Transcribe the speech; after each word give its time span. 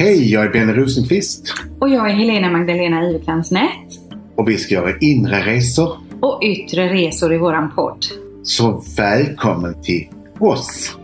Hej, 0.00 0.32
jag 0.32 0.44
är 0.44 0.50
Benny 0.50 0.72
Rosenqvist 0.72 1.54
Och 1.80 1.88
jag 1.88 2.10
är 2.10 2.14
Helena 2.14 2.50
Magdalena 2.50 3.08
Ivekrans 3.08 3.50
Nätt. 3.50 3.88
och 4.36 4.48
vi 4.48 4.56
ska 4.56 4.74
göra 4.74 4.98
inre 5.00 5.40
resor. 5.40 5.96
Och 6.20 6.42
yttre 6.42 6.92
resor 6.92 7.34
i 7.34 7.38
våran 7.38 7.74
podd. 7.74 8.04
Så 8.42 8.82
välkommen 8.96 9.82
till 9.82 10.08
oss! 10.38 10.96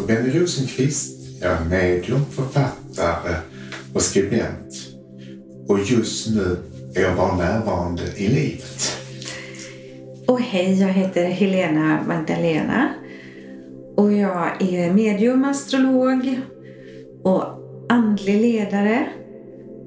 Heter 0.00 0.14
Benny 0.14 0.40
Rosenqvist. 0.40 1.40
Jag 1.40 1.52
är 1.52 1.64
medium, 1.64 2.24
författare 2.30 3.36
och 3.94 4.02
skribent. 4.02 4.74
Och 5.68 5.78
just 5.80 6.34
nu 6.34 6.56
är 6.94 7.00
jag 7.00 7.16
bara 7.16 7.36
närvarande 7.36 8.02
i 8.16 8.28
livet. 8.28 8.96
Och 10.26 10.40
hej, 10.40 10.80
jag 10.80 10.88
heter 10.88 11.24
Helena 11.24 12.04
Magdalena. 12.08 12.88
Och 13.96 14.12
jag 14.12 14.62
är 14.62 14.92
medium, 14.92 15.44
astrolog 15.44 16.40
och 17.22 17.44
andlig 17.88 18.40
ledare. 18.40 19.06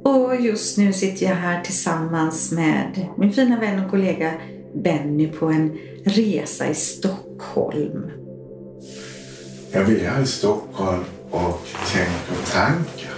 Och 0.03 0.35
just 0.41 0.77
nu 0.77 0.93
sitter 0.93 1.25
jag 1.25 1.35
här 1.35 1.61
tillsammans 1.61 2.51
med 2.51 3.07
min 3.17 3.33
fina 3.33 3.59
vän 3.59 3.85
och 3.85 3.91
kollega 3.91 4.31
Benny 4.83 5.27
på 5.27 5.45
en 5.45 5.77
resa 6.05 6.69
i 6.69 6.75
Stockholm. 6.75 8.22
Jag 9.75 9.91
är 9.91 10.09
här 10.09 10.21
i 10.21 10.25
Stockholm 10.25 11.03
och 11.31 11.67
tänker 11.93 12.51
tankar. 12.51 13.13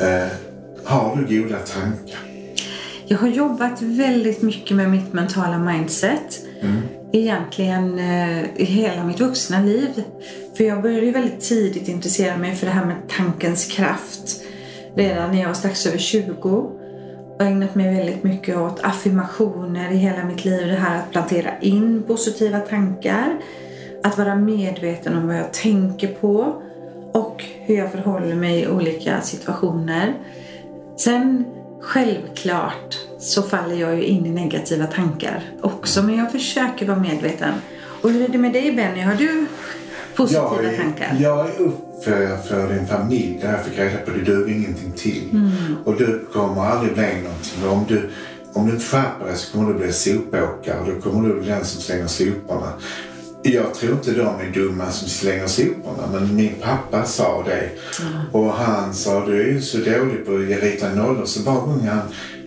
Eh, 0.00 0.28
har 0.84 1.16
du 1.16 1.42
goda 1.42 1.58
tankar? 1.58 2.18
Jag 3.06 3.18
har 3.18 3.28
jobbat 3.28 3.82
väldigt 3.82 4.42
mycket 4.42 4.76
med 4.76 4.90
mitt 4.90 5.12
mentala 5.12 5.58
mindset. 5.58 6.40
Egentligen 7.12 7.98
eh, 7.98 8.44
i 8.56 8.64
hela 8.64 9.04
mitt 9.04 9.20
vuxna 9.20 9.60
liv. 9.62 10.02
För 10.56 10.64
jag 10.64 10.82
började 10.82 11.06
ju 11.06 11.12
väldigt 11.12 11.40
tidigt 11.40 11.88
intressera 11.88 12.36
mig 12.36 12.56
för 12.56 12.66
det 12.66 12.72
här 12.72 12.84
med 12.84 12.96
tankens 13.08 13.66
kraft. 13.66 14.42
Redan 14.96 15.30
när 15.30 15.40
jag 15.40 15.46
var 15.46 15.54
strax 15.54 15.86
över 15.86 15.98
20. 15.98 16.72
Och 17.38 17.42
ägnat 17.42 17.74
mig 17.74 17.94
väldigt 17.96 18.22
mycket 18.22 18.56
åt 18.56 18.80
affirmationer 18.82 19.92
i 19.92 19.96
hela 19.96 20.24
mitt 20.24 20.44
liv. 20.44 20.68
Det 20.68 20.74
här 20.74 20.98
att 20.98 21.10
plantera 21.10 21.60
in 21.60 22.02
positiva 22.06 22.58
tankar. 22.58 23.38
Att 24.02 24.18
vara 24.18 24.34
medveten 24.34 25.16
om 25.16 25.26
vad 25.26 25.36
jag 25.36 25.52
tänker 25.52 26.08
på. 26.08 26.62
Och 27.12 27.44
hur 27.44 27.76
jag 27.76 27.92
förhåller 27.92 28.34
mig 28.34 28.60
i 28.60 28.68
olika 28.68 29.20
situationer. 29.20 30.14
Sen 30.96 31.44
självklart 31.80 32.98
så 33.18 33.42
faller 33.42 33.74
jag 33.74 33.96
ju 33.96 34.02
in 34.02 34.26
i 34.26 34.30
negativa 34.30 34.86
tankar 34.86 35.42
också. 35.60 36.02
Men 36.02 36.16
jag 36.16 36.32
försöker 36.32 36.86
vara 36.86 36.98
medveten. 36.98 37.54
Och 38.02 38.10
hur 38.10 38.22
är 38.24 38.28
det 38.28 38.38
med 38.38 38.52
dig 38.52 38.72
Benny? 38.72 39.00
Har 39.00 39.14
du 39.14 39.46
positiva 40.16 40.62
jag 40.62 40.74
är, 40.74 40.76
tankar? 40.76 41.16
Jag 41.20 41.40
är 41.46 41.60
uppfödd 41.60 42.44
för 42.48 42.70
en 42.70 42.86
familj 42.86 43.38
där 43.42 43.52
jag 43.52 43.64
fick 43.64 43.78
reda 43.78 43.98
på 43.98 44.10
att 44.10 44.16
det 44.16 44.24
duger 44.24 44.54
ingenting 44.54 44.92
till. 44.92 45.28
Mm. 45.32 45.52
Och 45.84 45.96
du 45.96 46.26
kommer 46.32 46.62
aldrig 46.62 46.94
bli 46.94 47.22
någonting. 47.22 47.68
Om 47.68 47.84
du, 47.88 48.10
om 48.52 48.66
du 48.66 48.72
inte 48.72 48.84
skärper 48.84 49.26
dig 49.26 49.36
så 49.36 49.52
kommer 49.52 49.72
du 49.72 49.78
bli 49.78 49.92
sopåkare 49.92 50.80
och 50.80 50.86
då 50.86 51.00
kommer 51.00 51.28
du 51.28 51.40
bli 51.40 51.48
den 51.48 51.64
som 51.64 51.80
slänger 51.80 52.06
soporna. 52.06 52.72
Jag 53.44 53.74
tror 53.74 53.92
inte 53.92 54.12
de 54.12 54.40
är 54.40 54.50
dumma 54.54 54.90
som 54.90 55.08
slänger 55.08 55.46
soporna 55.46 56.08
men 56.12 56.36
min 56.36 56.54
pappa 56.60 57.04
sa 57.04 57.44
det. 57.46 57.70
Och 58.32 58.52
han 58.52 58.94
sa 58.94 59.26
du 59.26 59.40
är 59.42 59.46
ju 59.46 59.60
så 59.60 59.78
dålig 59.78 60.26
på 60.26 60.32
att 60.32 60.62
rita 60.62 60.94
nollor 60.94 61.26
så 61.26 61.42
var 61.42 61.60
gång 61.60 61.88
han 61.88 62.02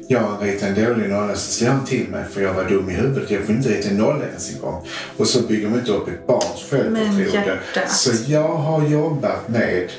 jag 0.07 0.37
ritade 0.41 0.71
en 0.71 0.85
dålig 0.85 1.09
nolla 1.09 1.35
så 1.35 1.51
slår 1.51 1.69
han 1.69 1.85
till 1.85 2.07
mig 2.07 2.25
för 2.31 2.41
jag 2.41 2.53
var 2.53 2.63
dum 2.63 2.89
i 2.89 2.93
huvudet. 2.93 3.31
Jag 3.31 3.43
får 3.43 3.55
inte 3.55 3.69
rita 3.69 3.89
en 3.89 3.97
nolla 3.97 4.25
ens 4.25 4.55
en 4.55 4.61
gång. 4.61 4.87
Och 5.17 5.27
så 5.27 5.41
bygger 5.41 5.69
man 5.69 5.79
inte 5.79 5.91
upp 5.91 6.07
ett 6.07 6.27
barns 6.27 6.69
självförtroende. 6.69 7.59
Så 7.87 8.11
jag 8.31 8.47
har 8.47 8.87
jobbat 8.87 9.49
med 9.49 9.89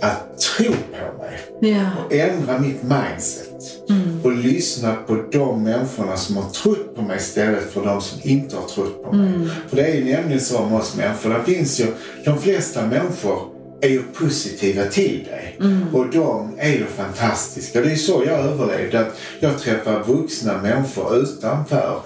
att 0.00 0.38
tro 0.38 0.66
på 0.66 1.22
mig 1.22 1.40
Ja. 1.74 1.86
och 2.06 2.12
ändra 2.12 2.58
mitt 2.58 2.82
mindset. 2.82 3.46
Och 4.24 4.32
lyssna 4.32 4.94
på 4.94 5.22
de 5.32 5.62
människorna 5.62 6.16
som 6.16 6.36
har 6.36 6.50
trott 6.50 6.96
på 6.96 7.02
mig 7.02 7.16
istället 7.16 7.72
för 7.72 7.84
de 7.84 8.00
som 8.00 8.18
inte 8.22 8.56
har 8.56 8.68
trott 8.68 9.04
på 9.04 9.12
mig. 9.12 9.48
För 9.68 9.76
det 9.76 9.82
är 9.82 9.94
ju 9.94 10.04
nämligen 10.04 10.40
så 10.40 10.64
med 10.66 10.78
oss 10.78 10.96
människor. 10.96 11.30
Det 11.30 11.54
finns 11.54 11.80
ju, 11.80 11.86
de 12.24 12.38
flesta 12.38 12.86
människor 12.86 13.38
är 13.80 13.88
ju 13.88 14.02
positiva 14.02 14.84
till 14.84 15.24
dig. 15.30 15.58
Och 15.92 16.06
de 16.10 16.50
är 16.58 16.68
ju 16.70 16.84
fantastiska. 16.86 17.80
Det 17.80 17.90
är 17.92 17.96
så 17.96 18.22
jag 18.26 18.38
överlevde. 18.40 19.00
Att 19.00 19.16
jag 19.40 19.58
träffar 19.58 20.04
vuxna 20.04 20.62
människor 20.62 21.16
utanför. 21.16 22.00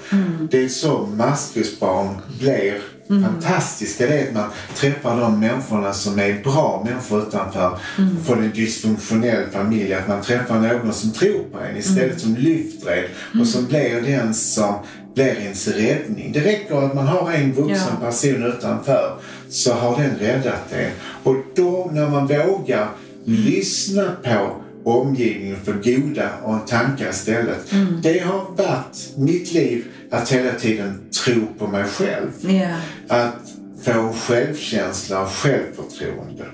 Det 0.50 0.64
är 0.64 0.68
så 0.68 1.06
maskrosbarn 1.16 2.08
blir 2.40 2.74
fantastiska. 3.08 4.06
Det 4.06 4.18
är 4.18 4.28
att 4.28 4.34
man 4.34 4.50
träffar 4.74 5.20
de 5.20 5.40
människorna 5.40 5.92
som 5.92 6.18
är 6.18 6.42
bra 6.42 6.82
människor 6.86 7.22
utanför. 7.28 7.78
Från 8.26 8.42
en 8.44 8.50
dysfunktionell 8.54 9.46
familj. 9.52 9.94
Att 9.94 10.08
man 10.08 10.22
träffar 10.22 10.60
någon 10.60 10.92
som 10.92 11.10
tror 11.12 11.44
på 11.52 11.58
en 11.58 11.76
istället 11.76 12.20
som 12.20 12.34
lyfter 12.36 12.90
en. 13.32 13.40
Och 13.40 13.46
som 13.46 13.66
blir 13.66 14.00
den 14.02 14.34
som 14.34 14.74
blir 15.14 15.38
ens 15.40 15.68
räddning. 15.68 16.32
Det 16.32 16.40
räcker 16.40 16.84
att 16.86 16.94
man 16.94 17.06
har 17.06 17.32
en 17.32 17.52
vuxen 17.52 17.88
Ja. 18.00 18.06
person 18.06 18.42
utanför 18.42 19.16
så 19.48 19.72
har 19.72 19.96
den 20.02 20.16
räddat 20.18 20.72
en. 20.72 20.90
Och 21.22 21.36
då 21.54 21.90
när 21.92 22.08
man 22.08 22.26
vågar 22.26 22.88
lyssna 23.24 24.12
på 24.24 24.50
omgivningen 24.84 25.56
för 25.64 25.72
goda 25.72 26.28
och 26.42 26.66
tankar 26.66 27.10
istället. 27.10 27.70
Det 28.02 28.18
har 28.18 28.44
varit 28.56 29.12
mitt 29.16 29.52
liv 29.52 29.84
att 30.14 30.32
hela 30.32 30.52
tiden 30.52 31.00
tro 31.24 31.46
på 31.58 31.66
mig 31.66 31.84
själv. 31.84 32.30
Ja. 32.40 32.76
Att 33.08 33.40
få 33.82 34.12
självkänsla 34.12 35.22
och 35.22 35.28
självförtroende. 35.28 36.44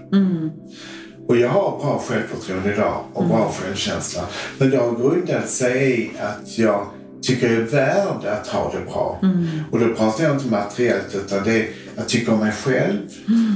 Och 1.28 1.36
jag 1.36 1.48
har 1.48 1.78
bra 1.78 2.02
självförtroende 2.08 2.72
idag 2.72 3.04
och 3.12 3.26
bra 3.26 3.52
självkänsla. 3.52 4.22
Men 4.58 4.70
det 4.70 4.76
har 4.76 4.96
grundat 4.96 5.48
sig 5.48 6.00
i 6.00 6.10
att 6.20 6.58
jag 6.58 6.86
tycker 7.22 7.50
jag 7.50 7.62
är 7.62 7.66
värd 7.66 8.24
att 8.24 8.46
ha 8.46 8.72
det 8.72 8.84
bra. 8.84 9.20
Och 9.70 9.80
då 9.80 9.94
pratar 9.94 10.24
jag 10.24 10.36
inte 10.36 10.50
materiellt 10.50 11.14
utan 11.14 11.44
det 11.44 11.60
är 11.60 11.68
jag 11.96 12.08
tycker 12.08 12.32
om 12.32 12.38
mig 12.38 12.52
själv 12.52 12.98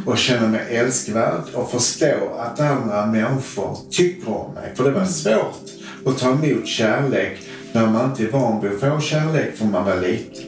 och 0.07 0.19
känner 0.19 0.49
mig 0.49 0.67
älskvärd 0.69 1.43
och 1.55 1.71
förstå 1.71 2.17
att 2.39 2.61
andra 2.61 3.07
människor 3.07 3.79
tycker 3.91 4.29
om 4.29 4.55
mig. 4.55 4.73
För 4.75 4.85
det 4.85 4.91
var 4.91 5.05
svårt 5.05 5.63
att 6.07 6.19
ta 6.19 6.31
emot 6.31 6.67
kärlek 6.67 7.39
när 7.75 7.87
man 7.87 8.11
inte 8.11 8.23
är 8.23 8.29
van 8.29 8.63
vid 8.63 8.71
att 8.71 8.81
få 8.81 9.01
kärlek 9.01 9.57
från 9.57 9.71
man 9.71 9.85
var 9.85 10.01
liten. 10.01 10.45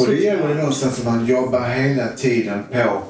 Och 0.00 0.06
det 0.06 0.16
gäller 0.16 0.54
någonstans 0.54 0.98
att 0.98 1.04
man 1.04 1.26
jobbar 1.26 1.68
hela 1.68 2.08
tiden 2.08 2.62
på 2.72 3.02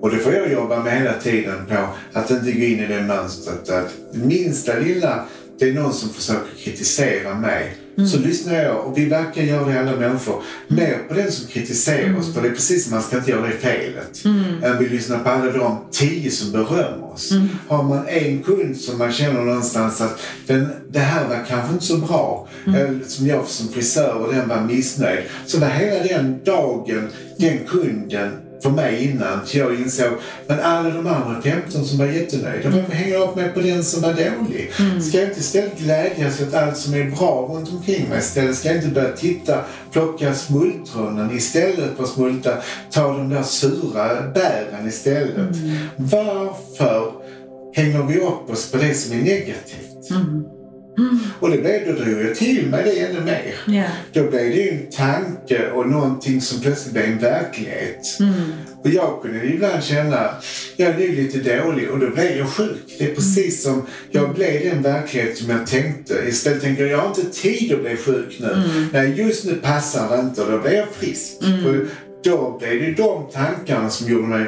och 0.00 0.10
det 0.10 0.18
får 0.18 0.32
jag 0.32 0.52
jobba 0.52 0.82
med 0.82 0.98
hela 0.98 1.14
tiden 1.14 1.66
på 1.68 1.88
att 2.12 2.30
inte 2.30 2.52
gå 2.52 2.64
in 2.64 2.80
i 2.80 2.86
det 2.86 3.02
mönstret 3.02 3.70
att 3.70 3.94
minsta 4.12 4.78
lilla 4.78 5.24
det 5.58 5.68
är 5.68 5.74
någon 5.74 5.94
som 5.94 6.10
försöker 6.10 6.54
kritisera 6.64 7.34
mig 7.34 7.76
så 8.06 8.18
lyssnar 8.18 8.54
jag 8.54 8.86
och 8.86 8.98
vi 8.98 9.04
verkar 9.04 9.42
göra 9.42 9.64
det 9.64 9.80
alla 9.80 9.96
människor. 9.96 10.42
Mer 10.68 10.98
på 11.08 11.14
den 11.14 11.32
som 11.32 11.46
kritiserar 11.46 12.18
oss 12.18 12.34
för 12.34 12.42
det 12.42 12.48
är 12.48 12.52
precis 12.52 12.84
som 12.84 12.94
man 12.94 13.02
ska 13.02 13.16
inte 13.16 13.30
göra 13.30 13.46
det 13.46 13.52
felet. 13.52 14.24
Än 14.64 14.78
vi 14.78 14.88
lyssnar 14.88 15.18
på 15.18 15.30
alla 15.30 15.52
de 15.52 15.78
tio 15.90 16.30
som 16.30 16.52
berömmer 16.52 17.12
oss. 17.12 17.32
Har 17.68 17.82
man 17.82 18.08
en 18.08 18.42
kund 18.42 18.76
som 18.76 18.98
man 18.98 19.12
känner 19.12 19.40
någonstans 19.40 20.00
att 20.00 20.20
den, 20.46 20.68
det 20.90 20.98
här 20.98 21.28
var 21.28 21.44
kanske 21.48 21.72
inte 21.72 21.84
så 21.84 21.96
bra 21.96 22.48
eller 22.66 23.00
som 23.06 23.26
jag 23.26 23.46
som 23.46 23.68
frisör 23.68 24.14
och 24.14 24.34
den 24.34 24.48
var 24.48 24.60
missnöjd. 24.60 25.20
Så 25.46 25.58
var 25.58 25.68
hela 25.68 26.04
den 26.04 26.40
dagen 26.44 27.08
den 27.38 27.58
kunden 27.66 28.30
för 28.62 28.70
mig 28.70 29.10
innan 29.10 29.44
till 29.46 29.60
jag 29.60 29.74
insåg 29.74 30.12
men 30.46 30.60
alla 30.60 30.90
de 30.90 31.06
andra 31.06 31.42
15 31.42 31.84
som 31.84 31.98
var 31.98 32.06
jättenöjda, 32.06 32.70
varför 32.70 32.92
hänger 32.92 33.14
jag 33.14 33.28
upp 33.28 33.36
mig 33.36 33.48
på 33.48 33.60
den 33.60 33.84
som 33.84 34.02
var 34.02 34.12
dålig? 34.12 34.72
Ska 35.02 35.18
jag 35.18 35.28
inte 35.28 35.40
istället 35.40 35.78
glädjas 35.78 36.40
åt 36.40 36.54
allt 36.54 36.76
som 36.76 36.94
är 36.94 37.10
bra 37.10 37.48
runt 37.52 37.72
omkring 37.72 38.08
mig 38.08 38.18
istället? 38.18 38.56
Ska 38.56 38.68
jag 38.68 38.76
inte 38.76 38.88
börja 38.88 39.12
titta, 39.12 39.64
plocka 39.92 40.34
smultronen 40.34 41.36
istället 41.36 41.96
för 41.96 42.02
att 42.02 42.08
smulta, 42.08 42.50
ta 42.90 43.16
de 43.16 43.28
där 43.28 43.42
sura 43.42 44.30
bären 44.34 44.88
istället? 44.88 45.56
Varför 45.96 47.12
hänger 47.74 48.02
vi 48.02 48.20
upp 48.20 48.50
oss 48.50 48.70
på 48.70 48.76
det 48.76 48.94
som 48.94 49.12
är 49.18 49.22
negativt? 49.22 50.10
Och 51.40 51.50
det 51.50 51.58
blev, 51.58 51.86
då 51.86 52.04
drog 52.04 52.22
jag 52.22 52.34
till 52.34 52.66
mig 52.66 52.84
det 52.84 53.00
ännu 53.00 53.20
mer. 53.20 53.54
Ja. 53.66 53.84
Då 54.12 54.30
blev 54.30 54.50
det 54.50 54.70
en 54.70 54.90
tanke 54.90 55.70
och 55.70 55.88
någonting 55.88 56.40
som 56.40 56.60
plötsligt 56.60 56.92
blev 56.92 57.04
en 57.04 57.18
verklighet. 57.18 58.18
Och 58.84 58.90
jag 58.90 59.22
kunde 59.22 59.44
ibland 59.44 59.84
känna, 59.84 60.30
jag 60.76 60.88
är 60.88 60.98
nu 60.98 61.14
lite 61.14 61.38
dålig 61.38 61.90
och 61.90 61.98
då 61.98 62.10
blev 62.10 62.38
jag 62.38 62.48
sjuk. 62.48 62.96
Det 62.98 63.10
är 63.10 63.14
precis 63.14 63.62
som 63.62 63.86
jag 64.10 64.34
blev 64.34 64.70
den 64.70 64.82
verklighet 64.82 65.38
som 65.38 65.50
jag 65.50 65.66
tänkte. 65.66 66.14
Istället 66.28 66.62
tänker 66.62 66.82
jag, 66.82 66.92
jag 66.92 66.98
har 66.98 67.08
inte 67.08 67.40
tid 67.40 67.72
att 67.72 67.80
bli 67.80 67.96
sjuk 67.96 68.36
nu. 68.40 68.62
Nej, 68.92 69.14
just 69.16 69.44
nu 69.44 69.54
passar 69.54 70.16
det 70.16 70.22
inte 70.22 70.42
och 70.42 70.52
då 70.52 70.58
blir 70.58 70.72
jag 70.72 70.88
frisk. 70.88 71.40
För 71.62 71.86
då 72.24 72.58
blev 72.58 72.80
det 72.80 73.02
de 73.02 73.26
tankarna 73.32 73.90
som 73.90 74.12
gjorde 74.12 74.28
mig 74.28 74.46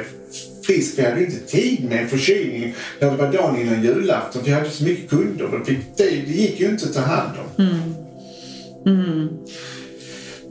frisk. 0.63 0.99
Vi 0.99 1.03
hade 1.03 1.23
inte 1.23 1.39
tid 1.39 1.85
med 1.89 2.01
en 2.03 2.09
förkylning 2.09 2.75
när 2.99 3.11
det 3.11 3.17
var 3.17 3.31
dagen 3.31 3.61
innan 3.61 3.83
julafton. 3.83 4.41
Vi 4.45 4.51
hade 4.51 4.69
så 4.69 4.83
mycket 4.83 5.09
kunder. 5.09 5.45
och 5.45 5.65
Det, 5.65 5.77
det 5.97 6.33
gick 6.33 6.59
ju 6.59 6.69
inte 6.69 6.85
att 6.85 6.93
ta 6.93 7.01
hand 7.01 7.37
om. 7.37 7.65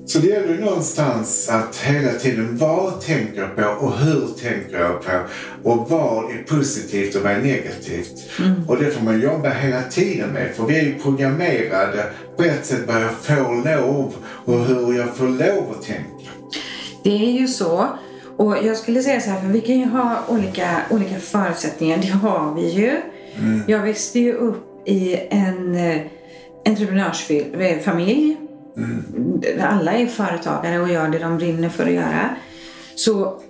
Så 0.06 0.18
det 0.18 0.26
gäller 0.26 0.48
ju 0.48 0.60
någonstans 0.60 1.48
att 1.48 1.76
hela 1.76 2.12
tiden 2.12 2.58
vad 2.58 3.00
tänker 3.00 3.40
jag 3.40 3.56
på 3.56 3.86
och 3.86 3.98
hur 3.98 4.26
tänker 4.42 4.80
jag 4.80 5.02
på 5.02 5.20
och 5.62 5.90
vad 5.90 6.30
är 6.30 6.42
positivt 6.42 7.14
och 7.14 7.22
vad 7.22 7.32
är 7.32 7.42
negativt. 7.42 8.30
Och 8.68 8.76
det 8.78 8.90
får 8.90 9.04
man 9.04 9.20
jobba 9.20 9.48
hela 9.48 9.82
tiden 9.82 10.30
med 10.30 10.54
för 10.54 10.66
vi 10.66 10.78
är 10.78 10.82
ju 10.82 10.94
programmerade 10.98 12.04
på 12.36 12.42
ett 12.42 12.66
sätt 12.66 12.80
vad 12.86 13.02
jag 13.02 13.12
får 13.12 13.64
lov 13.64 14.14
och 14.24 14.64
hur 14.64 14.98
jag 14.98 15.16
får 15.16 15.28
lov 15.28 15.70
att 15.70 15.82
tänka. 15.82 16.30
Det 17.04 17.10
är 17.10 17.40
ju 17.40 17.48
så. 17.48 17.88
Och 18.37 18.56
jag 18.62 18.76
skulle 18.76 19.02
säga 19.02 19.20
så 19.20 19.31
här, 19.31 19.40
för 19.40 19.49
vi 19.49 19.61
kan 19.61 19.79
ju 19.79 19.87
ha 19.87 20.19
olika, 20.29 20.82
olika 20.90 21.19
förutsättningar. 21.19 21.99
Det 21.99 22.08
har 22.08 22.55
vi 22.55 22.69
ju. 22.69 22.96
Jag 23.67 23.79
växte 23.79 24.20
ju 24.20 24.32
upp 24.32 24.88
i 24.88 25.17
en 25.31 25.75
eh, 25.75 26.00
entreprenörsfamilj. 26.67 28.37
Alla 29.61 29.93
är 29.93 30.06
företagare 30.06 30.81
och 30.81 30.88
gör 30.88 31.08
det 31.08 31.19
de 31.19 31.38
brinner 31.38 31.69
för 31.69 31.87
att 31.87 31.93
göra. 31.93 32.29
Så 32.94 33.40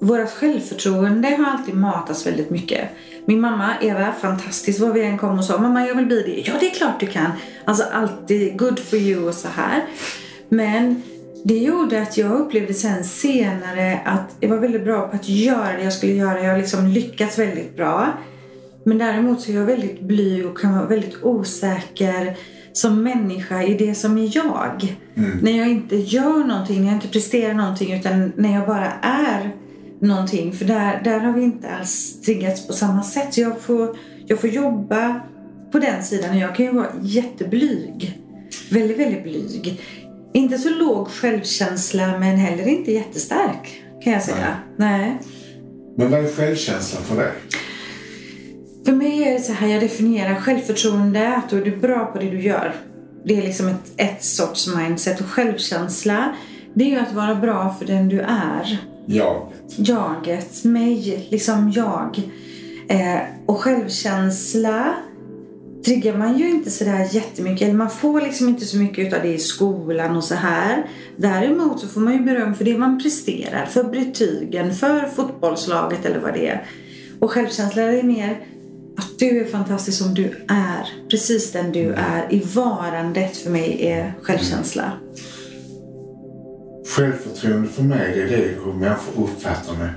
vårt 0.00 0.30
självförtroende 0.30 1.28
har 1.28 1.46
alltid 1.46 1.74
matats 1.74 2.26
väldigt 2.26 2.50
mycket. 2.50 2.88
Min 3.24 3.40
mamma, 3.40 3.70
Eva, 3.82 4.12
fantastisk 4.20 4.80
vad 4.80 4.92
vi 4.92 5.02
än 5.02 5.18
kom 5.18 5.38
och 5.38 5.44
sa. 5.44 5.58
Mamma, 5.58 5.86
jag 5.86 5.94
vill 5.94 6.06
bli 6.06 6.22
det. 6.22 6.50
Ja, 6.50 6.56
det 6.60 6.66
är 6.66 6.74
klart 6.74 7.00
du 7.00 7.06
kan. 7.06 7.30
Alltså 7.64 7.84
alltid 7.92 8.58
good 8.58 8.78
for 8.78 8.98
you 8.98 9.28
och 9.28 9.34
så 9.34 9.48
här. 9.48 9.84
Men 10.48 11.02
det 11.44 11.58
gjorde 11.58 12.02
att 12.02 12.16
jag 12.16 12.40
upplevde 12.40 12.74
sen 12.74 13.04
senare 13.04 14.00
att 14.04 14.36
jag 14.40 14.48
var 14.48 14.56
väldigt 14.56 14.84
bra 14.84 15.08
på 15.08 15.16
att 15.16 15.28
göra 15.28 15.76
det 15.76 15.82
jag 15.84 15.92
skulle 15.92 16.12
göra. 16.12 16.42
Jag 16.42 16.50
har 16.50 16.58
liksom 16.58 16.86
lyckats 16.86 17.38
väldigt 17.38 17.76
bra. 17.76 18.12
Men 18.84 18.98
däremot 18.98 19.40
så 19.40 19.50
är 19.50 19.56
jag 19.56 19.64
väldigt 19.64 20.00
blyg 20.00 20.46
och 20.46 20.58
kan 20.58 20.74
vara 20.74 20.86
väldigt 20.86 21.22
osäker 21.22 22.36
som 22.72 23.02
människa 23.02 23.62
i 23.62 23.74
det 23.74 23.94
som 23.94 24.18
är 24.18 24.36
jag. 24.36 24.96
När 25.42 25.58
jag 25.58 25.68
inte 25.68 25.96
gör 25.96 26.44
någonting, 26.44 26.80
när 26.80 26.86
jag 26.86 26.96
inte 26.96 27.08
presterar 27.08 27.54
någonting 27.54 27.92
utan 27.92 28.32
när 28.36 28.54
jag 28.54 28.66
bara 28.66 28.92
är 29.02 29.54
någonting. 30.00 30.52
För 30.52 30.64
där, 30.64 31.00
där 31.04 31.20
har 31.20 31.32
vi 31.32 31.42
inte 31.42 31.68
alls 31.70 32.20
triggats 32.20 32.66
på 32.66 32.72
samma 32.72 33.02
sätt. 33.02 33.34
Så 33.34 33.40
jag 33.40 33.60
får, 33.60 33.96
jag 34.26 34.40
får 34.40 34.50
jobba 34.50 35.20
på 35.72 35.78
den 35.78 36.02
sidan 36.02 36.30
och 36.30 36.36
jag 36.36 36.54
kan 36.54 36.66
ju 36.66 36.72
vara 36.72 36.88
jätteblyg. 37.02 38.20
Väldigt, 38.70 38.98
väldigt 38.98 39.22
blyg. 39.22 39.80
Inte 40.38 40.58
så 40.58 40.68
låg 40.68 41.08
självkänsla 41.08 42.18
men 42.18 42.36
heller 42.36 42.68
inte 42.68 42.92
jättestark 42.92 43.82
kan 44.04 44.12
jag 44.12 44.22
säga. 44.22 44.56
Nej. 44.76 45.18
Men 45.96 46.10
vad 46.10 46.24
är 46.24 46.28
självkänslan 46.32 47.02
för 47.02 47.16
dig? 47.16 47.32
För 48.84 48.92
mig 48.92 49.22
är 49.22 49.32
det 49.32 49.40
så 49.40 49.52
här 49.52 49.68
jag 49.68 49.82
definierar 49.82 50.34
självförtroende, 50.34 51.28
att 51.28 51.50
då 51.50 51.56
är 51.56 51.64
du 51.64 51.76
bra 51.76 52.06
på 52.06 52.18
det 52.18 52.30
du 52.30 52.42
gör. 52.42 52.74
Det 53.24 53.38
är 53.38 53.42
liksom 53.42 53.68
ett, 53.68 53.92
ett 53.96 54.24
sorts 54.24 54.68
mindset. 54.76 55.20
Och 55.20 55.26
självkänsla, 55.26 56.34
det 56.74 56.84
är 56.84 56.88
ju 56.88 56.98
att 56.98 57.12
vara 57.12 57.34
bra 57.34 57.76
för 57.78 57.86
den 57.86 58.08
du 58.08 58.20
är. 58.20 58.78
Jaget. 59.06 59.74
Jaget, 59.76 60.64
mig, 60.64 61.28
liksom 61.30 61.72
jag. 61.74 62.20
Eh, 62.88 63.20
och 63.46 63.60
självkänsla 63.60 64.94
triggar 65.88 66.16
man 66.16 66.38
ju 66.38 66.50
inte 66.50 66.70
sådär 66.70 67.08
jättemycket. 67.10 67.62
Eller 67.62 67.78
man 67.78 67.90
får 67.90 68.20
liksom 68.20 68.48
inte 68.48 68.64
så 68.64 68.76
mycket 68.76 69.06
utav 69.06 69.22
det 69.22 69.28
i 69.28 69.38
skolan 69.38 70.16
och 70.16 70.24
så 70.24 70.34
här. 70.34 70.90
Däremot 71.16 71.80
så 71.80 71.88
får 71.88 72.00
man 72.00 72.12
ju 72.12 72.20
beröm 72.20 72.54
för 72.54 72.64
det 72.64 72.78
man 72.78 73.02
presterar. 73.02 73.66
För 73.66 73.84
betygen, 73.84 74.74
för 74.74 75.08
fotbollslaget 75.16 76.04
eller 76.04 76.18
vad 76.18 76.34
det 76.34 76.48
är. 76.48 76.66
Och 77.18 77.30
självkänsla 77.30 77.82
är 77.82 78.02
mer 78.02 78.40
att 78.96 79.18
du 79.18 79.40
är 79.40 79.44
fantastisk 79.44 79.98
som 79.98 80.14
du 80.14 80.24
är. 80.48 81.08
Precis 81.10 81.52
den 81.52 81.72
du 81.72 81.92
är. 81.92 82.26
I 82.30 82.42
varandet 82.54 83.36
för 83.36 83.50
mig 83.50 83.86
är 83.86 84.14
självkänsla. 84.22 84.92
Självförtroende 86.88 87.68
för 87.68 87.82
mig, 87.82 88.12
det 88.14 88.22
är 88.22 88.28
det 88.28 88.54
hur 88.64 88.72
människor 88.72 89.24
uppfattar 89.24 89.72
mig. 89.72 89.90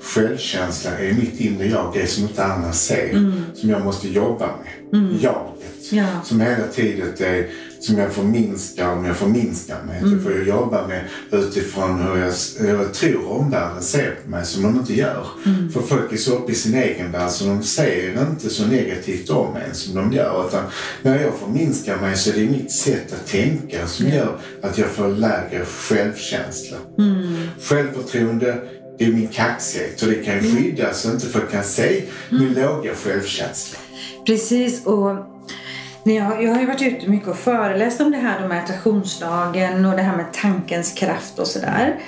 Självkänsla 0.00 0.98
är 0.98 1.12
mitt 1.12 1.40
inre 1.40 1.66
jag, 1.66 1.90
det 1.94 2.06
som 2.06 2.22
inte 2.22 2.44
andra 2.44 2.72
ser. 2.72 3.32
Som 3.54 3.70
jag 3.70 3.84
måste 3.84 4.08
jobba 4.08 4.46
med. 4.46 5.20
Jaget. 5.20 5.92
Ja. 5.92 6.06
Som 6.24 6.40
hela 6.40 6.66
tiden 6.66 7.08
är, 7.18 7.46
som 7.86 7.98
jag 7.98 8.12
förminskar 8.12 8.92
om 8.92 9.04
jag 9.04 9.16
förminskar 9.16 9.82
mig. 9.86 10.02
Det 10.02 10.22
får 10.22 10.32
jag 10.32 10.48
jobba 10.48 10.86
med 10.86 11.04
utifrån 11.30 12.00
hur 12.00 12.16
jag, 12.16 12.32
hur 12.58 12.68
jag 12.68 12.94
tror 12.94 13.30
omvärlden 13.30 13.82
ser 13.82 14.18
på 14.24 14.30
mig 14.30 14.44
som 14.44 14.62
de 14.62 14.76
inte 14.76 14.94
gör. 14.94 15.26
För 15.72 15.80
folk 15.80 16.12
är 16.12 16.16
så 16.16 16.34
uppe 16.34 16.52
i 16.52 16.54
sin 16.54 16.74
egen 16.74 17.12
värld 17.12 17.30
så 17.30 17.44
de 17.44 17.62
ser 17.62 18.28
inte 18.30 18.50
så 18.50 18.66
negativt 18.66 19.30
om 19.30 19.56
en 19.56 19.74
som 19.74 19.94
de 19.94 20.12
gör. 20.12 20.46
Utan 20.48 20.64
när 21.02 21.22
jag 21.22 21.34
förminskar 21.34 22.00
mig 22.00 22.16
så 22.16 22.30
är 22.30 22.34
det 22.34 22.50
mitt 22.50 22.72
sätt 22.72 23.12
att 23.12 23.26
tänka 23.26 23.86
som 23.86 24.06
gör 24.06 24.38
att 24.62 24.78
jag 24.78 24.88
får 24.88 25.08
lägre 25.08 25.64
självkänsla. 25.64 26.76
Självförtroende 27.60 28.58
det 28.98 29.04
är 29.04 29.12
min 29.12 29.28
kaxighet 29.28 30.02
och 30.02 30.08
det 30.08 30.14
kan 30.14 30.34
ju 30.34 30.56
skyddas 30.56 31.00
så 31.00 31.10
inte 31.10 31.26
folk 31.26 31.50
kan 31.50 31.64
se 31.64 32.02
min 32.30 32.54
låga 32.54 32.94
självkänsla. 32.94 33.78
Precis. 34.26 34.86
Och 34.86 35.35
jag, 36.14 36.44
jag 36.44 36.52
har 36.52 36.60
ju 36.60 36.66
varit 36.66 36.82
ute 36.82 37.10
mycket 37.10 37.28
och 37.28 37.36
föreläst 37.36 38.00
om 38.00 38.10
det 38.10 38.16
här 38.16 38.48
med 38.48 38.64
attraktionslagen 38.64 39.84
och 39.84 39.96
det 39.96 40.02
här 40.02 40.16
med 40.16 40.32
tankens 40.32 40.92
kraft 40.92 41.38
och 41.38 41.46
sådär. 41.46 42.00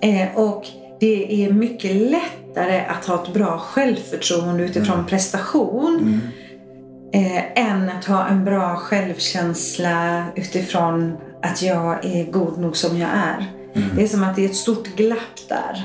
Eh, 0.00 0.38
och 0.38 0.66
det 1.00 1.44
är 1.44 1.52
mycket 1.52 1.96
lättare 1.96 2.80
att 2.80 3.04
ha 3.04 3.22
ett 3.24 3.32
bra 3.32 3.58
självförtroende 3.58 4.64
utifrån 4.64 5.06
prestation 5.06 6.20
eh, 7.12 7.70
än 7.70 7.88
att 7.88 8.04
ha 8.04 8.26
en 8.26 8.44
bra 8.44 8.76
självkänsla 8.76 10.24
utifrån 10.36 11.16
att 11.42 11.62
jag 11.62 12.04
är 12.04 12.30
god 12.30 12.58
nog 12.58 12.76
som 12.76 12.98
jag 12.98 13.10
är. 13.10 13.46
Det 13.96 14.02
är 14.02 14.06
som 14.06 14.22
att 14.22 14.36
det 14.36 14.44
är 14.44 14.48
ett 14.48 14.56
stort 14.56 14.96
glapp 14.96 15.48
där. 15.48 15.84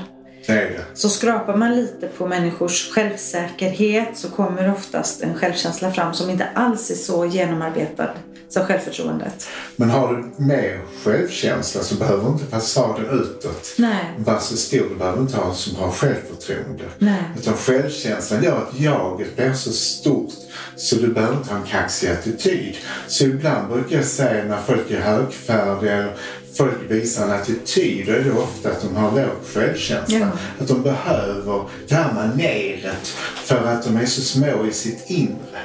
Så 0.94 1.08
skrapar 1.08 1.56
man 1.56 1.76
lite 1.76 2.06
på 2.06 2.26
människors 2.26 2.90
självsäkerhet 2.90 4.08
så 4.14 4.30
kommer 4.30 4.72
oftast 4.72 5.22
en 5.22 5.34
självkänsla 5.34 5.92
fram 5.92 6.14
som 6.14 6.30
inte 6.30 6.48
alls 6.54 6.90
är 6.90 6.94
så 6.94 7.26
genomarbetad 7.26 8.10
som 8.52 8.66
självförtroendet. 8.66 9.48
Men 9.76 9.90
har 9.90 10.08
du 10.14 10.44
mer 10.44 10.80
självkänsla 11.04 11.82
så 11.82 11.94
behöver 11.94 12.28
inte 12.28 12.46
fasaden 12.46 13.06
utåt 13.10 13.76
vara 14.16 14.40
så 14.40 14.56
stor. 14.56 14.88
Du 14.88 14.94
behöver 14.94 15.20
inte 15.20 15.36
ha 15.36 15.54
så 15.54 15.74
bra 15.74 15.90
självförtroende. 15.90 16.84
Nej. 16.98 17.22
Utan 17.38 17.54
självkänslan 17.54 18.42
gör 18.42 18.56
att 18.56 18.80
jaget 18.80 19.36
blir 19.36 19.52
så 19.52 19.72
stort 19.72 20.32
så 20.76 20.96
du 20.96 21.08
behöver 21.08 21.36
inte 21.36 21.50
ha 21.50 21.60
en 21.60 21.66
kaxig 21.66 22.08
attityd. 22.08 22.76
Så 23.08 23.24
ibland 23.24 23.72
brukar 23.72 23.96
jag 23.96 24.04
säga 24.04 24.44
när 24.44 24.58
folk 24.66 24.90
är 24.90 25.00
högfärdiga 25.00 25.92
eller 25.92 26.16
folk 26.54 26.74
visar 26.88 27.24
en 27.24 27.30
attityd 27.30 28.06
då 28.06 28.12
är 28.12 28.24
det 28.24 28.32
ofta 28.32 28.70
att 28.70 28.82
de 28.82 28.96
har 28.96 29.10
låg 29.10 29.44
självkänsla. 29.54 30.18
Ja. 30.18 30.26
Att 30.60 30.68
de 30.68 30.82
behöver 30.82 31.64
det 31.88 31.94
här 31.94 32.14
maneret 32.14 33.06
för 33.44 33.66
att 33.66 33.84
de 33.84 33.96
är 33.96 34.06
så 34.06 34.20
små 34.20 34.66
i 34.66 34.72
sitt 34.72 35.10
inre. 35.10 35.58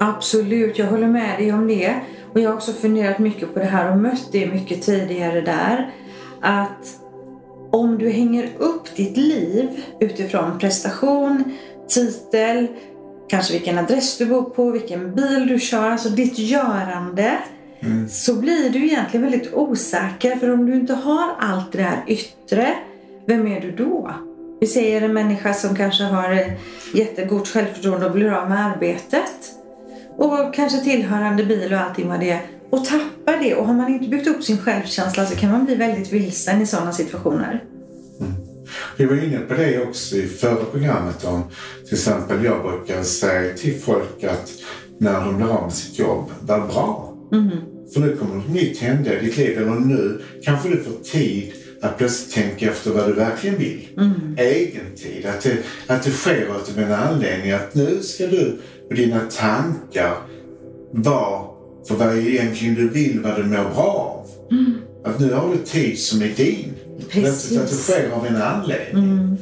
Absolut, 0.00 0.78
jag 0.78 0.86
håller 0.86 1.08
med 1.08 1.38
dig 1.38 1.52
om 1.52 1.66
det. 1.66 2.00
Och 2.32 2.40
jag 2.40 2.50
har 2.50 2.56
också 2.56 2.72
funderat 2.72 3.18
mycket 3.18 3.54
på 3.54 3.58
det 3.58 3.64
här 3.64 3.90
och 3.92 3.98
mött 3.98 4.32
det 4.32 4.46
mycket 4.46 4.82
tidigare 4.82 5.40
där. 5.40 5.94
Att 6.40 6.86
om 7.70 7.98
du 7.98 8.10
hänger 8.10 8.50
upp 8.58 8.96
ditt 8.96 9.16
liv 9.16 9.84
utifrån 10.00 10.58
prestation, 10.58 11.56
titel, 11.88 12.66
kanske 13.28 13.52
vilken 13.52 13.78
adress 13.78 14.18
du 14.18 14.26
bor 14.26 14.42
på, 14.42 14.70
vilken 14.70 15.14
bil 15.14 15.46
du 15.48 15.60
kör, 15.60 15.90
alltså 15.90 16.08
ditt 16.08 16.38
görande. 16.38 17.38
Så 18.08 18.34
blir 18.34 18.70
du 18.70 18.84
egentligen 18.86 19.30
väldigt 19.30 19.54
osäker 19.54 20.36
för 20.36 20.52
om 20.52 20.66
du 20.66 20.74
inte 20.74 20.94
har 20.94 21.36
allt 21.38 21.72
det 21.72 21.78
där 21.78 22.04
yttre, 22.06 22.74
vem 23.26 23.46
är 23.46 23.60
du 23.60 23.70
då? 23.70 24.14
Vi 24.60 24.66
säger 24.66 25.02
en 25.02 25.12
människa 25.12 25.54
som 25.54 25.76
kanske 25.76 26.04
har 26.04 26.32
eh, 26.32 26.52
jättegott 26.94 27.48
självförtroende 27.48 28.06
och 28.06 28.12
blir 28.12 28.32
av 28.32 28.48
med 28.48 28.66
arbetet. 28.66 29.52
Och 30.16 30.54
kanske 30.54 30.80
tillhörande 30.80 31.44
bil 31.44 31.72
och 31.72 31.80
allting 31.80 32.08
vad 32.08 32.20
det 32.20 32.30
är. 32.30 32.40
Och 32.70 32.84
tappar 32.84 33.38
det. 33.42 33.54
Och 33.54 33.66
har 33.66 33.74
man 33.74 33.92
inte 33.92 34.08
byggt 34.08 34.26
upp 34.26 34.44
sin 34.44 34.58
självkänsla 34.58 35.26
så 35.26 35.36
kan 35.36 35.50
man 35.50 35.64
bli 35.64 35.74
väldigt 35.74 36.12
vilsen 36.12 36.62
i 36.62 36.66
sådana 36.66 36.92
situationer. 36.92 37.64
Vi 38.96 39.04
var 39.04 39.24
inne 39.24 39.38
på 39.38 39.54
det 39.54 39.82
också 39.82 40.16
i 40.16 40.26
förra 40.26 40.64
programmet 40.64 41.24
om 41.24 41.42
till 41.84 41.94
exempel 41.94 42.44
jag 42.44 42.62
brukar 42.62 43.02
säga 43.02 43.54
till 43.54 43.80
folk 43.80 44.24
att 44.24 44.50
när 44.98 45.20
de 45.20 45.36
blir 45.36 45.46
av 45.46 45.62
med 45.62 45.72
sitt 45.72 45.98
jobb, 45.98 46.30
var 46.40 46.60
bra. 46.60 47.05
För 47.94 48.00
nu 48.00 48.16
kommer 48.16 48.34
något 48.34 48.48
nytt 48.50 48.78
hända 48.78 49.18
i 49.20 49.24
ditt 49.24 49.36
liv. 49.36 49.58
Eller 49.58 49.70
nu 49.70 50.20
kanske 50.42 50.68
du 50.68 50.76
får 50.82 50.92
tid 51.04 51.52
att 51.82 51.98
plötsligt 51.98 52.34
tänka 52.34 52.70
efter 52.70 52.90
vad 52.90 53.06
du 53.06 53.12
verkligen 53.12 53.58
vill. 53.58 53.88
Egen 54.36 54.94
tid. 54.96 55.26
Att 55.26 55.40
det, 55.40 55.56
att 55.86 56.02
det 56.02 56.10
sker 56.10 56.46
av 56.48 56.78
en 56.78 56.92
anledning. 56.92 57.50
Att 57.52 57.74
nu 57.74 58.02
ska 58.02 58.26
du 58.26 58.58
och 58.88 58.94
dina 58.94 59.20
tankar 59.20 60.14
vara 60.90 61.42
för 61.88 61.94
vad 61.94 62.18
egentligen 62.18 62.74
du 62.74 62.88
vill, 62.88 63.20
vad 63.20 63.36
du 63.36 63.42
mår 63.44 63.74
bra 63.74 64.22
av. 64.22 64.26
Att 65.10 65.20
nu 65.20 65.32
har 65.32 65.50
du 65.52 65.58
tid 65.58 65.98
som 65.98 66.22
är 66.22 66.28
din. 66.28 66.72
Plötsligt 67.08 67.60
att 67.60 67.66
det 67.66 67.70
Precis. 67.70 67.94
sker 67.94 68.10
av 68.10 68.26
en 68.26 68.36
anledning. 68.36 69.38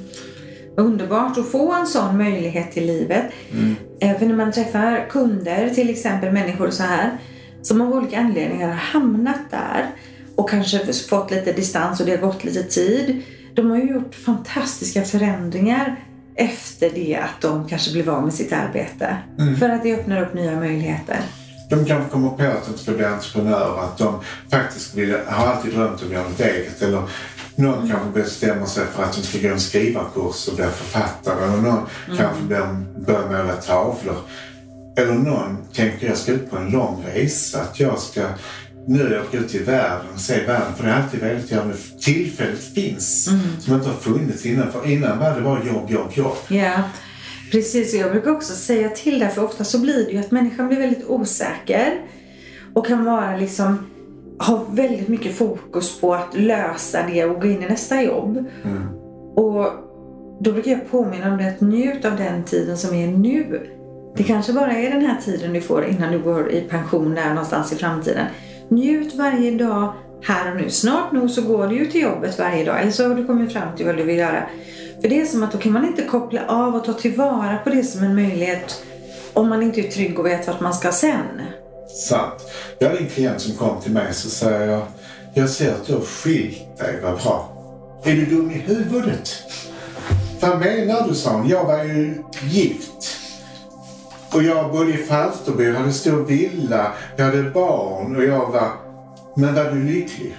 Underbart 0.77 1.39
att 1.39 1.49
få 1.49 1.73
en 1.73 1.87
sån 1.87 2.19
möjlighet 2.19 2.73
till 2.73 2.87
livet. 2.87 3.25
Eh, 4.01 4.19
För 4.19 4.27
när 4.27 4.37
man 4.37 4.53
träffar 4.53 5.07
kunder, 5.11 5.71
till 5.75 5.91
exempel 5.91 6.33
människor 6.33 6.71
så 6.71 6.83
här, 6.83 7.19
som 7.65 7.81
av 7.81 7.93
olika 7.93 8.19
anledningar 8.19 8.69
har 8.69 8.75
hamnat 8.75 9.41
där 9.51 9.91
och 10.37 10.51
kanske 10.51 10.93
fått 10.93 11.31
lite 11.31 11.53
distans 11.53 12.01
och 12.01 12.07
det 12.07 12.13
har 12.13 12.27
gått 12.27 12.45
lite 12.45 12.63
tid. 12.63 13.23
De 13.55 13.71
har 13.71 13.77
ju 13.77 13.93
gjort 13.93 14.15
fantastiska 14.15 15.03
förändringar 15.03 16.01
efter 16.37 16.91
det 16.91 17.17
att 17.17 17.41
de 17.41 17.69
kanske 17.69 17.93
blev 17.93 18.11
av 18.11 18.23
med 18.23 18.35
sitt 18.35 18.53
arbete. 18.53 19.17
För 19.59 19.69
att 19.69 19.83
det 19.83 19.95
öppnar 19.95 20.23
upp 20.23 20.35
nya 20.35 20.57
möjligheter. 20.61 21.21
De 21.71 21.85
kanske 21.85 22.11
kommer 22.11 22.29
på 22.29 22.43
att 22.43 22.67
de 22.73 22.79
ska 22.79 22.93
bli 22.93 23.05
entreprenörer, 23.05 23.85
att 23.85 23.99
de 23.99 24.21
faktiskt 24.51 24.95
vill, 24.95 25.17
har 25.27 25.47
alltid 25.47 25.73
drömt 25.73 26.03
om 26.03 26.07
att 26.07 26.13
göra 26.13 26.29
något 26.29 26.41
eget. 26.41 26.83
Eller 26.83 27.03
någon 27.57 27.89
kanske 27.89 28.21
bestämmer 28.21 28.67
sig 28.67 28.85
för 28.87 29.03
att 29.03 29.17
de 29.17 29.23
ska 29.23 29.49
gå 29.49 29.55
en 29.55 29.61
skrivarkurs 29.61 30.49
och 30.49 30.57
bli 30.57 30.65
författare. 30.65 31.45
Eller 31.45 31.63
någon 31.63 31.87
kanske 32.07 32.43
börjar, 32.43 32.85
börjar 33.07 33.29
måla 33.29 33.57
tavlor. 33.57 34.17
Eller 34.97 35.15
någon 35.15 35.57
tänker 35.75 36.07
jag 36.07 36.17
ska 36.17 36.33
ut 36.33 36.51
på 36.51 36.57
en 36.57 36.71
lång 36.71 37.05
resa. 37.15 37.61
Att 37.61 37.81
jag 37.81 37.99
ska 37.99 38.23
nu 38.87 39.21
åka 39.21 39.39
ut 39.39 39.55
i 39.55 39.59
världen 39.59 40.07
och 40.15 40.21
se 40.21 40.47
världen. 40.47 40.75
För 40.77 40.85
det 40.85 40.91
är 40.91 41.03
alltid 41.03 41.21
väldigt 41.21 41.51
gärna 41.51 41.73
tillfället 42.01 42.75
finns 42.75 43.25
som 43.61 43.75
inte 43.75 43.89
har 43.89 43.97
funnits 43.97 44.47
innan. 44.47 44.73
För 44.73 44.91
innan 44.91 45.19
var 45.19 45.35
det 45.35 45.41
bara 45.41 45.65
jobb, 45.65 45.91
jobb, 45.91 46.11
jobb. 46.15 46.37
Ja, 46.49 46.83
precis. 47.53 47.95
Och 47.95 48.01
Jag 48.01 48.11
brukar 48.11 48.31
också 48.31 48.55
säga 48.55 48.89
till 48.89 49.19
det, 49.19 49.31
för 49.31 49.45
ofta 49.45 49.65
så 49.65 49.79
blir 49.79 50.05
det 50.07 50.13
ju 50.13 50.19
att 50.19 50.31
människan 50.31 50.69
blir 50.69 50.79
väldigt 50.79 51.05
osäker 51.09 52.01
och 52.75 52.87
kan 52.87 53.05
vara 53.05 53.37
liksom 53.37 53.87
ha 54.39 54.67
väldigt 54.71 55.09
mycket 55.09 55.37
fokus 55.37 56.01
på 56.01 56.15
att 56.15 56.35
lösa 56.35 57.07
det 57.13 57.25
och 57.25 57.41
gå 57.41 57.47
in 57.47 57.63
i 57.63 57.67
nästa 57.67 58.03
jobb. 58.03 58.45
Och 59.37 59.67
då 60.41 60.53
brukar 60.53 60.71
jag 60.71 60.91
påminna 60.91 61.33
om 61.33 61.39
det 61.39 61.49
att 61.49 61.61
njut 61.61 62.05
av 62.05 62.17
den 62.17 62.45
tiden 62.45 62.79
som 62.79 62.95
är 62.95 63.07
nu. 63.07 63.71
Det 64.17 64.25
kanske 64.25 64.53
bara 64.53 64.73
är 64.73 64.91
den 64.91 65.07
här 65.07 65.21
tiden 65.21 65.53
du 65.53 65.61
får 65.61 65.85
innan 65.85 66.13
du 66.13 66.19
går 66.19 66.53
i 66.53 66.61
pension 66.61 67.15
där 67.15 67.29
någonstans 67.29 67.73
i 67.73 67.77
framtiden. 67.77 68.27
Njut 68.69 69.15
varje 69.15 69.51
dag 69.51 69.93
här 70.23 70.51
och 70.51 70.57
nu. 70.57 70.71
Snart 70.71 71.13
nog 71.13 71.31
så 71.31 71.43
går 71.43 71.67
du 71.67 71.77
ju 71.77 71.87
till 71.87 72.01
jobbet 72.01 72.39
varje 72.39 72.65
dag 72.65 72.81
eller 72.81 72.91
så 72.91 73.09
har 73.09 73.15
du 73.15 73.27
kommit 73.27 73.53
fram 73.53 73.77
till 73.77 73.87
vad 73.87 73.97
du 73.97 74.03
vill 74.03 74.19
göra. 74.19 74.49
För 75.01 75.09
det 75.09 75.21
är 75.21 75.25
som 75.25 75.43
att 75.43 75.53
då 75.53 75.59
kan 75.59 75.73
man 75.73 75.87
inte 75.87 76.03
koppla 76.03 76.47
av 76.47 76.75
och 76.75 76.85
ta 76.85 76.93
tillvara 76.93 77.57
på 77.65 77.71
det 77.71 77.83
som 77.83 78.05
en 78.05 78.15
möjlighet 78.15 78.85
om 79.33 79.49
man 79.49 79.63
inte 79.63 79.81
är 79.81 79.91
trygg 79.91 80.19
och 80.19 80.27
vet 80.27 80.47
vart 80.47 80.61
man 80.61 80.75
ska 80.75 80.93
sen. 80.93 81.43
Sant. 82.09 82.51
Jag 82.79 82.89
hade 82.89 83.01
en 83.01 83.09
klient 83.09 83.41
som 83.41 83.57
kom 83.57 83.81
till 83.81 83.93
mig 83.93 84.15
så 84.15 84.31
säger 84.31 84.69
jag, 84.69 84.83
jag 85.35 85.51
ser 85.51 85.73
att 85.73 85.87
du 85.87 85.93
har 85.93 86.01
skilt 86.01 86.79
dig, 86.79 87.01
vad 87.03 87.23
bra. 87.23 87.51
Är 88.05 88.15
du 88.15 88.27
dum 88.27 88.51
i 88.51 88.55
huvudet? 88.55 89.31
Vad 90.41 90.59
menar 90.59 91.09
du, 91.09 91.15
sa 91.15 91.37
hon. 91.37 91.49
Jag 91.49 91.65
var 91.65 91.85
ju 91.85 92.23
gift. 92.43 93.24
Och 94.35 94.43
jag 94.43 94.73
bodde 94.73 94.93
i 94.93 94.97
Falsterbo, 94.97 95.63
jag 95.63 95.75
hade 95.75 95.93
stor 95.93 96.25
villa, 96.25 96.93
jag 97.17 97.25
hade 97.25 97.43
barn 97.43 98.17
och 98.17 98.25
jag 98.25 98.51
var... 98.53 98.71
Men 99.37 99.55
var 99.55 99.65
du 99.65 99.83
lycklig? 99.83 100.37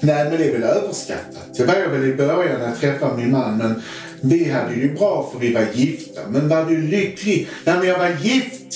Nej, 0.00 0.24
men 0.24 0.38
det 0.38 0.44
är 0.44 0.52
väl 0.52 0.62
överskattat. 0.62 1.54
Det 1.56 1.64
var 1.64 1.74
jag 1.74 1.88
väl 1.88 2.04
i 2.04 2.14
början 2.14 2.60
när 2.60 2.68
jag 2.68 2.80
träffade 2.80 3.16
min 3.16 3.30
man, 3.30 3.58
men 3.58 3.82
vi 4.20 4.50
hade 4.50 4.74
ju 4.74 4.94
bra 4.94 5.30
för 5.32 5.38
vi 5.38 5.52
var 5.54 5.66
gifta. 5.72 6.20
Men 6.28 6.48
var 6.48 6.64
du 6.64 6.82
lycklig? 6.82 7.48
Nej, 7.64 7.78
men 7.78 7.88
jag 7.88 7.98
var 7.98 8.08
gift! 8.08 8.74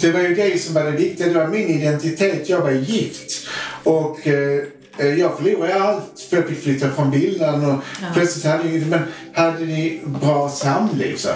Det 0.00 0.10
var 0.10 0.20
ju 0.20 0.34
det 0.34 0.62
som 0.62 0.74
var 0.74 0.84
det 0.84 0.90
viktiga. 0.90 1.26
Det 1.26 1.34
var 1.34 1.46
min 1.46 1.68
identitet. 1.68 2.48
Jag 2.48 2.60
var 2.60 2.70
gift. 2.70 3.46
Och 3.84 4.26
eh, 4.26 4.62
eh, 4.98 5.06
jag 5.06 5.38
förlorade 5.38 5.74
allt 5.74 6.26
för 6.30 6.36
jag 6.36 6.48
fick 6.48 6.62
flytta 6.62 6.90
från 6.90 7.10
villan 7.10 7.70
och 7.70 7.80
plötsligt 8.14 8.44
hade 8.44 8.64
jag 8.64 8.76
inget. 8.76 8.88
Men 8.88 9.00
hade 9.32 9.64
ni 9.64 10.00
bra 10.20 10.48
samliv 10.48 11.16
så? 11.16 11.30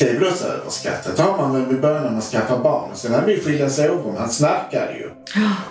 Det 0.00 0.12
väl 0.12 0.28
också 0.28 0.44
överskattat. 0.44 1.18
Har 1.18 1.36
man 1.36 1.52
väl 1.52 1.76
i 1.76 1.80
början 1.80 2.02
när 2.02 2.10
man 2.10 2.20
skaffar 2.20 2.58
barn. 2.58 2.90
Och 2.90 2.96
sen 2.96 3.14
hade 3.14 3.26
vi 3.26 3.40
skilda 3.40 3.70
sovrum. 3.70 4.16
Han 4.18 4.30
snarkade 4.30 4.92
ju. 4.92 5.10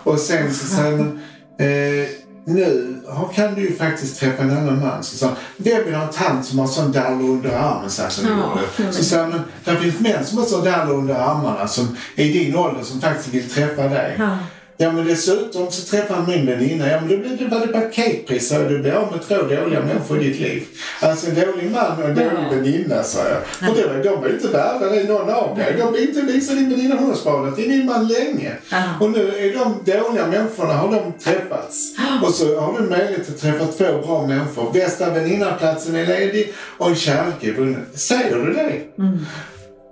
Och 0.04 0.20
sen 0.20 0.54
så 0.54 0.82
man, 0.82 1.20
eh, 1.60 2.08
nu 2.46 2.96
kan 3.36 3.56
du 3.56 3.62
ju 3.62 3.76
faktiskt 3.76 4.20
träffa 4.20 4.44
en 4.44 4.58
annan 4.58 4.82
man. 4.82 5.04
Så 5.04 5.18
sa 5.18 5.36
vem 5.58 5.86
vill 5.86 5.96
ha 5.96 6.04
en 6.04 6.14
tant 6.14 6.46
som 6.46 6.60
har 6.60 6.68
sån 6.68 6.92
daller 6.92 7.24
under 7.24 7.50
armen 7.50 7.90
så 7.90 8.02
här 8.02 8.10
som 8.10 8.28
Ja? 8.28 8.92
Så 8.92 9.04
sa 9.04 9.18
han, 9.18 9.42
det 9.66 9.76
finns 9.76 10.00
män 10.00 10.26
som 10.26 10.38
har 10.38 10.46
sån 10.46 10.66
daller 10.66 10.94
under 10.94 11.16
armarna 11.16 11.68
som 11.68 11.98
är 12.16 12.26
i 12.26 12.34
din 12.34 12.56
ålder 12.56 12.84
som 12.84 13.02
faktiskt 13.02 13.34
vill 13.34 13.50
träffa 13.50 13.84
dig. 13.84 14.16
Ja. 14.20 14.38
Ja 14.82 14.92
men 14.92 15.06
dessutom 15.06 15.72
så 15.72 15.86
träffade 15.92 16.20
han 16.20 16.30
min 16.30 16.46
väninna. 16.46 16.90
Ja 16.90 17.00
men 17.02 17.10
då 17.10 17.18
blev 17.18 17.38
det 17.38 17.46
bara 17.46 17.68
paketpris 17.68 18.50
sa 18.50 18.56
jag. 18.56 18.70
Du 18.70 18.80
blir 18.80 18.92
av 18.92 19.12
med 19.12 19.22
två 19.28 19.36
dåliga 19.36 19.82
människor 19.82 20.22
i 20.22 20.30
ditt 20.30 20.40
liv. 20.40 20.64
Alltså 21.02 21.28
en 21.28 21.36
dålig 21.36 21.72
man 21.72 22.04
och 22.04 22.10
en 22.10 22.16
dålig 22.16 22.50
väninna 22.52 23.04
sa 23.04 23.20
jag. 23.20 23.70
Och 23.70 23.76
det 23.76 23.88
var, 23.88 24.04
de 24.04 24.22
var 24.22 24.30
inte 24.30 24.48
värda 24.48 24.90
det 24.90 25.04
någon 25.04 25.30
av 25.30 25.58
dig. 25.58 25.76
De 25.78 25.94
vill 25.94 26.10
inte 26.10 26.22
visa 26.22 26.54
din 26.54 26.70
väninna 26.70 26.96
hon 26.96 27.10
har 27.10 27.16
sparat 27.16 27.60
i 27.60 27.68
din 27.68 27.86
man 27.86 28.08
länge. 28.08 28.52
Ja. 28.72 28.84
Och 29.00 29.12
nu 29.12 29.20
är 29.20 29.54
de 29.54 29.92
dåliga 29.92 30.28
människorna 30.28 30.74
har 30.74 30.92
de 30.92 31.14
träffats. 31.24 31.96
Och 32.24 32.34
så 32.34 32.60
har 32.60 32.82
du 32.82 32.90
möjlighet 32.90 33.30
att 33.30 33.38
träffa 33.42 33.66
två 33.66 34.08
bra 34.08 34.28
människor. 34.28 34.72
Bästa 34.74 35.10
väninnaplatsen 35.10 35.96
är 35.96 36.06
ledig 36.06 36.54
och 36.78 36.90
en 36.90 36.96
kärlek 36.96 37.44
är 37.44 37.54
vunnen. 37.54 37.86
Säger 37.94 38.36
du 38.36 38.54
det? 38.54 38.82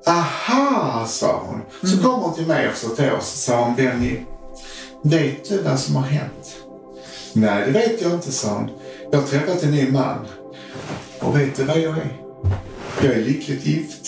Aha, 0.05 1.05
sa 1.07 1.43
hon. 1.45 1.89
Så 1.91 1.97
kom 2.03 2.21
hon 2.21 2.35
till 2.35 2.47
mig 2.47 2.65
efter 2.65 2.87
ett 2.87 3.13
år 3.13 3.19
så 3.19 3.37
sa 3.37 3.63
hon, 3.63 3.75
Benny, 3.75 4.19
vet 5.03 5.49
du 5.49 5.61
vad 5.61 5.79
som 5.79 5.95
har 5.95 6.03
hänt? 6.03 6.57
Nej, 7.33 7.63
det 7.65 7.71
vet 7.71 8.01
jag 8.01 8.13
inte, 8.13 8.31
sa 8.31 8.53
hon. 8.53 8.69
Jag 9.11 9.19
har 9.19 9.27
träffat 9.27 9.63
en 9.63 9.71
ny 9.71 9.91
man. 9.91 10.27
Och 11.19 11.39
vet 11.39 11.55
du 11.55 11.63
vad 11.63 11.79
jag 11.79 11.97
är? 11.97 12.21
Jag 13.01 13.13
är 13.13 13.21
lyckligt 13.21 13.65
gift. 13.65 14.07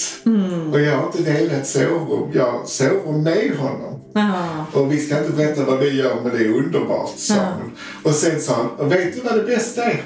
Och 0.73 0.81
jag 0.81 0.97
har 0.97 1.05
inte 1.05 1.31
delat 1.31 1.67
sovrum. 1.67 2.31
Jag 2.33 2.67
sover 2.67 3.11
med 3.11 3.57
honom. 3.57 4.01
Ja. 4.13 4.65
Och 4.73 4.91
vi 4.91 4.97
ska 4.97 5.19
inte 5.19 5.31
berätta 5.31 5.65
vad 5.65 5.79
vi 5.79 5.95
gör, 5.97 6.21
men 6.23 6.31
det 6.31 6.45
är 6.45 6.53
underbart, 6.53 7.17
sa 7.17 7.33
hon. 7.33 7.71
Och 8.03 8.11
sen 8.11 8.41
sa 8.41 8.55
hon, 8.55 8.85
och 8.85 8.91
vet 8.91 9.15
du 9.15 9.21
vad 9.21 9.35
det 9.35 9.43
bästa 9.43 9.83
är? 9.83 10.01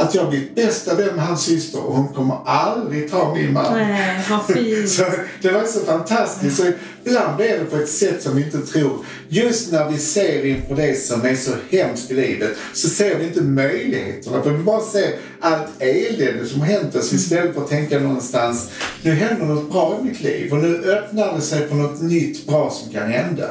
Att 0.00 0.14
jag 0.14 0.28
blivit 0.28 0.54
bästa 0.54 0.94
vän 0.94 1.16
med 1.16 1.26
hans 1.26 1.42
syster 1.42 1.86
och 1.86 1.94
hon 1.94 2.08
kommer 2.08 2.38
aldrig 2.46 3.10
ta 3.10 3.34
min 3.34 3.52
man. 3.52 3.72
Nej, 3.72 4.24
vad 4.30 4.46
fint. 4.46 4.88
Så 4.90 5.04
det 5.42 5.50
var 5.50 5.64
så 5.64 5.80
fantastiskt. 5.80 6.56
Så 6.56 6.72
ibland 7.04 7.36
blir 7.36 7.58
det 7.58 7.64
på 7.64 7.76
ett 7.76 7.88
sätt 7.88 8.22
som 8.22 8.36
vi 8.36 8.44
inte 8.44 8.58
tror. 8.58 9.04
Just 9.28 9.72
när 9.72 9.90
vi 9.90 9.98
ser 9.98 10.46
inför 10.46 10.74
det 10.74 10.94
som 10.94 11.24
är 11.24 11.34
så 11.34 11.50
hemskt 11.70 12.10
i 12.10 12.14
livet 12.14 12.56
så 12.72 12.88
ser 12.88 13.18
vi 13.18 13.24
inte 13.24 13.40
möjligheterna. 13.40 14.42
För 14.42 14.50
vi 14.50 14.62
bara 14.62 14.80
ser 14.80 15.12
allt 15.40 15.68
elände 15.78 16.46
som 16.46 16.60
har 16.60 16.66
hänt 16.66 16.94
oss 16.94 17.12
istället 17.12 17.54
för 17.54 17.62
att 17.62 17.68
tänka 17.68 17.98
någonstans 17.98 18.70
nu 19.02 19.10
händer 19.10 19.46
något 19.46 19.72
bra 19.72 19.98
i 20.00 20.04
mitt 20.04 20.20
liv 20.20 20.52
och 20.52 20.58
nu 20.58 20.84
öppnar 20.84 21.34
det 21.34 21.40
sig 21.40 21.68
för 21.68 21.74
något 21.74 22.02
nytt 22.02 22.46
bra 22.46 22.70
som 22.70 22.92
kan 22.92 23.10
hända. 23.10 23.50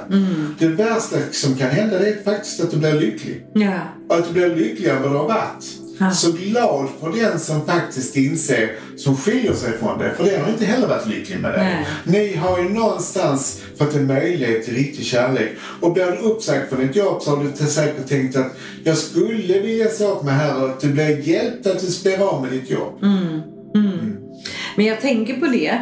Det 0.59 0.67
värsta 0.67 1.17
som 1.31 1.55
kan 1.55 1.69
hända 1.69 1.99
det 1.99 2.09
är 2.09 2.23
faktiskt 2.23 2.59
att 2.59 2.71
du 2.71 2.77
blir 2.77 2.93
lycklig. 2.93 3.45
Ja. 3.53 3.79
Och 4.09 4.15
att 4.15 4.27
du 4.27 4.33
blir 4.33 4.55
lyckligare 4.55 4.97
än 4.97 5.03
vad 5.03 5.11
du 5.11 5.17
har 5.17 5.27
varit. 5.27 5.65
Ja. 5.99 6.11
Så 6.11 6.31
glad 6.31 6.89
för 6.99 7.11
den 7.11 7.39
som 7.39 7.65
faktiskt 7.65 8.15
inser, 8.15 8.75
som 8.97 9.17
skiljer 9.17 9.53
sig 9.53 9.77
från 9.77 9.99
det. 9.99 10.13
För 10.17 10.23
den 10.23 10.41
har 10.41 10.49
inte 10.49 10.65
heller 10.65 10.87
varit 10.87 11.07
lycklig 11.07 11.39
med 11.39 11.51
dig. 11.51 11.63
Nej. 11.63 11.85
Ni 12.03 12.35
har 12.35 12.59
ju 12.59 12.69
någonstans 12.69 13.61
fått 13.77 13.95
en 13.95 14.07
möjlighet 14.07 14.65
till 14.65 14.73
riktig 14.73 15.05
kärlek. 15.05 15.51
Och 15.81 15.93
blir 15.93 16.05
du 16.05 16.17
uppsagd 16.17 16.69
från 16.69 16.81
ett 16.81 16.95
jobb 16.95 17.21
så 17.21 17.35
har 17.35 17.43
du 17.43 17.65
säkert 17.65 18.07
tänkt 18.07 18.35
att 18.35 18.57
jag 18.83 18.97
skulle 18.97 19.59
vilja 19.59 19.89
säga 19.89 20.09
upp 20.09 20.23
mig 20.23 20.33
här 20.33 20.63
och 20.63 20.69
att 20.69 20.79
du 20.81 20.87
blir 20.87 21.27
hjälpt 21.27 21.67
att 21.67 21.79
du 21.79 22.03
blir 22.03 22.29
av 22.29 22.41
med 22.41 22.51
ditt 22.51 22.69
jobb. 22.69 22.93
Men 24.75 24.85
jag 24.85 25.01
tänker 25.01 25.33
på 25.39 25.45
det. 25.45 25.79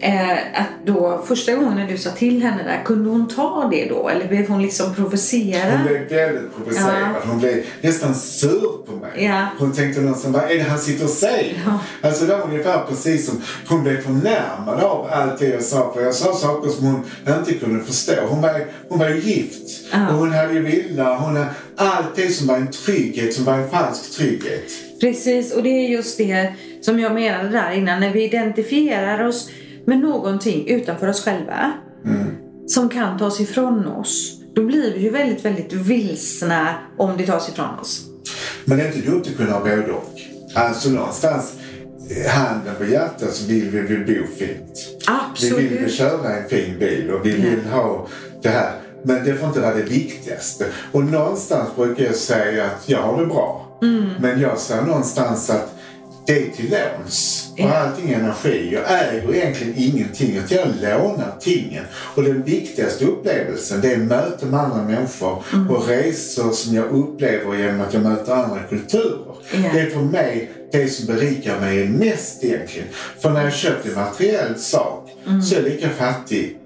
Eh, 0.00 0.32
att 0.32 0.86
då 0.86 1.24
första 1.26 1.54
gången 1.54 1.74
när 1.74 1.86
du 1.86 1.98
sa 1.98 2.10
till 2.10 2.42
henne 2.42 2.62
där, 2.62 2.84
kunde 2.84 3.10
hon 3.10 3.28
ta 3.28 3.68
det 3.70 3.88
då? 3.88 4.08
Eller 4.08 4.28
blev 4.28 4.48
hon 4.48 4.62
liksom 4.62 4.94
provocera? 4.94 5.76
Hon 5.76 5.86
blev 5.86 6.08
väldigt 6.08 6.56
provocerad. 6.56 7.02
Ja. 7.02 7.20
Hon 7.26 7.38
blev 7.38 7.64
nästan 7.80 8.14
sur 8.14 8.86
på 8.86 8.92
mig. 8.92 9.24
Ja. 9.24 9.46
Hon 9.58 9.72
tänkte 9.72 10.00
någonstans, 10.00 10.36
vad 10.36 10.50
är 10.50 10.54
det 10.54 10.62
han 10.62 10.78
sitter 10.78 11.04
och 11.04 11.10
säger? 11.10 11.62
Ja. 11.66 11.78
Alltså 12.08 12.24
det 12.24 12.36
var 12.36 12.44
ungefär 12.44 12.84
precis 12.88 13.26
som 13.26 13.42
hon 13.68 13.82
blev 13.82 14.02
förnärmad 14.02 14.80
av 14.80 15.08
allt 15.12 15.38
det 15.38 15.48
jag 15.48 15.62
sa. 15.62 15.92
För 15.94 16.02
jag 16.02 16.14
sa 16.14 16.34
saker 16.34 16.70
som 16.70 16.86
hon 16.86 17.04
inte 17.38 17.54
kunde 17.54 17.84
förstå. 17.84 18.12
Hon 18.28 18.42
var, 18.42 18.64
hon 18.88 18.98
var 18.98 19.08
ju 19.08 19.20
gift. 19.20 19.84
Ja. 19.92 20.08
Och 20.08 20.14
hon 20.14 20.32
hade 20.32 20.52
ju 20.52 20.62
villa. 20.62 21.16
Hon 21.16 21.36
hade 21.36 21.50
allt 21.76 22.16
det 22.16 22.28
som 22.28 22.46
var 22.46 22.56
en 22.56 22.70
trygghet, 22.70 23.34
som 23.34 23.44
var 23.44 23.54
en 23.54 23.70
falsk 23.70 24.16
trygghet. 24.16 24.70
Precis, 25.00 25.54
och 25.54 25.62
det 25.62 25.68
är 25.68 25.88
just 25.88 26.18
det 26.18 26.52
som 26.80 27.00
jag 27.00 27.14
menade 27.14 27.48
där 27.48 27.70
innan. 27.70 28.00
När 28.00 28.12
vi 28.12 28.24
identifierar 28.24 29.26
oss 29.26 29.50
med 29.86 29.98
någonting 29.98 30.66
utanför 30.68 31.08
oss 31.08 31.24
själva 31.24 31.72
som 32.66 32.88
kan 32.88 33.18
tas 33.18 33.40
ifrån 33.40 33.86
oss. 33.86 34.32
Då 34.54 34.62
blir 34.64 34.92
vi 34.94 35.00
ju 35.00 35.10
väldigt, 35.10 35.44
väldigt 35.44 35.72
vilsna 35.72 36.74
om 36.96 37.16
det 37.16 37.26
tas 37.26 37.48
ifrån 37.48 37.78
oss. 37.80 38.02
Men 38.64 38.80
är 38.80 38.86
inte 38.86 39.10
dumt 39.10 39.22
att 39.26 39.36
kunna 39.36 39.52
ha 39.52 39.60
både 39.60 39.92
och. 39.92 40.12
Alltså 40.54 40.88
någonstans, 40.90 41.52
eh, 42.10 42.30
handen 42.32 42.74
på 42.78 42.84
hjärtat 42.84 43.32
så 43.34 43.46
vill 43.46 43.70
vi 43.70 43.80
väl 43.80 44.04
bo 44.06 44.26
fint. 44.36 44.78
Vi 45.40 45.50
vill 45.50 45.66
Absolut. 45.66 45.92
köra 45.92 46.36
en 46.36 46.48
fin 46.48 46.78
bil 46.78 47.10
och 47.10 47.26
vi 47.26 47.30
Ja. 47.30 47.50
vill 47.50 47.64
ha 47.72 48.06
det 48.42 48.48
här. 48.48 48.72
Men 49.02 49.24
det 49.24 49.34
får 49.34 49.48
inte 49.48 49.60
vara 49.60 49.74
det 49.74 49.82
viktigaste. 49.82 50.66
Och 50.92 51.04
någonstans 51.04 51.68
brukar 51.76 52.04
jag 52.04 52.14
säga 52.14 52.64
att 52.64 52.88
jag 52.88 53.02
har 53.02 53.20
det 53.20 53.26
bra. 53.26 53.78
Men 54.20 54.40
jag 54.40 54.58
ser 54.58 54.82
någonstans 54.82 55.50
att 55.50 55.75
det 56.26 56.46
är 56.46 56.50
till 56.50 56.70
låns. 56.70 57.52
Ja. 57.56 57.74
allting 57.74 58.10
är 58.10 58.18
energi. 58.18 58.70
Jag 58.72 58.82
äger 58.86 59.34
egentligen 59.34 59.74
ingenting. 59.76 60.38
Att 60.38 60.50
jag 60.50 60.68
lånar 60.82 61.36
tingen. 61.40 61.84
Och 62.14 62.22
den 62.22 62.42
viktigaste 62.42 63.04
upplevelsen 63.04 63.80
det 63.80 63.92
är 63.92 63.96
möten 63.96 64.50
med 64.50 64.60
andra 64.60 64.82
människor 64.82 65.42
och 65.70 65.88
resor 65.88 66.52
som 66.52 66.74
jag 66.74 66.90
upplever 66.90 67.56
genom 67.56 67.80
att 67.80 67.94
jag 67.94 68.02
möter 68.02 68.32
andra 68.32 68.62
kulturer. 68.62 69.34
Ja. 69.52 69.70
Det 69.72 69.80
är 69.80 69.90
för 69.90 70.00
mig 70.00 70.50
det 70.72 70.88
som 70.88 71.06
berikar 71.06 71.60
mig 71.60 71.88
mest 71.88 72.44
egentligen. 72.44 72.88
För 73.18 73.30
när 73.30 73.44
jag 73.44 73.52
köper 73.52 73.88
en 73.88 73.94
materiell 73.94 74.58
sak 74.58 75.10
så 75.44 75.54
är 75.54 75.58
jag 75.58 75.68
lika 75.68 75.88
fattig 75.90 76.58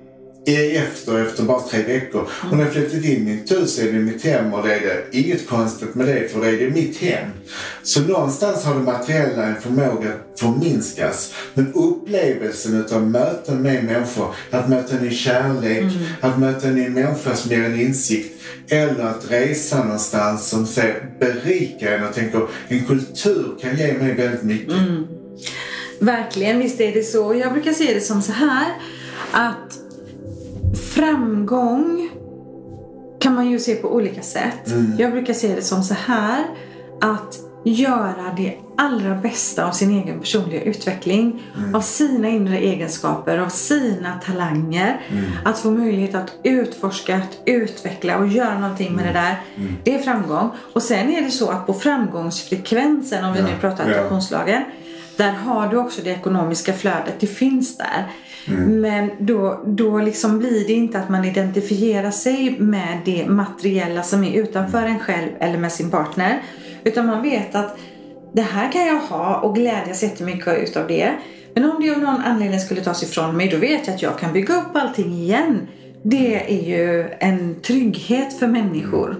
efter, 0.47 1.27
efter 1.27 1.43
bara 1.43 1.61
tre 1.61 1.83
veckor. 1.83 2.29
Och 2.51 2.57
när 2.57 2.65
jag 2.65 2.73
flyttat 2.73 3.05
in 3.05 3.29
i 3.29 3.35
mitt 3.35 3.53
hus 3.53 3.79
är 3.79 3.93
det 3.93 3.99
mitt 3.99 4.25
hem 4.25 4.55
och 4.55 4.67
det 4.67 4.75
är 4.75 4.81
det 4.81 5.19
inget 5.19 5.49
konstigt 5.49 5.95
med 5.95 6.07
det 6.07 6.33
för 6.33 6.41
det 6.41 6.49
är 6.49 6.59
det 6.59 6.71
mitt 6.71 6.97
hem. 6.97 7.29
Så 7.83 8.01
någonstans 8.01 8.65
har 8.65 8.75
det 8.75 8.81
materiella 8.81 9.45
en 9.45 9.61
förmåga 9.61 10.09
att 10.09 10.41
förminskas. 10.41 11.35
Men 11.55 11.73
upplevelsen 11.75 12.81
utav 12.81 13.07
möten 13.07 13.63
med 13.63 13.85
människor, 13.85 14.35
att 14.51 14.69
möta 14.69 14.99
en 14.99 15.09
i 15.09 15.15
kärlek, 15.15 15.85
att 16.21 16.39
möta 16.39 16.69
en 16.69 16.79
i 16.79 16.85
en 16.85 16.93
människa 16.93 17.37
som 17.37 17.51
ger 17.51 17.65
en 17.65 17.81
insikt 17.81 18.43
eller 18.69 19.05
att 19.05 19.31
resa 19.31 19.85
någonstans 19.85 20.49
som 20.49 20.67
säger 20.67 21.11
berika 21.21 21.97
en 21.97 22.05
och 22.05 22.15
tänker 22.15 22.49
en 22.69 22.85
kultur 22.85 23.59
kan 23.61 23.77
ge 23.77 23.93
mig 23.93 24.15
väldigt 24.15 24.43
mycket. 24.43 24.75
Verkligen, 25.99 26.59
visst 26.59 26.81
är 26.81 26.93
det 26.93 27.03
så. 27.03 27.35
Jag 27.35 27.53
brukar 27.53 27.73
se 27.73 27.95
det 27.95 28.01
som 28.01 28.23
så 28.23 28.33
här 28.33 28.73
att 29.33 29.90
framgång 31.01 32.11
kan 33.21 33.35
man 33.35 33.51
ju 33.51 33.59
se 33.59 33.75
på 33.75 33.95
olika 33.95 34.23
sätt. 34.23 34.75
Jag 34.99 35.13
brukar 35.13 35.35
se 35.35 35.55
det 35.55 35.63
som 35.63 35.83
så 35.83 35.95
här 35.95 36.45
att 37.01 37.39
göra 37.65 38.35
det 38.37 38.55
allra 38.77 39.15
bästa 39.15 39.69
av 39.69 39.73
sin 39.73 39.91
egen 39.91 40.21
personliga 40.21 40.63
utveckling. 40.63 41.43
Av 41.75 41.81
sina 41.81 42.29
inre 42.29 42.59
egenskaper, 42.59 43.39
av 43.39 43.49
sina 43.49 44.21
talanger. 44.27 45.01
Att 45.45 45.59
få 45.59 45.71
möjlighet 45.71 46.15
att 46.15 46.33
utforska, 46.43 47.17
att 47.17 47.39
utveckla 47.47 48.19
och 48.19 48.27
göra 48.27 48.59
någonting 48.59 48.97
med 48.97 49.07
det 49.07 49.13
där. 49.13 49.41
Det 49.85 49.95
är 49.95 49.99
framgång. 49.99 50.51
Och 50.73 50.83
sen 50.83 51.11
är 51.11 51.23
det 51.23 51.31
så 51.31 51.51
att 51.51 51.67
på 51.67 51.75
framgångsfrekvensen, 51.75 53.25
om 53.25 53.33
vi 53.33 53.39
Ja, 53.39 53.47
nu 53.47 53.53
pratar 53.61 53.85
ja. 53.85 53.91
attraktionslagen. 53.91 54.63
Där 55.17 55.33
har 55.33 55.69
du 55.69 55.77
också 55.77 56.01
det 56.05 56.11
ekonomiska 56.11 56.73
flödet. 56.73 57.15
Det 57.21 57.27
finns 57.27 57.77
där. 57.77 58.07
Men 58.57 59.11
då, 59.19 59.61
då 59.67 59.99
liksom 59.99 60.39
blir 60.39 60.67
det 60.67 60.73
inte 60.73 60.99
att 60.99 61.09
man 61.09 61.25
identifierar 61.25 62.11
sig 62.11 62.57
med 62.59 62.99
det 63.05 63.27
materiella 63.27 64.03
som 64.03 64.25
är 64.25 64.33
utanför 64.33 64.83
en 64.83 64.99
själv 64.99 65.31
eller 65.41 65.59
med 65.59 65.73
sin 65.73 65.91
partner. 65.91 66.43
Utan 66.85 67.07
man 67.07 67.23
vet 67.23 67.55
att 67.55 67.79
det 68.33 68.43
här 68.43 68.73
kan 68.73 68.87
jag 68.87 69.01
ha 69.01 69.41
och 69.41 69.55
glädjas 69.55 70.03
jättemycket 70.03 70.59
utav 70.59 70.89
det. 70.89 71.13
Men 71.55 71.71
om 71.71 71.83
det 71.83 71.91
av 71.91 71.99
någon 71.99 72.21
anledning 72.21 72.61
skulle 72.61 72.81
tas 72.81 73.03
ifrån 73.03 73.37
mig, 73.37 73.49
då 73.49 73.57
vet 73.57 73.87
jag 73.87 73.95
att 73.95 74.03
jag 74.03 74.19
kan 74.19 74.33
bygga 74.33 74.55
upp 74.55 74.75
allting 74.77 75.13
igen. 75.13 75.69
Det 76.03 76.61
är 76.61 76.69
ju 76.69 77.09
en 77.19 77.61
trygghet 77.61 78.39
för 78.39 78.47
människor. 78.47 79.17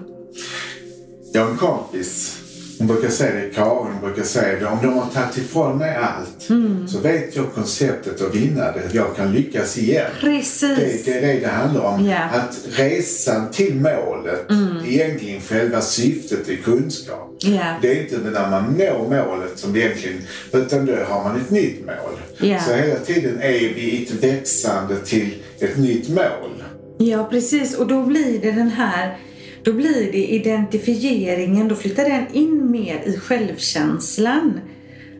Jag 1.33 1.41
har 1.41 1.51
en 1.51 1.57
kompis, 1.57 2.40
hon 2.81 2.87
brukar 2.87 3.09
säga 3.09 3.35
det, 3.35 3.49
Karin 3.55 3.99
brukar 4.01 4.23
säga 4.23 4.59
det, 4.59 4.65
om 4.65 4.77
de 4.81 4.93
har 4.93 5.09
tagit 5.13 5.37
ifrån 5.37 5.77
mig 5.77 5.95
allt 5.95 6.41
så 6.87 6.99
vet 6.99 7.35
jag 7.35 7.53
konceptet 7.53 8.21
att 8.21 8.35
vinna 8.35 8.71
det. 8.71 8.81
Jag 8.93 9.15
kan 9.15 9.33
lyckas 9.33 9.77
igen. 9.77 10.05
Det, 10.21 10.27
Precis. 10.27 11.05
det 11.05 11.17
är 11.17 11.21
det 11.21 11.39
det 11.39 11.47
handlar 11.47 11.81
om. 11.81 12.05
Ja. 12.05 12.17
Att 12.17 12.59
resan 12.69 13.51
till 13.51 13.75
målet, 13.75 14.45
egentligen 14.85 15.41
själva 15.41 15.81
syftet 15.81 16.49
är 16.49 16.55
kunskap. 16.55 17.35
Ja. 17.39 17.75
Det 17.81 17.91
är 17.91 18.01
inte 18.01 18.17
när 18.17 18.49
man 18.49 18.63
når 18.63 19.09
målet 19.09 19.59
som 19.59 19.73
det 19.73 19.79
egentligen, 19.79 20.17
utan 20.51 20.85
då 20.85 20.93
har 21.07 21.23
man 21.23 21.41
ett 21.41 21.49
nytt 21.49 21.85
mål. 21.85 22.49
Ja. 22.49 22.59
Så 22.59 22.73
hela 22.73 22.99
tiden 22.99 23.41
är 23.41 23.59
vi 23.59 23.81
i 23.81 24.03
ett 24.03 24.23
växande 24.23 24.95
till 25.05 25.35
ett 25.59 25.77
nytt 25.77 26.09
mål. 26.09 26.63
Ja, 26.97 27.27
precis. 27.31 27.75
Och 27.77 27.87
då 27.87 28.03
blir 28.03 28.41
det 28.41 28.51
den 28.51 28.69
här 28.69 29.17
då 29.63 29.73
blir 29.73 30.11
det 30.11 30.27
identifieringen, 30.27 31.67
då 31.67 31.75
flyttar 31.75 32.03
den 32.03 32.27
in 32.33 32.71
mer 32.71 33.01
i 33.05 33.17
självkänslan. 33.17 34.59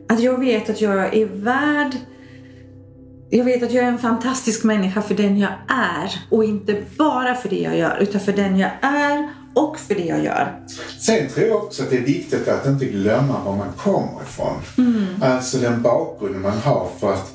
Att 0.10 0.20
jag 0.20 0.40
vet 0.40 0.70
att 0.70 0.82
jag 0.82 1.16
är 1.18 1.26
värd 1.26 1.96
jag 3.34 3.46
vet 3.46 3.64
att 3.64 3.74
jag 3.74 3.84
är 3.84 3.88
en 3.88 3.98
fantastisk 3.98 4.64
människa 4.64 5.02
för 5.02 5.16
den 5.16 5.40
jag 5.40 5.52
är 5.68 6.12
och 6.30 6.44
inte 6.44 6.84
bara 6.98 7.36
för 7.36 7.50
det 7.50 7.60
jag 7.60 7.78
gör 7.78 7.98
utan 8.02 8.22
för 8.22 8.34
den 8.34 8.58
jag 8.58 8.72
är 8.82 9.30
och 9.56 9.80
för 9.80 9.96
det 9.96 10.06
jag 10.06 10.24
gör. 10.24 10.60
Sen 11.00 11.30
tror 11.30 11.48
jag 11.48 11.58
också 11.58 11.84
att 11.84 11.90
det 11.90 11.98
är 11.98 12.02
viktigt 12.02 12.48
att 12.48 12.68
inte 12.68 12.86
glömma 12.86 13.44
var 13.46 13.56
man 13.56 13.74
kommer 13.78 14.22
ifrån. 14.22 14.62
Alltså 15.22 15.58
den 15.58 15.82
bakgrunden 15.82 16.42
man 16.42 16.58
har 16.58 16.90
för 17.00 17.14
att 17.14 17.32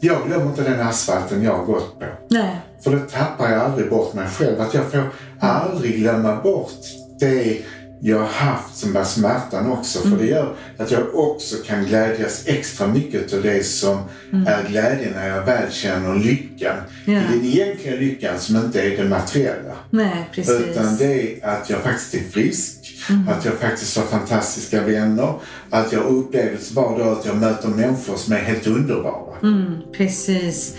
jag 0.00 0.26
glömmer 0.26 0.46
inte 0.46 0.62
den 0.62 0.80
asfalten 0.80 1.42
jag 1.42 1.56
har 1.56 1.64
gått 1.64 1.98
på. 1.98 2.04
Nej. 2.30 2.56
För 2.84 2.90
då 2.90 2.98
tappar 2.98 3.50
jag 3.50 3.60
aldrig 3.60 3.90
bort 3.90 4.14
mig 4.14 4.28
själv. 4.28 4.60
Att 4.60 4.74
jag 4.74 4.90
får 4.90 5.10
aldrig 5.42 5.96
glömma 5.96 6.42
bort 6.42 6.80
det 7.20 7.62
jag 8.04 8.18
har 8.18 8.26
haft 8.26 8.76
som 8.76 8.92
var 8.92 9.04
smärtan 9.04 9.72
också. 9.72 9.98
För 9.98 10.16
det 10.16 10.26
gör 10.26 10.54
att 10.78 10.90
jag 10.90 11.14
också 11.14 11.56
kan 11.66 11.84
glädjas 11.84 12.42
extra 12.46 12.86
mycket 12.86 13.32
av 13.32 13.42
det 13.42 13.66
som 13.66 13.98
är 14.46 14.68
glädjen 14.68 15.12
när 15.12 15.28
jag 15.28 15.44
väl 15.44 15.72
känner 15.72 16.14
lyckan. 16.14 16.76
Ja. 17.04 17.12
Den 17.12 17.44
egentliga 17.44 17.96
lyckan 17.96 18.38
som 18.38 18.56
inte 18.56 18.82
är 18.82 18.96
det 18.96 19.08
materiella. 19.08 19.74
Nej, 19.90 20.30
precis. 20.34 20.60
Utan 20.60 20.96
det 20.96 21.42
är 21.42 21.46
att 21.46 21.70
jag 21.70 21.80
faktiskt 21.80 22.14
är 22.14 22.30
frisk, 22.30 22.94
att 23.28 23.44
jag 23.44 23.54
faktiskt 23.54 23.96
har 23.96 24.04
fantastiska 24.04 24.82
vänner, 24.82 25.34
att 25.70 25.92
jag 25.92 26.02
upplever 26.02 26.74
var 26.74 26.98
dag 26.98 27.18
att 27.18 27.26
jag 27.26 27.36
möter 27.36 27.68
människor 27.68 28.16
som 28.16 28.32
är 28.32 28.38
helt 28.38 28.66
underbara. 28.66 29.38
Mm, 29.42 29.76
precis. 29.96 30.76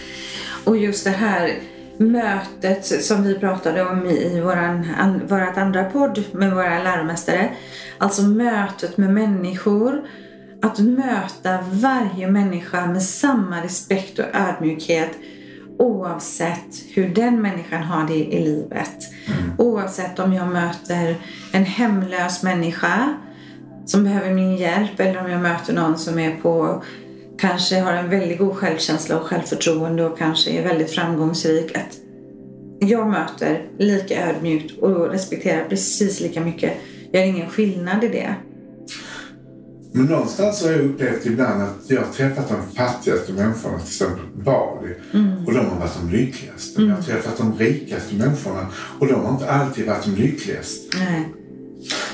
Och 0.63 0.77
just 0.77 1.03
det 1.03 1.09
här 1.09 1.59
mötet 1.97 2.85
som 2.85 3.23
vi 3.23 3.39
pratade 3.39 3.89
om 3.89 4.05
i 4.05 4.41
våran, 4.41 4.87
an, 4.97 5.21
vårat 5.27 5.57
andra 5.57 5.83
podd 5.83 6.23
med 6.31 6.53
våra 6.53 6.83
läromästare. 6.83 7.49
Alltså 7.97 8.21
mötet 8.21 8.97
med 8.97 9.13
människor. 9.13 10.01
Att 10.61 10.79
möta 10.79 11.59
varje 11.71 12.27
människa 12.27 12.85
med 12.85 13.03
samma 13.03 13.63
respekt 13.63 14.19
och 14.19 14.25
ödmjukhet 14.33 15.11
oavsett 15.79 16.83
hur 16.93 17.09
den 17.09 17.41
människan 17.41 17.83
har 17.83 18.07
det 18.07 18.13
i 18.33 18.43
livet. 18.45 18.97
Oavsett 19.57 20.19
om 20.19 20.33
jag 20.33 20.47
möter 20.47 21.15
en 21.51 21.65
hemlös 21.65 22.43
människa 22.43 23.17
som 23.85 24.03
behöver 24.03 24.33
min 24.33 24.55
hjälp 24.55 24.99
eller 24.99 25.19
om 25.19 25.31
jag 25.31 25.41
möter 25.41 25.73
någon 25.73 25.97
som 25.97 26.19
är 26.19 26.35
på 26.35 26.83
kanske 27.47 27.79
har 27.79 27.93
en 27.93 28.09
väldigt 28.09 28.37
god 28.39 28.55
självkänsla 28.55 29.19
och 29.19 29.27
självförtroende 29.27 30.05
och 30.05 30.17
kanske 30.17 30.51
är 30.51 30.63
väldigt 30.63 30.91
framgångsrik. 30.91 31.77
Att 31.77 31.97
jag 32.79 33.07
möter 33.07 33.69
lika 33.77 34.29
ödmjukt 34.29 34.77
och 34.79 35.09
respekterar 35.09 35.65
precis 35.69 36.19
lika 36.19 36.41
mycket. 36.41 36.73
Jag 37.11 37.21
har 37.21 37.27
ingen 37.27 37.49
skillnad 37.49 38.03
i 38.03 38.07
det. 38.07 38.35
Men 39.91 40.05
någonstans 40.05 40.63
har 40.63 40.71
jag 40.71 40.81
upplevt 40.81 41.25
ibland 41.25 41.61
att 41.61 41.77
jag 41.87 42.01
har 42.01 42.13
träffat 42.13 42.49
de 42.49 42.75
fattigaste 42.75 43.33
människorna, 43.33 43.79
till 43.79 43.87
exempel 43.87 44.25
Bali, 44.43 44.95
och 45.47 45.53
de 45.53 45.59
har 45.59 45.79
varit 45.79 45.97
de 46.01 46.17
lyckligaste. 46.17 46.81
Jag 46.81 46.95
har 46.95 47.01
träffat 47.01 47.37
de 47.37 47.57
rikaste 47.57 48.15
människorna 48.15 48.67
och 48.99 49.07
de 49.07 49.13
har 49.13 49.31
inte 49.31 49.51
alltid 49.51 49.87
varit 49.87 50.05
de 50.05 50.21
lyckligaste. 50.21 50.97
Nej. 50.97 51.42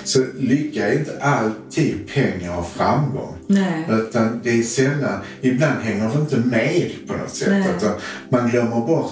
Så 0.03 0.19
lycka 0.39 0.87
är 0.87 0.99
inte 0.99 1.19
alltid 1.21 2.07
pengar 2.13 2.57
och 2.59 2.69
framgång. 2.69 3.35
Nej. 3.47 3.85
Utan 3.89 4.39
det 4.43 4.59
är 4.59 4.63
sällan, 4.63 5.19
ibland 5.41 5.79
hänger 5.81 6.09
det 6.09 6.19
inte 6.19 6.37
med 6.37 6.91
på 7.07 7.13
något 7.13 7.35
sätt. 7.35 7.65
Utan 7.77 7.91
man 8.29 8.49
glömmer 8.49 8.85
bort 8.87 9.11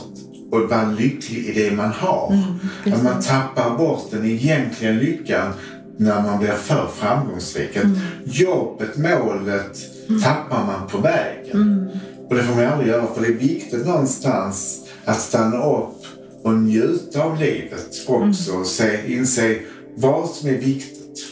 att 0.52 0.70
vara 0.70 0.92
lycklig 0.92 1.46
i 1.46 1.64
det 1.64 1.76
man 1.76 1.92
har. 1.92 2.34
Mm, 2.34 2.96
att 2.96 3.04
man 3.04 3.22
tappar 3.22 3.78
bort 3.78 4.12
den 4.12 4.26
egentliga 4.26 4.92
lyckan 4.92 5.54
när 5.98 6.22
man 6.22 6.40
blir 6.40 6.52
för 6.52 6.88
framgångsrik. 6.96 7.76
Mm. 7.76 7.98
Jobbet, 8.26 8.98
målet 8.98 9.78
tappar 10.24 10.66
man 10.66 10.88
på 10.88 10.98
vägen. 10.98 11.62
Mm. 11.62 11.88
Och 12.30 12.36
det 12.36 12.44
får 12.44 12.56
man 12.56 12.66
aldrig 12.66 12.90
göra 12.90 13.08
för 13.14 13.22
det 13.22 13.28
är 13.28 13.32
viktigt 13.32 13.86
någonstans 13.86 14.80
att 15.06 15.20
stanna 15.20 15.66
upp 15.66 16.06
och 16.44 16.54
njuta 16.54 17.24
av 17.24 17.40
livet 17.40 17.88
också 18.08 18.50
Mm. 18.50 18.62
och 18.62 18.68
se, 18.68 19.14
inse 19.14 19.56
vad 19.98 20.30
som 20.30 20.50
är 20.50 20.54
viktigt. 20.54 21.26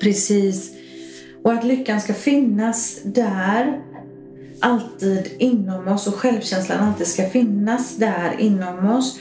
Precis. 0.00 0.70
Och 1.42 1.52
att 1.52 1.64
lyckan 1.64 2.00
ska 2.00 2.14
finnas 2.14 3.00
där 3.04 3.80
alltid 4.60 5.32
inom 5.38 5.88
oss 5.88 6.06
och 6.06 6.14
självkänslan 6.14 6.78
alltid 6.80 7.06
ska 7.06 7.28
finnas 7.28 7.96
där 7.96 8.36
inom 8.38 8.90
oss. 8.90 9.18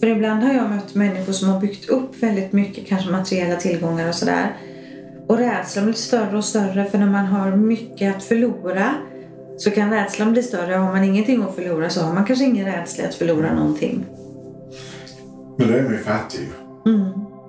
För 0.00 0.06
ibland 0.06 0.42
har 0.42 0.52
jag 0.54 0.70
mött 0.70 0.94
människor 0.94 1.32
som 1.32 1.48
har 1.48 1.60
byggt 1.60 1.88
upp 1.88 2.22
väldigt 2.22 2.52
mycket, 2.52 2.86
kanske 2.86 3.10
materiella 3.10 3.56
tillgångar 3.56 4.08
och 4.08 4.14
sådär. 4.14 4.56
Och 5.26 5.38
rädslan 5.38 5.84
blir 5.84 5.94
större 5.94 6.36
och 6.36 6.44
större 6.44 6.84
för 6.84 6.98
när 6.98 7.10
man 7.10 7.26
har 7.26 7.56
mycket 7.56 8.16
att 8.16 8.24
förlora 8.24 8.94
så 9.56 9.70
kan 9.70 9.90
rädslan 9.90 10.32
bli 10.32 10.42
större. 10.42 10.74
Har 10.74 10.92
man 10.92 11.04
ingenting 11.04 11.42
att 11.42 11.54
förlora 11.54 11.90
så 11.90 12.00
har 12.00 12.14
man 12.14 12.24
kanske 12.24 12.44
ingen 12.44 12.66
rädsla 12.66 13.04
att 13.04 13.14
förlora 13.14 13.54
någonting. 13.54 14.06
Men 15.58 15.68
då 15.68 15.74
är 15.74 15.82
man 15.82 15.92
ju 15.92 15.98
fattig. 15.98 16.48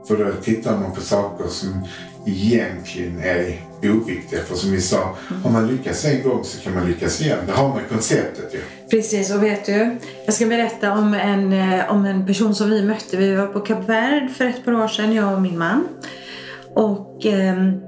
För 0.07 0.17
då 0.17 0.31
tittar 0.41 0.77
man 0.77 0.93
på 0.93 1.01
saker 1.01 1.47
som 1.47 1.87
egentligen 2.25 3.19
är 3.19 3.61
oviktiga. 3.83 4.39
För 4.43 4.55
som 4.55 4.71
vi 4.71 4.81
sa, 4.81 5.15
har 5.43 5.51
man 5.51 5.67
lyckats 5.67 6.05
en 6.05 6.23
gång 6.23 6.43
så 6.43 6.63
kan 6.63 6.73
man 6.73 6.87
lyckas 6.87 7.21
igen. 7.21 7.39
Det 7.47 7.51
har 7.51 7.75
med 7.75 7.89
konceptet 7.89 8.53
ju. 8.53 8.59
Precis, 8.89 9.31
och 9.31 9.43
vet 9.43 9.65
du? 9.65 9.97
Jag 10.25 10.33
ska 10.33 10.45
berätta 10.45 10.91
om 10.91 11.13
en, 11.13 11.53
eh, 11.53 11.91
om 11.91 12.05
en 12.05 12.25
person 12.25 12.55
som 12.55 12.69
vi 12.69 12.83
mötte. 12.83 13.17
Vi 13.17 13.35
var 13.35 13.47
på 13.47 13.59
Kap 13.59 13.89
Verde 13.89 14.29
för 14.37 14.45
ett 14.45 14.65
par 14.65 14.83
år 14.83 14.87
sedan, 14.87 15.13
jag 15.13 15.33
och 15.33 15.41
min 15.41 15.57
man. 15.57 15.87
Och 16.73 17.25
ehm, 17.25 17.81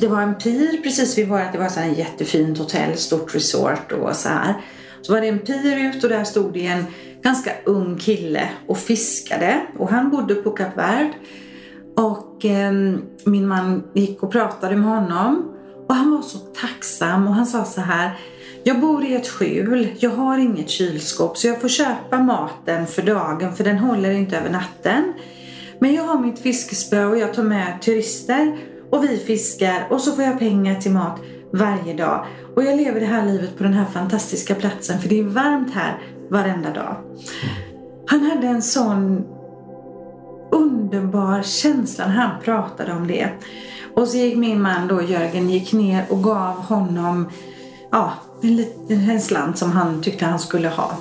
det 0.00 0.08
var 0.08 0.22
en 0.22 0.34
pir 0.34 0.82
precis 0.82 1.18
vid 1.18 1.28
vårt, 1.28 1.52
det 1.52 1.58
var 1.58 1.68
så 1.68 1.80
här 1.80 1.90
ett 1.90 1.98
jättefint 1.98 2.58
hotell, 2.58 2.96
stort 2.96 3.34
resort 3.34 3.92
och 3.92 4.16
så 4.16 4.28
här. 4.28 4.54
Så 5.02 5.12
var 5.12 5.20
det 5.20 5.28
en 5.28 5.38
pir 5.38 5.76
ut 5.78 6.04
och 6.04 6.10
där 6.10 6.24
stod 6.24 6.52
det 6.52 6.66
en 6.66 6.84
ganska 7.22 7.50
ung 7.64 7.98
kille 7.98 8.48
och 8.66 8.78
fiskade. 8.78 9.60
Och 9.78 9.88
han 9.88 10.10
bodde 10.10 10.34
på 10.34 10.50
Kap 10.50 10.76
Verde. 10.76 11.12
Och 11.96 12.44
eh, 12.44 12.72
min 13.24 13.48
man 13.48 13.82
gick 13.94 14.22
och 14.22 14.32
pratade 14.32 14.76
med 14.76 14.88
honom. 14.88 15.52
Och 15.88 15.94
han 15.94 16.10
var 16.10 16.22
så 16.22 16.38
tacksam 16.38 17.28
och 17.28 17.34
han 17.34 17.46
sa 17.46 17.64
så 17.64 17.80
här. 17.80 18.10
Jag 18.64 18.80
bor 18.80 19.04
i 19.04 19.14
ett 19.14 19.28
skjul, 19.28 19.88
jag 19.98 20.10
har 20.10 20.38
inget 20.38 20.68
kylskåp 20.68 21.38
så 21.38 21.46
jag 21.46 21.60
får 21.60 21.68
köpa 21.68 22.18
maten 22.18 22.86
för 22.86 23.02
dagen 23.02 23.56
för 23.56 23.64
den 23.64 23.78
håller 23.78 24.10
inte 24.10 24.36
över 24.36 24.50
natten. 24.50 25.12
Men 25.78 25.94
jag 25.94 26.02
har 26.02 26.18
mitt 26.18 26.38
fiskespö 26.38 27.04
och 27.04 27.18
jag 27.18 27.34
tar 27.34 27.42
med 27.42 27.82
turister 27.82 28.58
och 28.90 29.04
vi 29.04 29.16
fiskar 29.16 29.86
och 29.90 30.00
så 30.00 30.12
får 30.12 30.24
jag 30.24 30.38
pengar 30.38 30.74
till 30.74 30.90
mat 30.90 31.20
varje 31.52 31.94
dag. 31.94 32.26
Och 32.56 32.64
jag 32.64 32.76
lever 32.76 33.00
det 33.00 33.06
här 33.06 33.26
livet 33.26 33.56
på 33.56 33.62
den 33.62 33.72
här 33.72 33.84
fantastiska 33.84 34.54
platsen 34.54 35.00
för 35.00 35.08
det 35.08 35.20
är 35.20 35.24
varmt 35.24 35.74
här 35.74 35.98
varenda 36.30 36.70
dag. 36.70 36.96
Han 38.06 38.20
hade 38.20 38.46
en 38.46 38.62
sån 38.62 39.24
underbar 40.50 41.42
känsla 41.42 42.06
när 42.06 42.14
han 42.14 42.40
pratade 42.42 42.92
om 42.92 43.06
det. 43.06 43.28
Och 43.94 44.08
så 44.08 44.16
gick 44.16 44.36
min 44.36 44.62
man 44.62 44.88
då, 44.88 45.02
Jörgen, 45.02 45.50
gick 45.50 45.72
ner 45.72 46.04
och 46.08 46.22
gav 46.22 46.54
honom 46.54 47.30
ja, 47.90 48.12
en, 48.42 48.56
liten, 48.56 49.10
en 49.10 49.20
slant 49.20 49.58
som 49.58 49.72
han 49.72 50.02
tyckte 50.02 50.24
han 50.24 50.38
skulle 50.38 50.68
ha. 50.68 50.92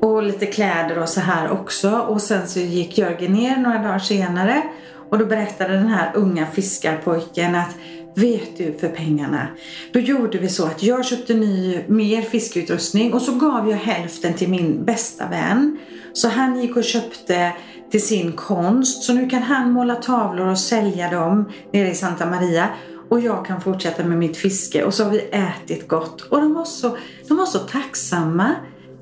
Och 0.00 0.22
lite 0.22 0.46
kläder 0.46 0.98
och 0.98 1.08
så 1.08 1.20
här 1.20 1.50
också. 1.50 1.90
Och 1.90 2.20
sen 2.20 2.48
så 2.48 2.58
gick 2.58 2.98
Jörgen 2.98 3.32
ner 3.32 3.56
några 3.56 3.78
dagar 3.78 3.98
senare 3.98 4.62
och 5.10 5.18
då 5.18 5.26
berättade 5.26 5.74
den 5.74 5.88
här 5.88 6.12
unga 6.14 6.46
fiskarpojken 6.46 7.54
att 7.54 7.76
Vet 8.16 8.56
du 8.56 8.78
för 8.78 8.88
pengarna? 8.88 9.46
Då 9.92 10.00
gjorde 10.00 10.38
vi 10.38 10.48
så 10.48 10.66
att 10.66 10.82
jag 10.82 11.04
köpte 11.04 11.34
ny, 11.34 11.80
mer 11.86 12.22
fiskeutrustning 12.22 13.12
och 13.12 13.22
så 13.22 13.34
gav 13.34 13.70
jag 13.70 13.76
hälften 13.76 14.34
till 14.34 14.48
min 14.48 14.84
bästa 14.84 15.28
vän. 15.28 15.78
Så 16.12 16.28
han 16.28 16.60
gick 16.60 16.76
och 16.76 16.84
köpte 16.84 17.52
till 17.90 18.02
sin 18.02 18.32
konst. 18.32 19.02
Så 19.02 19.12
nu 19.12 19.28
kan 19.28 19.42
han 19.42 19.72
måla 19.72 19.94
tavlor 19.94 20.46
och 20.46 20.58
sälja 20.58 21.10
dem 21.10 21.52
nere 21.72 21.90
i 21.90 21.94
Santa 21.94 22.26
Maria. 22.26 22.68
Och 23.08 23.20
jag 23.20 23.46
kan 23.46 23.60
fortsätta 23.60 24.04
med 24.04 24.18
mitt 24.18 24.36
fiske. 24.36 24.84
Och 24.84 24.94
så 24.94 25.04
har 25.04 25.10
vi 25.10 25.20
ätit 25.20 25.88
gott. 25.88 26.20
Och 26.20 26.40
de 26.40 26.54
var 26.54 26.64
så, 26.64 26.96
de 27.28 27.36
var 27.36 27.46
så 27.46 27.58
tacksamma 27.58 28.54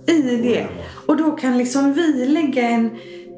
i 0.06 0.22
det. 0.22 0.66
Och 1.06 1.16
då 1.16 1.30
kan 1.30 1.58
liksom 1.58 1.92
vi 1.92 2.26
lägga 2.26 2.62
en, 2.62 2.90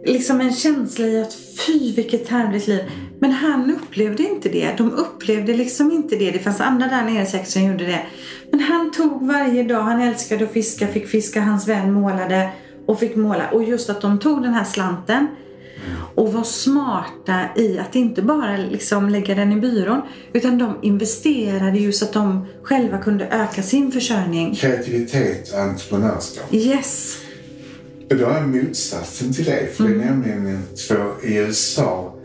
liksom 0.07 0.41
en 0.41 0.53
känsla 0.53 1.07
i 1.07 1.23
att 1.23 1.35
fy 1.35 1.93
vilket 1.93 2.29
härligt 2.29 2.67
liv. 2.67 2.81
Men 3.23 3.33
han 3.33 3.71
upplevde 3.71 4.23
inte 4.23 4.49
det. 4.49 4.75
De 4.79 4.93
upplevde 4.93 5.55
liksom 5.55 5.91
inte 5.91 6.17
det. 6.17 6.31
Det 6.31 6.39
fanns 6.39 6.61
andra 6.61 6.87
där 6.87 7.03
nere 7.03 7.27
säkert 7.27 7.49
som 7.49 7.65
gjorde 7.65 7.87
det. 7.87 8.07
Men 8.51 8.61
han 8.61 8.93
tog 8.93 9.27
varje 9.27 9.63
dag. 9.63 9.83
Han 9.83 10.01
älskade 10.01 10.45
att 10.45 10.53
fiska, 10.53 10.89
fick 10.89 11.09
fiska. 11.09 11.41
Hans 11.41 11.69
vän 11.69 11.93
målade 11.93 12.51
och 12.87 13.01
fick 13.01 13.17
måla. 13.17 13.51
Och 13.51 13.65
just 13.65 13.91
att 13.91 14.01
de 14.01 14.19
tog 14.19 14.43
den 14.43 14.55
här 14.55 14.65
slanten 14.65 15.27
och 16.15 16.33
var 16.33 16.43
smarta 16.43 17.41
i 17.57 17.79
att 17.79 17.97
inte 17.97 18.23
bara 18.23 18.57
liksom 18.57 19.09
lägga 19.09 19.35
den 19.35 19.53
i 19.53 19.61
byrån 19.61 20.03
utan 20.33 20.59
de 20.59 20.79
investerade 20.83 21.79
ju 21.79 21.93
så 21.93 22.05
att 22.05 22.13
de 22.13 22.47
själva 22.63 22.99
kunde 22.99 23.27
öka 23.27 23.63
sin 23.63 23.93
försörjning. 23.93 24.55
Kreativitet 24.55 25.53
och 25.53 25.61
entreprenörskap. 25.61 26.55
Yes. 26.55 27.19
Och 28.11 28.17
då 28.17 28.27
är 28.27 28.43
motsatsen 28.43 29.33
till 29.33 29.45
det. 29.45 29.77
För 29.77 29.85
det 29.85 29.95
är 29.95 29.99
nämligen 29.99 30.63
två 30.89 30.95
i 31.23 31.37
USA 31.37 32.19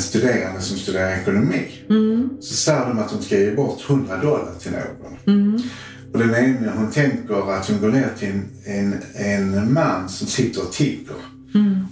studerande 0.00 0.60
som 0.60 0.76
studerar 0.76 1.20
ekonomi. 1.20 1.62
Så 2.40 2.54
säger 2.54 2.86
de 2.88 2.98
att 2.98 3.10
de 3.10 3.22
ska 3.22 3.38
ge 3.38 3.50
bort 3.54 3.90
100 3.90 4.16
dollar 4.16 4.52
till 4.60 4.72
någon. 4.72 5.16
Och 6.12 6.18
den 6.18 6.34
ena 6.34 6.72
hon 6.76 6.90
tänker 6.90 7.52
att 7.52 7.68
hon 7.68 7.80
går 7.80 7.88
ner 7.88 8.08
till 8.18 8.28
en, 8.28 8.48
en, 8.64 9.02
en 9.54 9.72
man 9.72 10.08
som 10.08 10.26
sitter 10.26 10.62
och 10.62 10.72
tigger. 10.72 11.16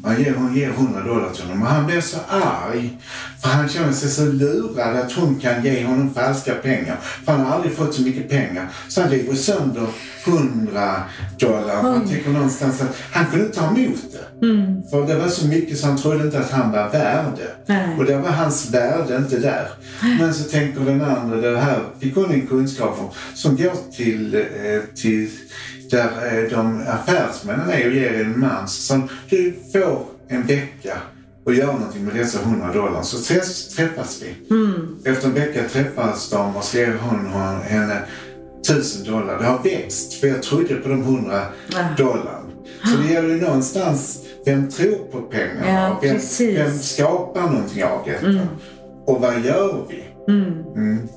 Han 0.05 0.23
ger, 0.23 0.35
hon 0.35 0.57
ger 0.57 0.71
100 0.71 1.01
dollar 1.01 1.31
till 1.31 1.45
honom 1.45 1.63
och 1.63 1.69
han 1.69 1.87
blir 1.87 2.01
så 2.01 2.19
arg. 2.29 2.99
För 3.43 3.49
han 3.49 3.69
känner 3.69 3.93
sig 3.93 4.11
så 4.11 4.25
lurad 4.25 4.97
att 4.97 5.13
hon 5.13 5.41
kan 5.41 5.65
ge 5.65 5.85
honom 5.85 6.15
falska 6.15 6.55
pengar. 6.55 6.97
För 7.25 7.33
han 7.33 7.47
har 7.47 7.55
aldrig 7.55 7.77
fått 7.77 7.95
så 7.95 8.03
mycket 8.03 8.29
pengar. 8.29 8.69
Så 8.89 9.01
han 9.01 9.11
river 9.11 9.35
sönder 9.35 9.87
100 10.27 11.03
dollar. 11.39 11.83
Han 11.83 12.09
tycker 12.09 12.31
någonstans 12.31 12.81
att 12.81 12.97
han 13.13 13.27
kunde 13.27 13.49
ta 13.49 13.67
emot 13.67 14.03
det. 14.13 14.47
För 14.91 15.07
det 15.07 15.15
var 15.19 15.29
så 15.29 15.47
mycket 15.47 15.79
så 15.79 15.87
han 15.87 15.97
trodde 15.97 16.25
inte 16.25 16.39
att 16.39 16.51
han 16.51 16.73
var 16.73 16.89
värd 16.91 17.25
det. 17.37 17.75
Och 17.99 18.05
där 18.05 18.19
var 18.19 18.31
hans 18.31 18.71
värde 18.71 19.17
inte 19.17 19.39
där. 19.39 19.69
Men 20.19 20.35
så 20.35 20.45
tänker 20.45 20.81
den 20.81 21.03
andra, 21.03 21.37
det 21.37 21.59
här 21.59 21.81
fick 22.01 22.15
hon 22.15 22.31
en 22.31 22.47
kunskap 22.47 22.97
om, 23.01 23.09
som 23.35 23.57
går 23.57 23.93
till, 23.97 24.35
eh, 24.35 24.41
till 24.95 25.31
där 25.95 26.43
eh, 26.43 26.51
de 26.51 26.83
affärsmännen 26.89 27.71
är 27.71 27.87
och 27.87 27.93
ger 27.93 28.21
en 28.21 28.41
man 28.41 28.69
som 28.69 29.09
du 29.31 29.55
får 29.73 30.07
en 30.29 30.43
vecka 30.43 30.99
och 31.45 31.55
gör 31.55 31.73
någonting 31.73 32.05
med 32.05 32.15
dessa 32.15 32.41
100 32.41 32.73
dollar 32.73 33.03
så 33.03 33.19
träffas, 33.19 33.69
träffas 33.69 34.23
vi. 34.23 34.35
Efter 35.11 35.29
en 35.29 35.35
vecka 35.35 35.69
träffas 35.69 36.31
de 36.31 36.57
och 36.57 36.65
så 36.65 36.77
ger 36.77 36.99
hon 37.03 37.27
henne 37.63 38.03
1000 38.71 39.13
dollar. 39.13 39.39
Det 39.39 39.45
har 39.45 39.63
växt 39.63 40.15
för 40.15 40.27
jag 40.27 40.43
trodde 40.43 40.75
på 40.75 40.89
de 40.89 41.03
100 41.03 41.43
dollar. 41.97 42.41
Så 42.85 42.97
det 42.97 43.13
gäller 43.13 43.29
ju 43.29 43.41
någonstans, 43.41 44.19
vem 44.45 44.69
tror 44.71 45.11
på 45.13 45.21
pengarna? 45.21 45.69
Ja, 45.69 45.99
vem, 46.03 46.19
vem 46.55 46.79
skapar 46.79 47.41
någonting 47.41 47.85
av 47.85 48.01
detta? 48.05 48.47
Och 49.07 49.21
vad 49.21 49.41
gör 49.41 49.87
vi? 49.89 50.05
Mm. 50.33 51.09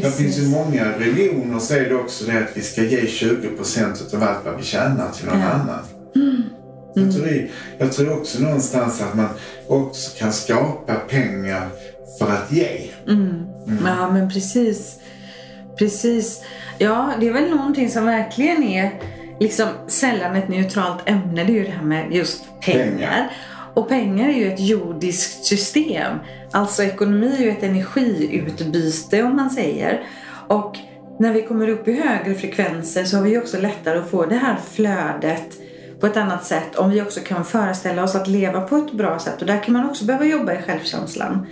Det 0.00 0.10
finns 0.10 0.38
ju 0.38 0.48
många 0.48 0.98
religioner 0.98 1.72
är 1.76 1.88
det 1.88 1.94
också 1.94 2.24
det 2.24 2.38
att 2.38 2.56
vi 2.56 2.60
ska 2.62 2.82
ge 2.82 3.06
20 3.06 3.48
procent 3.48 4.14
av 4.14 4.22
allt 4.22 4.44
vad 4.44 4.56
vi 4.56 4.62
tjänar 4.62 5.10
till 5.10 5.26
någon 5.26 5.40
Ja. 5.40 5.46
annan. 5.46 5.78
Jag, 6.94 7.12
tror, 7.14 7.48
jag 7.78 7.92
tror 7.92 8.12
också 8.18 8.42
någonstans 8.42 9.00
att 9.02 9.14
man 9.14 9.28
också 9.68 10.18
kan 10.18 10.32
skapa 10.32 10.94
pengar 10.94 11.68
för 12.18 12.30
att 12.30 12.52
ge. 12.52 12.68
Ja, 13.84 14.10
men 14.12 14.30
precis. 14.30 14.96
Precis. 15.78 16.42
Ja, 16.78 17.12
det 17.20 17.28
är 17.28 17.32
väl 17.32 17.50
någonting 17.50 17.90
som 17.90 18.06
verkligen 18.06 18.62
är 18.62 18.90
liksom 19.40 19.68
sällan 19.88 20.36
ett 20.36 20.48
neutralt 20.48 21.08
ämne. 21.08 21.44
Det 21.44 21.52
är 21.52 21.54
ju 21.54 21.64
det 21.64 21.70
här 21.70 21.82
med 21.84 22.12
just 22.12 22.44
pengar. 22.60 22.84
Pengar. 22.84 23.30
Och 23.74 23.88
pengar 23.88 24.28
är 24.28 24.32
ju 24.32 24.52
ett 24.52 24.60
jordiskt 24.60 25.44
system. 25.44 26.18
Alltså 26.50 26.82
ekonomi 26.82 27.36
är 27.38 27.42
ju 27.42 27.50
ett 27.50 27.62
energiutbyte 27.62 29.22
om 29.22 29.36
man 29.36 29.50
säger. 29.50 30.02
Och 30.48 30.78
när 31.18 31.32
vi 31.32 31.42
kommer 31.42 31.68
upp 31.68 31.88
i 31.88 31.92
högre 31.92 32.34
frekvenser 32.34 33.04
så 33.04 33.16
har 33.16 33.24
vi 33.24 33.38
också 33.38 33.60
lättare 33.60 33.98
att 33.98 34.10
få 34.10 34.26
det 34.26 34.36
här 34.36 34.56
flödet 34.72 35.58
på 36.00 36.06
ett 36.06 36.16
annat 36.16 36.44
sätt 36.44 36.76
om 36.76 36.90
vi 36.90 37.02
också 37.02 37.20
kan 37.20 37.44
föreställa 37.44 38.04
oss 38.04 38.14
att 38.14 38.28
leva 38.28 38.60
på 38.60 38.76
ett 38.76 38.92
bra 38.92 39.18
sätt. 39.18 39.40
Och 39.40 39.46
där 39.46 39.62
kan 39.62 39.72
man 39.72 39.90
också 39.90 40.04
behöva 40.04 40.24
jobba 40.24 40.52
i 40.52 40.62
självkänslan. 40.62 41.46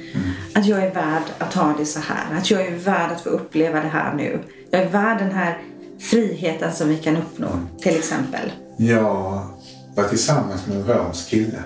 Att 0.54 0.66
jag 0.66 0.84
är 0.84 0.94
värd 0.94 1.22
att 1.38 1.54
ha 1.54 1.74
det 1.78 1.86
så 1.86 2.00
här. 2.00 2.38
Att 2.38 2.50
jag 2.50 2.66
är 2.66 2.76
värd 2.76 3.12
att 3.12 3.20
få 3.20 3.28
uppleva 3.28 3.80
det 3.80 3.88
här 3.88 4.14
nu. 4.14 4.38
Jag 4.70 4.82
är 4.82 4.88
värd 4.88 5.18
den 5.18 5.32
här 5.32 5.58
friheten 5.98 6.72
som 6.72 6.88
vi 6.88 6.96
kan 6.96 7.16
uppnå 7.16 7.48
till 7.80 7.96
exempel. 7.96 8.52
Jag 8.76 9.46
var 9.94 10.04
tillsammans 10.08 10.66
med 10.66 10.76
en 10.76 10.86
romsk 10.86 11.28
kille. 11.28 11.58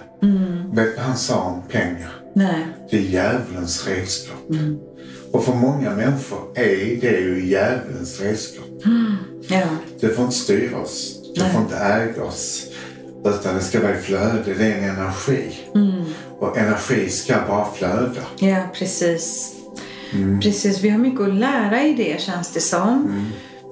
Vet 0.73 0.91
du 0.91 0.97
vad 0.97 1.05
han 1.05 1.17
sa 1.17 1.41
om 1.41 1.63
pengar? 1.71 2.11
Nej. 2.35 2.67
Det 2.91 2.97
är 2.97 3.01
djävulens 3.01 3.87
redskap. 3.87 4.39
Och 5.33 5.45
för 5.45 5.55
många 5.55 5.91
människor 5.91 6.39
är 6.55 7.01
det 7.01 7.21
ju 7.21 7.47
djävulens 7.47 8.21
redskap. 8.21 8.65
Ja. 9.49 9.67
Det 10.01 10.09
får 10.09 10.25
inte 10.25 10.37
styra 10.37 10.77
oss. 10.77 11.21
Det 11.35 11.41
får 11.41 11.61
inte 11.61 11.77
äga 11.77 12.25
oss. 12.25 12.67
Utan 13.25 13.55
det 13.55 13.61
ska 13.61 13.81
vara 13.81 13.99
i 13.99 14.01
flöde. 14.01 14.55
Det 14.59 14.67
är 14.67 14.79
en 14.79 14.97
energi. 14.99 15.55
Och 16.39 16.59
energi 16.59 17.09
ska 17.09 17.35
bara 17.49 17.73
flöda. 17.75 18.21
Ja, 18.39 18.69
precis. 18.75 19.55
Precis, 20.43 20.81
vi 20.81 20.89
har 20.89 20.99
mycket 20.99 21.21
att 21.21 21.35
lära 21.35 21.83
i 21.83 21.95
det 21.95 22.21
känns 22.21 22.53
det 22.53 22.61
som. 22.61 23.25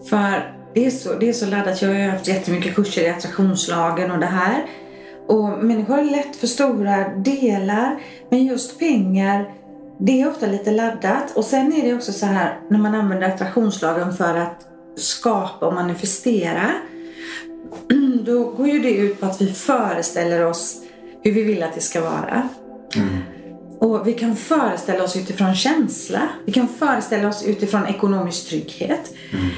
För 0.08 0.54
det 0.74 0.86
är, 0.86 0.90
så, 0.90 1.14
det 1.14 1.28
är 1.28 1.32
så 1.32 1.46
laddat. 1.46 1.82
Jag 1.82 1.88
har 1.88 2.08
haft 2.08 2.28
jättemycket 2.28 2.74
kurser 2.74 3.02
i 3.02 3.08
attraktionslagen 3.08 4.10
och 4.10 4.18
det 4.18 4.26
här. 4.26 4.66
Och 5.26 5.64
människor 5.64 5.94
har 5.94 6.04
lätt 6.04 6.36
för 6.36 6.46
stora 6.46 7.08
delar. 7.08 7.98
Men 8.30 8.46
just 8.46 8.78
pengar, 8.78 9.54
det 9.98 10.22
är 10.22 10.30
ofta 10.30 10.46
lite 10.46 10.70
laddat. 10.70 11.36
Och 11.36 11.44
sen 11.44 11.72
är 11.72 11.82
det 11.82 11.94
också 11.94 12.12
så 12.12 12.26
här 12.26 12.60
när 12.68 12.78
man 12.78 12.94
använder 12.94 13.28
attraktionslagen 13.28 14.16
för 14.16 14.36
att 14.36 14.66
skapa 14.96 15.66
och 15.66 15.74
manifestera. 15.74 16.70
Då 18.26 18.44
går 18.44 18.68
ju 18.68 18.78
det 18.78 18.94
ut 18.94 19.20
på 19.20 19.26
att 19.26 19.40
vi 19.40 19.52
föreställer 19.52 20.44
oss 20.44 20.82
hur 21.22 21.32
vi 21.32 21.42
vill 21.42 21.62
att 21.62 21.74
det 21.74 21.80
ska 21.80 22.00
vara. 22.00 22.48
Och 23.78 24.08
vi 24.08 24.12
kan 24.12 24.36
föreställa 24.36 25.04
oss 25.04 25.16
utifrån 25.16 25.54
känsla. 25.54 26.28
Vi 26.44 26.52
kan 26.52 26.68
föreställa 26.68 27.28
oss 27.28 27.44
utifrån 27.46 27.86
ekonomisk 27.86 28.48
trygghet. 28.48 29.14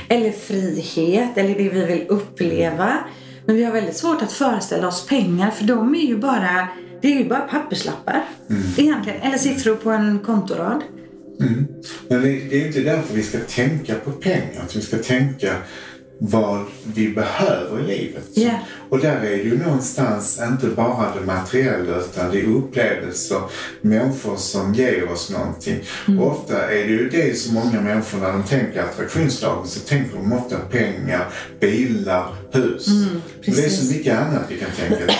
Eller 0.08 0.32
frihet, 0.32 1.38
eller 1.38 1.54
det 1.54 1.68
vi 1.68 1.84
vill 1.84 2.04
uppleva. 2.08 2.98
Men 3.46 3.56
vi 3.56 3.64
har 3.64 3.72
väldigt 3.72 3.96
svårt 3.96 4.22
att 4.22 4.32
föreställa 4.32 4.88
oss 4.88 5.06
pengar 5.06 5.50
för 5.50 5.64
de 5.64 5.94
är 5.94 6.06
ju 6.06 6.18
bara, 6.18 6.68
det 7.02 7.08
är 7.08 7.18
ju 7.18 7.28
bara 7.28 7.40
papperslappar. 7.40 8.24
Egentligen. 8.76 9.20
Eller 9.20 9.38
siffror 9.38 9.74
på 9.76 9.90
en 9.90 10.18
kontorad. 10.18 10.82
Men 12.08 12.22
det 12.22 12.28
är 12.28 12.66
inte 12.66 12.80
därför 12.80 13.14
vi 13.14 13.22
ska 13.22 13.38
tänka 13.38 13.94
på 13.94 14.10
pengar. 14.10 14.62
Att 14.62 14.76
vi 14.76 14.80
ska 14.80 14.96
tänka 14.96 15.56
vad 16.18 16.64
vi 16.94 17.08
behöver 17.08 17.80
i 17.80 17.86
livet. 17.86 18.24
Ja. 18.34 18.52
Och 18.88 18.98
där 18.98 19.16
är 19.16 19.36
det 19.36 19.42
ju 19.42 19.58
någonstans 19.58 20.40
inte 20.50 20.66
bara 20.66 21.14
det 21.14 21.26
materiella 21.26 21.96
utan 21.98 22.30
det 22.30 22.40
är 22.40 22.46
upplevelser, 22.46 23.40
människor 23.80 24.36
som 24.36 24.74
ger 24.74 25.12
oss 25.12 25.30
någonting. 25.30 25.80
Mm. 26.08 26.20
Och 26.20 26.32
ofta 26.32 26.70
är 26.70 26.84
det 26.84 26.92
ju 26.92 27.08
det 27.08 27.38
som 27.38 27.54
många 27.54 27.80
människor 27.80 28.18
när 28.18 28.32
de 28.32 28.42
tänker 28.42 28.82
attraktionslagen 28.82 29.66
så 29.66 29.80
tänker 29.80 30.16
de 30.16 30.32
ofta 30.32 30.58
pengar, 30.58 31.28
bilar, 31.60 32.34
hus. 32.54 32.86
Men 32.88 33.20
det 33.44 33.50
är 33.50 33.58
Mm, 33.58 33.70
så 33.70 33.92
mycket 33.94 34.18
annat 34.18 34.42
vi 34.48 34.56
kan 34.58 34.70
tänka. 34.70 35.04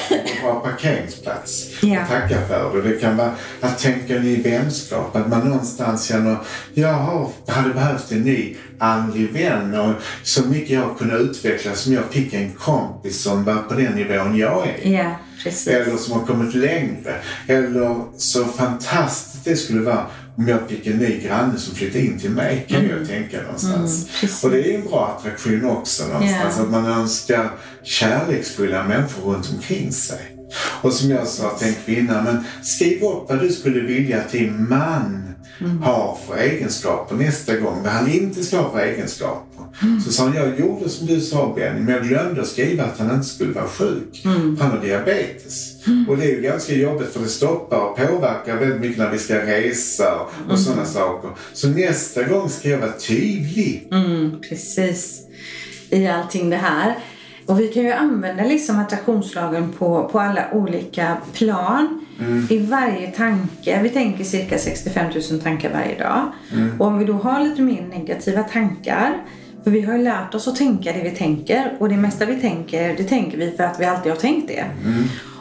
Att 0.45 0.53
ha 0.53 0.61
parkeringsplats 0.61 1.67
Ja. 1.83 2.03
och 2.03 2.09
tacka 2.09 2.47
för 2.49 2.77
det. 2.83 2.89
Det 2.89 2.97
kan 3.01 3.17
vara 3.17 3.33
att 3.61 3.79
tänka 3.79 4.15
ny 4.15 4.43
vänskap, 4.43 5.17
att 5.17 5.29
man 5.29 5.41
någonstans 5.49 6.05
känner 6.07 6.37
jag 6.75 7.29
hade 7.49 7.75
behövt 7.75 8.13
en 8.13 8.21
ny 8.23 8.57
andlig 8.79 9.33
vän 9.33 9.75
och 9.75 9.93
så 10.23 10.43
mycket 10.43 10.71
jag 10.71 10.99
kunde 10.99 11.15
utvecklas 11.17 11.81
som 11.81 11.93
jag 11.93 12.05
fick 12.11 12.35
en 12.35 12.53
kompis 12.53 13.23
som 13.23 13.45
var 13.45 13.57
på 13.57 13.75
den 13.75 13.93
nivån 13.93 14.37
jag 14.37 14.69
är. 14.69 14.91
Precis. 15.45 15.67
Eller 15.67 15.97
som 15.97 16.13
har 16.21 16.27
kommit 16.27 16.55
längre. 16.55 17.15
Eller 17.47 18.05
så 18.17 18.45
fantastiskt 18.45 19.45
det 19.45 19.57
skulle 19.57 19.81
vara 19.81 20.07
om 20.37 20.49
jag 20.49 20.69
fick 20.69 20.87
en 20.87 20.97
ny 20.97 21.21
granne 21.21 21.59
som 21.59 21.75
flyttade 21.75 22.05
in 22.05 22.19
till 22.19 22.31
mig, 22.31 22.67
kan 22.69 22.89
jag 22.89 23.09
tänka 23.09 23.43
någonstans. 23.43 24.09
Mm, 24.23 24.35
och 24.43 24.51
det 24.51 24.75
är 24.75 24.79
en 24.79 24.85
bra 24.85 25.17
attraktion 25.19 25.65
också 25.65 26.07
någonstans, 26.07 26.55
Ja. 26.57 26.63
att 26.63 26.71
man 26.71 26.87
önskar 26.87 27.51
kärleksfulla 27.83 28.85
människor 28.85 29.33
runt 29.33 29.51
omkring 29.55 29.93
sig. 29.93 30.37
Och 30.83 30.93
som 30.93 31.11
jag 31.11 31.27
sa 31.27 31.59
till 31.59 31.69
en 31.69 31.75
kvinna, 31.85 32.23
men 32.23 32.45
skriv 32.63 33.03
upp 33.03 33.29
vad 33.29 33.41
du 33.41 33.49
skulle 33.49 33.81
vilja 33.81 34.23
din 34.33 34.69
man 34.69 35.34
Mm. 35.61 35.83
har 35.83 36.19
för 36.29 36.37
egenskaper 36.37 37.17
nästa 37.17 37.57
gång, 37.57 37.83
vad 37.83 37.93
han 37.93 38.11
inte 38.13 38.43
ska 38.45 38.57
ha 38.61 38.71
för 38.73 38.79
egenskaper. 38.79 39.65
Mm. 39.83 40.01
Så 40.01 40.13
sa 40.13 40.23
hon, 40.25 40.35
jag 40.35 40.61
gjorde 40.61 40.89
som 40.89 41.07
du 41.07 41.21
sa 41.21 41.53
Benny, 41.57 41.81
men 41.81 41.95
jag 41.95 42.05
glömde 42.05 42.41
att 42.41 42.47
skriva 42.49 42.85
att 42.85 42.99
han 42.99 43.11
inte 43.15 43.27
skulle 43.27 43.53
vara 43.53 43.69
sjuk. 43.69 44.23
Mm. 44.25 44.57
Han 44.61 44.71
har 44.71 44.79
diabetes. 44.79 45.75
Och 46.09 46.17
det 46.17 46.25
är 46.25 46.31
ju 46.37 46.41
ganska 46.41 46.75
jobbigt 46.75 47.13
för 47.13 47.21
det 47.21 47.29
stoppar 47.29 47.79
och 47.81 47.97
påverkar 47.97 48.57
väldigt 48.57 48.81
mycket 48.81 48.99
när 48.99 49.11
vi 49.11 49.19
ska 49.19 49.35
resa 49.47 50.15
och 50.21 50.45
Mm. 50.45 50.57
sådana 50.57 50.85
saker. 50.85 51.31
Så 51.53 51.69
nästa 51.69 52.23
gång 52.23 52.49
ska 52.49 52.69
jag 52.69 52.79
vara 52.79 52.93
tydlig. 52.93 53.89
Mm, 53.93 54.41
precis. 54.49 55.21
I 55.91 56.07
allting 56.07 56.51
det 56.51 56.57
här. 56.57 56.95
Och 57.47 57.61
vi 57.61 57.69
kan 57.69 57.83
ju 57.83 57.93
använda 57.93 58.45
liksom 58.45 58.79
attraktionslagen 58.79 59.73
på, 59.73 60.09
på 60.13 60.21
alla 60.21 60.45
olika 60.53 61.17
plan. 61.33 62.04
I 62.51 62.59
varje 62.59 63.07
tanke. 63.07 63.83
Vi 63.83 63.89
tänker 63.89 64.25
cirka 64.25 64.59
65 64.59 65.07
000 65.31 65.41
tankar 65.41 65.73
varje 65.73 65.99
dag. 65.99 66.33
Och 66.79 66.87
om 66.87 66.99
vi 66.99 67.05
då 67.05 67.13
har 67.13 67.45
lite 67.45 67.63
mer 67.63 67.87
negativa 67.91 68.43
tankar. 68.43 69.17
För 69.65 69.71
vi 69.71 69.81
har 69.81 69.97
ju 69.97 70.03
lärt 70.03 70.35
oss 70.35 70.49
att 70.49 70.57
tänka 70.57 70.93
det 70.93 71.03
vi 71.03 71.11
tänker. 71.11 71.73
Och 71.79 71.89
det 71.89 71.97
mesta 71.97 72.27
vi 72.27 72.41
tänker, 72.41 72.97
det 72.97 73.05
tänker 73.05 73.39
vi 73.39 73.51
för 73.51 73.65
att 73.65 73.81
vi 73.81 73.85
alltid 73.85 74.13
har 74.13 74.19
tänkt 74.19 74.49
det. 74.49 74.65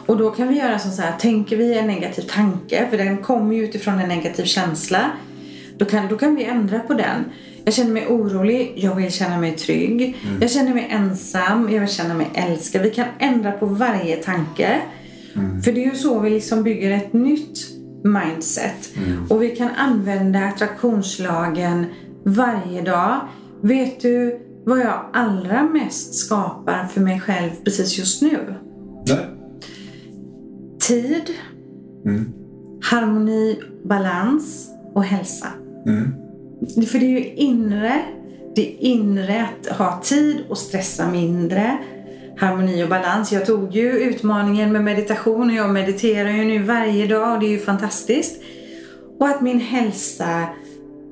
Och 0.06 0.16
då 0.16 0.30
kan 0.30 0.48
vi 0.48 0.58
göra 0.58 0.78
så 0.78 1.02
här, 1.02 1.12
tänker 1.18 1.56
vi 1.56 1.78
en 1.78 1.86
negativ 1.86 2.22
tanke, 2.22 2.86
för 2.90 2.98
den 2.98 3.16
kommer 3.16 3.54
ju 3.54 3.64
utifrån 3.64 3.98
en 3.98 4.08
negativ 4.08 4.44
känsla. 4.44 5.10
Då 5.78 5.84
kan, 5.84 6.08
då 6.08 6.16
kan 6.18 6.34
vi 6.36 6.44
ändra 6.44 6.78
på 6.78 6.94
den. 6.94 7.24
Jag 7.64 7.74
känner 7.74 7.90
mig 7.90 8.06
orolig, 8.06 8.72
jag 8.76 8.94
vill 8.94 9.12
känna 9.12 9.38
mig 9.38 9.52
trygg. 9.52 10.16
Jag 10.40 10.50
känner 10.50 10.74
mig 10.74 10.88
ensam, 10.90 11.68
jag 11.72 11.80
vill 11.80 11.88
känna 11.88 12.14
mig 12.14 12.26
älskad. 12.34 12.82
Vi 12.82 12.90
kan 12.90 13.06
ändra 13.18 13.52
på 13.52 13.66
varje 13.66 14.16
tanke. 14.16 14.80
För 15.64 15.72
det 15.72 15.84
är 15.84 15.90
ju 15.90 15.96
så 15.96 16.20
vi 16.20 16.30
liksom 16.30 16.62
bygger 16.62 16.90
ett 16.90 17.12
nytt 17.12 17.58
mindset. 18.04 18.90
Och 19.30 19.42
vi 19.42 19.56
kan 19.56 19.68
använda 19.76 20.38
attraktionslagen 20.44 21.86
varje 22.24 22.82
dag. 22.82 23.20
Vet 23.62 24.00
du 24.00 24.40
vad 24.64 24.78
jag 24.78 25.04
allra 25.12 25.62
mest 25.62 26.14
skapar 26.14 26.86
för 26.86 27.00
mig 27.00 27.20
själv 27.20 27.50
precis 27.64 27.98
just 27.98 28.22
nu? 28.22 28.54
Nej? 29.08 29.26
Tid, 30.80 31.22
Mm. 32.04 32.32
harmoni, 32.82 33.58
balans 33.84 34.68
och 34.94 35.04
hälsa. 35.04 35.46
Mm. 35.86 36.12
För 36.86 36.98
det 36.98 37.06
är 37.06 37.10
ju 37.10 37.34
inre, 37.34 38.02
det 38.54 38.62
inre 38.62 39.44
att 39.44 39.76
ha 39.78 40.00
tid 40.04 40.44
och 40.48 40.58
stressa 40.58 41.10
mindre. 41.10 41.78
Harmoni 42.36 42.84
och 42.84 42.88
balans. 42.88 43.32
Jag 43.32 43.46
tog 43.46 43.74
ju 43.74 43.90
utmaningen 43.90 44.72
med 44.72 44.84
meditation 44.84 45.50
och 45.50 45.56
jag 45.56 45.70
mediterar 45.70 46.30
ju 46.30 46.44
nu 46.44 46.62
varje 46.62 47.06
dag 47.06 47.32
och 47.32 47.40
det 47.40 47.46
är 47.46 47.50
ju 47.50 47.58
fantastiskt. 47.58 48.42
Och 49.18 49.28
att 49.28 49.40
min 49.40 49.60
hälsa 49.60 50.46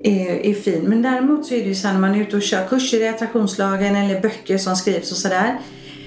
är, 0.02 0.46
är 0.46 0.54
fin. 0.54 0.82
Men 0.82 1.02
däremot 1.02 1.46
så 1.46 1.54
är 1.54 1.58
det 1.58 1.68
ju 1.68 1.74
så 1.74 1.86
här 1.86 1.94
när 1.94 2.00
man 2.00 2.14
är 2.14 2.20
ute 2.20 2.36
och 2.36 2.42
kör 2.42 2.66
kurser 2.66 3.00
i 3.00 3.08
attraktionslagen 3.08 3.96
eller 3.96 4.20
böcker 4.20 4.58
som 4.58 4.76
skrivs 4.76 5.10
och 5.10 5.16
sådär. 5.16 5.58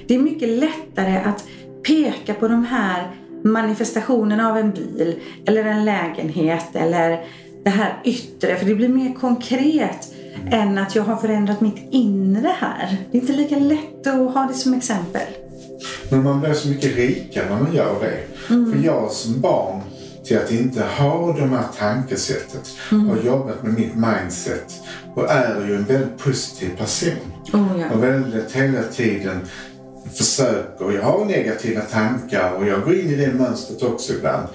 Det 0.07 0.15
är 0.15 0.19
mycket 0.19 0.49
lättare 0.49 1.17
att 1.17 1.45
peka 1.83 2.33
på 2.33 2.47
de 2.47 2.65
här 2.65 3.11
manifestationerna 3.43 4.49
av 4.49 4.57
en 4.57 4.71
bil 4.71 5.19
eller 5.45 5.63
en 5.63 5.85
lägenhet 5.85 6.75
eller 6.75 7.25
det 7.63 7.69
här 7.69 8.01
yttre. 8.03 8.55
För 8.55 8.65
det 8.65 8.75
blir 8.75 8.89
mer 8.89 9.13
konkret 9.13 10.15
än 10.51 10.77
att 10.77 10.95
jag 10.95 11.03
har 11.03 11.15
förändrat 11.15 11.61
mitt 11.61 11.87
inre 11.91 12.55
här. 12.59 12.97
Det 13.11 13.17
är 13.17 13.21
inte 13.21 13.33
lika 13.33 13.59
lätt 13.59 14.07
att 14.07 14.33
ha 14.33 14.47
det 14.47 14.53
som 14.53 14.73
exempel. 14.73 15.27
Men 16.09 16.23
man 16.23 16.41
blir 16.41 16.53
så 16.53 16.67
mycket 16.67 16.95
rikare 16.95 17.49
när 17.49 17.61
man 17.61 17.75
gör 17.75 17.95
det. 18.01 18.47
För 18.47 18.85
jag 18.85 19.11
som 19.11 19.41
barn 19.41 19.81
till 20.25 20.37
att 20.37 20.51
inte 20.51 20.83
ha 20.83 21.33
det 21.33 21.47
här 21.47 21.63
tankesättet 21.79 22.69
har 22.89 23.17
jobbat 23.25 23.63
med 23.63 23.73
mitt 23.73 23.95
mindset 23.95 24.73
och 25.15 25.31
är 25.31 25.67
ju 25.67 25.75
en 25.75 25.83
väldigt 25.83 26.17
positiv 26.17 26.69
person. 26.77 27.11
Oh, 27.53 27.79
ja. 27.79 27.85
Och 27.93 28.03
väldigt 28.03 28.51
hela 28.51 28.83
tiden 28.83 29.41
försöker, 30.17 30.91
jag 30.91 31.01
har 31.01 31.25
negativa 31.25 31.81
tankar 31.81 32.51
och 32.51 32.67
jag 32.67 32.83
går 32.83 32.93
in 32.95 33.09
i 33.09 33.15
det 33.15 33.33
mönstret 33.33 33.83
också 33.83 34.13
ibland. 34.13 34.47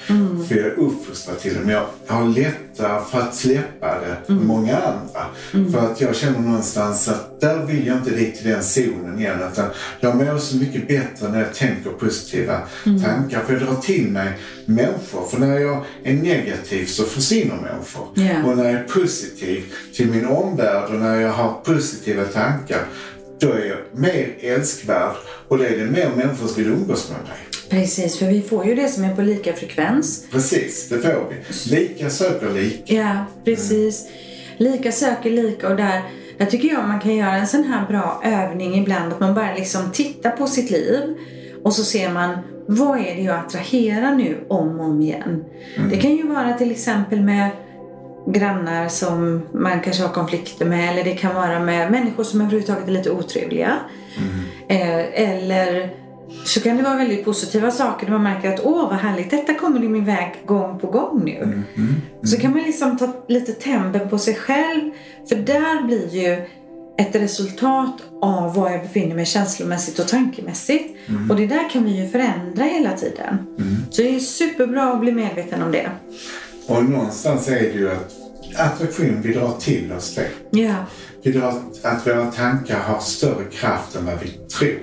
För 0.48 0.56
jag 0.56 0.66
är 0.66 0.78
uppfostrad 0.78 1.38
till 1.38 1.54
det. 1.54 1.60
Men 1.60 1.74
jag 1.74 1.86
har 2.06 2.28
lättare 2.28 3.04
för 3.10 3.20
att 3.20 3.34
släppa 3.34 4.00
det 4.00 4.32
än 4.32 4.46
många 4.46 4.76
andra. 4.76 5.26
För 5.72 5.78
att 5.78 6.00
jag 6.00 6.16
känner 6.16 6.38
någonstans 6.38 7.08
att 7.08 7.40
där 7.40 7.66
vill 7.66 7.86
jag 7.86 7.96
inte 7.96 8.10
dit 8.10 8.34
till 8.34 8.50
den 8.50 8.62
zonen 8.62 9.18
igen. 9.18 9.38
Utan 9.52 9.66
jag 10.00 10.16
mår 10.16 10.38
så 10.38 10.56
mycket 10.56 10.88
bättre 10.88 11.28
när 11.28 11.38
jag 11.38 11.54
tänker 11.54 11.90
positiva 11.90 12.60
tankar. 12.84 13.44
För 13.46 13.52
jag 13.52 13.62
drar 13.62 13.74
till 13.74 14.08
mig 14.08 14.38
människor. 14.66 15.26
För 15.30 15.40
när 15.40 15.58
jag 15.58 15.84
är 16.04 16.14
negativ 16.14 16.86
så 16.86 17.04
försvinner 17.04 17.54
människor. 17.54 18.06
Ja. 18.14 18.50
Och 18.50 18.56
när 18.56 18.64
jag 18.64 18.72
är 18.72 18.84
positiv 18.84 19.64
till 19.94 20.10
min 20.10 20.26
omvärld 20.26 20.94
och 20.94 21.00
när 21.00 21.20
jag 21.20 21.32
har 21.32 21.52
positiva 21.64 22.24
tankar 22.24 22.84
då 23.40 23.52
är 23.52 23.64
jag 23.64 23.78
mer 24.00 24.34
älskvärd 24.40 25.16
och 25.48 25.58
då 25.58 25.64
är 25.64 25.78
det 25.78 25.84
mer 25.84 26.10
människor 26.16 26.46
som 26.46 26.62
vill 26.62 26.72
umgås 26.72 27.10
med 27.10 27.18
mig. 27.20 27.38
Precis, 27.70 28.18
för 28.18 28.26
vi 28.26 28.42
får 28.42 28.66
ju 28.66 28.74
det 28.74 28.88
som 28.88 29.04
är 29.04 29.14
på 29.14 29.22
lika 29.22 29.52
frekvens. 29.52 30.26
Precis, 30.30 30.88
det 30.88 30.98
får 30.98 31.26
vi. 31.30 31.76
Lika 31.76 32.10
söker 32.10 32.50
lika. 32.50 32.94
Ja, 32.94 33.24
precis. 33.44 34.08
Lika 34.56 34.92
söker 34.92 35.30
lika 35.30 35.68
och 35.68 35.76
där, 35.76 36.02
där 36.38 36.46
tycker 36.46 36.68
jag 36.68 36.88
man 36.88 37.00
kan 37.00 37.16
göra 37.16 37.36
en 37.36 37.46
sån 37.46 37.64
här 37.64 37.86
bra 37.88 38.22
övning 38.24 38.74
ibland. 38.74 39.12
Att 39.12 39.20
man 39.20 39.34
bara 39.34 39.54
liksom 39.54 39.90
tittar 39.92 40.30
på 40.30 40.46
sitt 40.46 40.70
liv 40.70 41.00
och 41.64 41.72
så 41.72 41.84
ser 41.84 42.12
man 42.12 42.38
vad 42.66 42.98
är 42.98 43.14
det 43.14 43.22
jag 43.22 43.36
attraherar 43.36 44.14
nu 44.14 44.44
om 44.48 44.80
och 44.80 44.86
om 44.86 45.02
igen. 45.02 45.44
Det 45.90 45.96
kan 45.96 46.16
ju 46.16 46.26
vara 46.26 46.52
till 46.52 46.70
exempel 46.70 47.20
med 47.20 47.50
grannar 48.26 48.88
som 48.88 49.42
man 49.52 49.80
kanske 49.80 50.02
har 50.02 50.10
konflikter 50.10 50.64
med 50.64 50.92
eller 50.92 51.04
det 51.04 51.14
kan 51.14 51.34
vara 51.34 51.60
med 51.60 51.90
människor 51.90 52.24
som 52.24 52.40
överhuvudtaget 52.40 52.88
är 52.88 52.92
lite 52.92 53.10
otrevliga. 53.10 53.78
Eh, 54.68 55.20
eller 55.22 55.90
så 56.44 56.60
kan 56.60 56.76
det 56.76 56.82
vara 56.82 56.96
väldigt 56.96 57.24
positiva 57.24 57.70
saker 57.70 58.06
där 58.06 58.12
man 58.12 58.22
märker 58.22 58.54
att 58.54 58.60
åh 58.64 58.88
vad 58.88 58.98
härligt, 58.98 59.30
detta 59.30 59.54
kommer 59.54 59.84
i 59.84 59.88
min 59.88 60.04
väg 60.04 60.34
gång 60.46 60.78
på 60.78 60.86
gång 60.86 61.22
nu. 61.24 61.62
Så 62.22 62.36
kan 62.36 62.52
man 62.52 62.62
liksom 62.62 62.98
ta 62.98 63.24
lite 63.28 63.52
tempen 63.52 64.08
på 64.08 64.18
sig 64.18 64.34
själv. 64.34 64.90
För 65.28 65.36
där 65.36 65.82
blir 65.82 66.14
ju 66.14 66.42
ett 66.98 67.14
resultat 67.14 68.02
av 68.22 68.54
var 68.54 68.70
jag 68.70 68.82
befinner 68.82 69.14
mig 69.14 69.26
känslomässigt 69.26 69.98
och 69.98 70.08
tankemässigt. 70.08 70.96
Och 71.30 71.36
det 71.36 71.46
där 71.46 71.70
kan 71.70 71.84
vi 71.84 72.02
ju 72.02 72.08
förändra 72.08 72.64
hela 72.64 72.92
tiden. 72.92 73.46
Så 73.90 74.02
det 74.02 74.16
är 74.16 74.18
superbra 74.18 74.92
att 74.92 75.00
bli 75.00 75.12
medveten 75.12 75.62
om 75.62 75.72
det. 75.72 75.90
Och 76.66 76.84
någonstans 76.84 77.48
är 77.48 77.60
det 77.60 77.72
ju 77.78 77.90
att 77.90 78.12
attraktion, 78.56 79.22
vi 79.22 79.32
drar 79.32 79.56
till 79.60 79.92
oss 79.92 80.14
det. 80.14 80.58
Ja, 80.60 80.74
Vi 81.22 81.32
drar 81.32 81.62
att 81.82 82.06
våra 82.06 82.30
tankar 82.30 82.78
har 82.78 83.00
större 83.00 83.44
kraft 83.52 83.96
än 83.96 84.06
vad 84.06 84.14
vi 84.22 84.28
tror. 84.58 84.80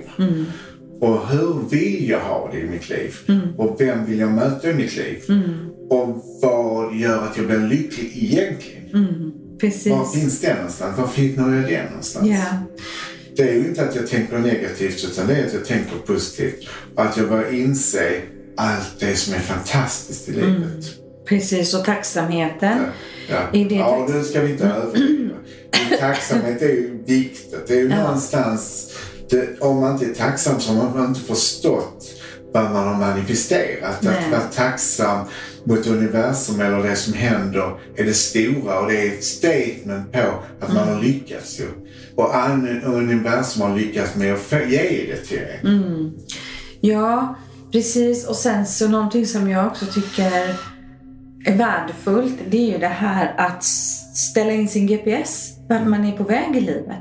Och 1.02 1.28
hur 1.30 1.70
vill 1.70 2.10
jag 2.10 2.20
ha 2.20 2.50
det 2.52 2.60
i 2.60 2.70
mitt 2.70 2.90
liv? 2.90 3.16
Och 3.58 3.76
vem 3.80 4.06
vill 4.06 4.20
jag 4.20 4.32
möta 4.32 4.70
i 4.70 4.74
mitt 4.74 4.96
liv? 4.96 5.24
Och 5.90 6.26
vad 6.42 6.96
gör 6.96 7.24
att 7.24 7.38
jag 7.38 7.46
blir 7.48 7.60
lycklig 7.60 8.12
egentligen? 8.16 9.32
Precis. 9.60 9.92
Var 9.92 10.06
finns 10.06 10.42
den 10.42 10.56
någonstans? 10.56 10.98
Var 10.98 11.08
finner 11.08 11.56
jag 11.56 11.70
den 11.70 11.86
någonstans? 11.86 12.28
Ja. 12.28 12.46
Det 13.36 13.50
är 13.50 13.54
ju 13.54 13.68
inte 13.68 13.84
att 13.84 13.96
jag 13.96 14.08
tänker 14.08 14.40
negativt 14.40 15.06
utan 15.12 15.28
det 15.28 15.36
är 15.36 15.46
att 15.46 15.54
jag 15.54 15.66
tänker 15.66 15.96
positivt. 16.06 16.68
Och 16.96 17.04
att 17.06 17.18
jag 17.18 17.30
börjar 17.30 17.52
inse 17.52 18.22
allt 18.58 19.00
det 19.00 19.16
som 19.16 19.34
är 19.34 19.40
fantastiskt 19.40 20.30
i 20.30 20.32
livet. 20.32 20.86
Precis, 21.28 21.74
och 21.74 21.86
tacksamheten. 21.86 22.78
Ja, 23.30 23.38
I 23.54 23.64
det 23.64 23.76
ja 23.76 24.06
tack- 24.08 24.16
nu 24.16 24.24
ska 24.24 24.42
vi 24.42 24.52
inte 24.52 24.64
överdriva. 24.68 25.36
Tacksamhet 26.00 26.62
är 26.62 26.68
ju 26.68 27.04
viktigt. 27.06 27.68
Det 27.68 27.74
är 27.74 27.78
ju 27.80 27.90
Ja. 27.90 28.04
någonstans, 28.04 28.92
det, 29.30 29.60
om 29.62 29.80
man 29.80 29.94
inte 29.94 30.06
är 30.06 30.14
tacksam 30.14 30.60
så 30.60 30.74
har 30.74 30.90
man 31.00 31.08
inte 31.08 31.20
förstått 31.20 32.06
vad 32.54 32.64
man 32.72 32.88
har 32.88 32.96
manifesterat. 32.98 34.02
Nej. 34.02 34.14
Att 34.26 34.32
vara 34.32 34.42
tacksam 34.42 35.26
mot 35.64 35.88
universum 35.88 36.62
eller 36.62 36.84
det 36.84 36.96
som 36.96 37.14
händer 37.14 37.80
är 37.96 38.04
det 38.04 38.14
stora 38.14 38.80
och 38.80 38.88
det 38.92 39.02
är 39.08 39.08
ett 39.14 39.24
statement 39.24 40.12
på 40.12 40.20
att 40.62 40.74
man 40.74 40.84
Mm. 40.84 40.96
har 40.96 41.04
lyckats 41.04 41.60
ju. 41.60 41.66
Och 42.16 42.32
universum 42.86 43.62
har 43.62 43.78
lyckats 43.78 44.16
med 44.16 44.34
att 44.34 44.52
ge 44.52 45.06
det 45.12 45.26
till 45.28 45.40
en. 45.62 45.68
Mm. 45.84 46.12
Ja, 46.82 47.36
precis. 47.72 48.26
Och 48.28 48.36
sen 48.36 48.66
så 48.66 48.88
någonting 48.88 49.26
som 49.28 49.50
jag 49.50 49.68
också 49.68 49.86
tycker 49.86 50.56
är 51.48 51.56
värdefullt, 51.58 52.40
det 52.50 52.58
är 52.58 52.72
ju 52.72 52.78
det 52.78 52.88
här 52.88 53.34
att 53.38 53.64
ställa 54.14 54.52
in 54.52 54.68
sin 54.68 54.88
GPS. 54.88 55.54
Vart 55.70 55.88
man 55.88 56.06
är 56.06 56.12
på 56.12 56.24
väg 56.24 56.56
i 56.56 56.62
livet. 56.62 56.98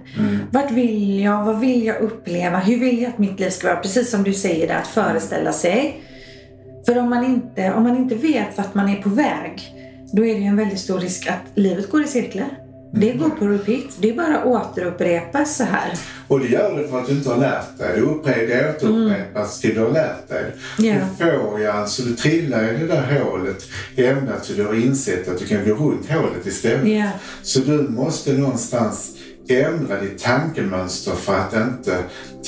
Vart 0.51 0.71
vill 0.71 1.21
jag? 1.21 1.45
Vad 1.45 1.61
vill 1.61 1.85
jag 1.85 2.01
uppleva? 2.01 2.59
Hur 2.59 2.79
vill 2.79 3.03
jag 3.03 3.09
att 3.09 3.19
mitt 3.19 3.41
liv 3.41 3.51
ska 3.51 3.69
vara? 3.69 3.81
Precis 3.81 4.11
som 4.11 4.23
du 4.23 4.35
säger, 4.35 4.69
det, 4.69 4.77
att 4.77 4.87
föreställa 4.87 5.53
sig. 5.53 6.01
För 6.87 6.99
om 6.99 7.11
man, 7.11 7.25
inte, 7.25 7.73
om 7.73 7.83
man 7.83 7.97
inte 7.97 8.15
vet 8.15 8.57
vart 8.59 8.75
man 8.75 8.89
är 8.89 9.03
på 9.03 9.09
väg, 9.09 9.75
då 10.13 10.27
är 10.27 10.35
det 10.35 10.41
ju 10.41 10.47
en 10.47 10.57
väldigt 10.57 10.79
stor 10.79 10.99
risk 10.99 11.29
att 11.29 11.43
livet 11.55 11.91
går 11.91 12.03
i 12.03 12.07
cirklar. 12.07 12.66
Det 13.01 13.13
går 13.13 13.31
på 13.31 13.47
repeat. 13.47 13.85
Det 14.01 14.11
är 14.11 14.15
bara 14.15 14.45
återupprepas 14.45 15.57
så 15.57 15.65
här. 15.65 15.93
Och 16.29 16.41
det 16.41 16.47
gör 16.49 16.79
det 16.83 16.89
för 16.89 16.99
att 17.01 17.07
du 17.07 17.13
inte 17.13 17.29
har 17.31 17.37
lärt 17.37 17.79
dig. 17.79 17.89
Det 17.95 18.01
upprepar- 18.01 18.47
det 18.47 18.77
återupprepas 18.77 19.61
till 19.61 19.75
du 19.75 19.81
har 19.81 19.91
lärt 19.91 20.29
dig. 20.29 20.45
Ja. 20.79 20.95
Du 21.19 21.25
får 21.25 21.61
ju 21.61 21.67
alltså, 21.67 22.03
du 22.03 22.17
trillar 22.17 22.73
i 22.75 22.79
det 22.79 22.87
där 22.87 23.21
hålet 23.21 23.65
ända 23.97 24.41
till 24.41 24.57
du 24.57 24.65
har 24.67 24.75
insett 24.75 25.29
att 25.29 25.39
du 25.39 25.47
kan 25.47 25.65
gå 25.69 25.75
runt 25.75 26.11
hålet 26.11 26.47
istället. 26.47 26.89
Ja. 26.89 27.11
Så 27.43 27.61
du 27.61 27.73
måste 27.89 28.33
någonstans 28.33 29.11
ändra 29.49 30.01
ditt 30.01 30.19
tankemönster 30.23 31.13
för 31.13 31.35
att 31.39 31.55
inte 31.55 31.97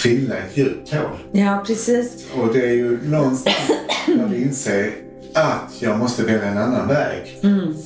trilla 0.02 0.34
i 0.34 0.38
ett 0.38 0.56
djupt 0.56 0.92
hål. 0.94 1.18
Ja, 1.32 1.64
precis. 1.66 2.10
Och 2.40 2.52
det 2.52 2.62
är 2.66 2.72
ju 2.72 2.98
någonstans 3.08 3.56
när 4.08 4.28
du 4.28 4.36
inser 4.36 4.90
att 5.42 5.82
jag 5.82 5.98
måste 5.98 6.22
välja 6.22 6.44
en 6.46 6.58
annan 6.58 6.88
väg 6.88 7.38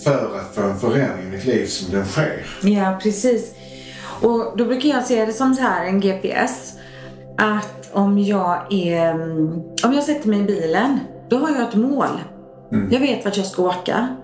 för 0.04 0.36
att 0.38 0.54
få 0.54 0.62
en 0.62 0.78
förändring 0.78 1.26
i 1.26 1.30
mitt 1.30 1.44
liv 1.44 1.66
som 1.66 1.92
den 1.94 2.04
sker. 2.06 2.46
Ja, 2.62 2.98
precis. 3.02 3.54
Och 4.22 4.54
då 4.56 4.64
brukar 4.64 4.88
jag 4.88 5.04
se 5.04 5.24
det 5.24 5.32
som 5.32 5.54
så 5.54 5.62
här, 5.62 5.84
en 5.86 6.00
GPS. 6.00 6.72
Att 7.38 7.90
om 7.92 8.18
jag 8.18 8.72
är... 8.72 9.10
mm, 9.10 9.48
Om 9.84 9.92
jag 9.94 10.02
sätter 10.04 10.28
mig 10.28 10.38
i 10.40 10.42
bilen, 10.42 10.98
då 11.28 11.36
har 11.38 11.50
jag 11.50 11.68
ett 11.68 11.74
mål. 11.74 12.08
Jag 12.90 13.00
vet 13.00 13.24
vart 13.24 13.36
jag 13.36 13.46
ska 13.46 13.62
åka. 13.62 14.16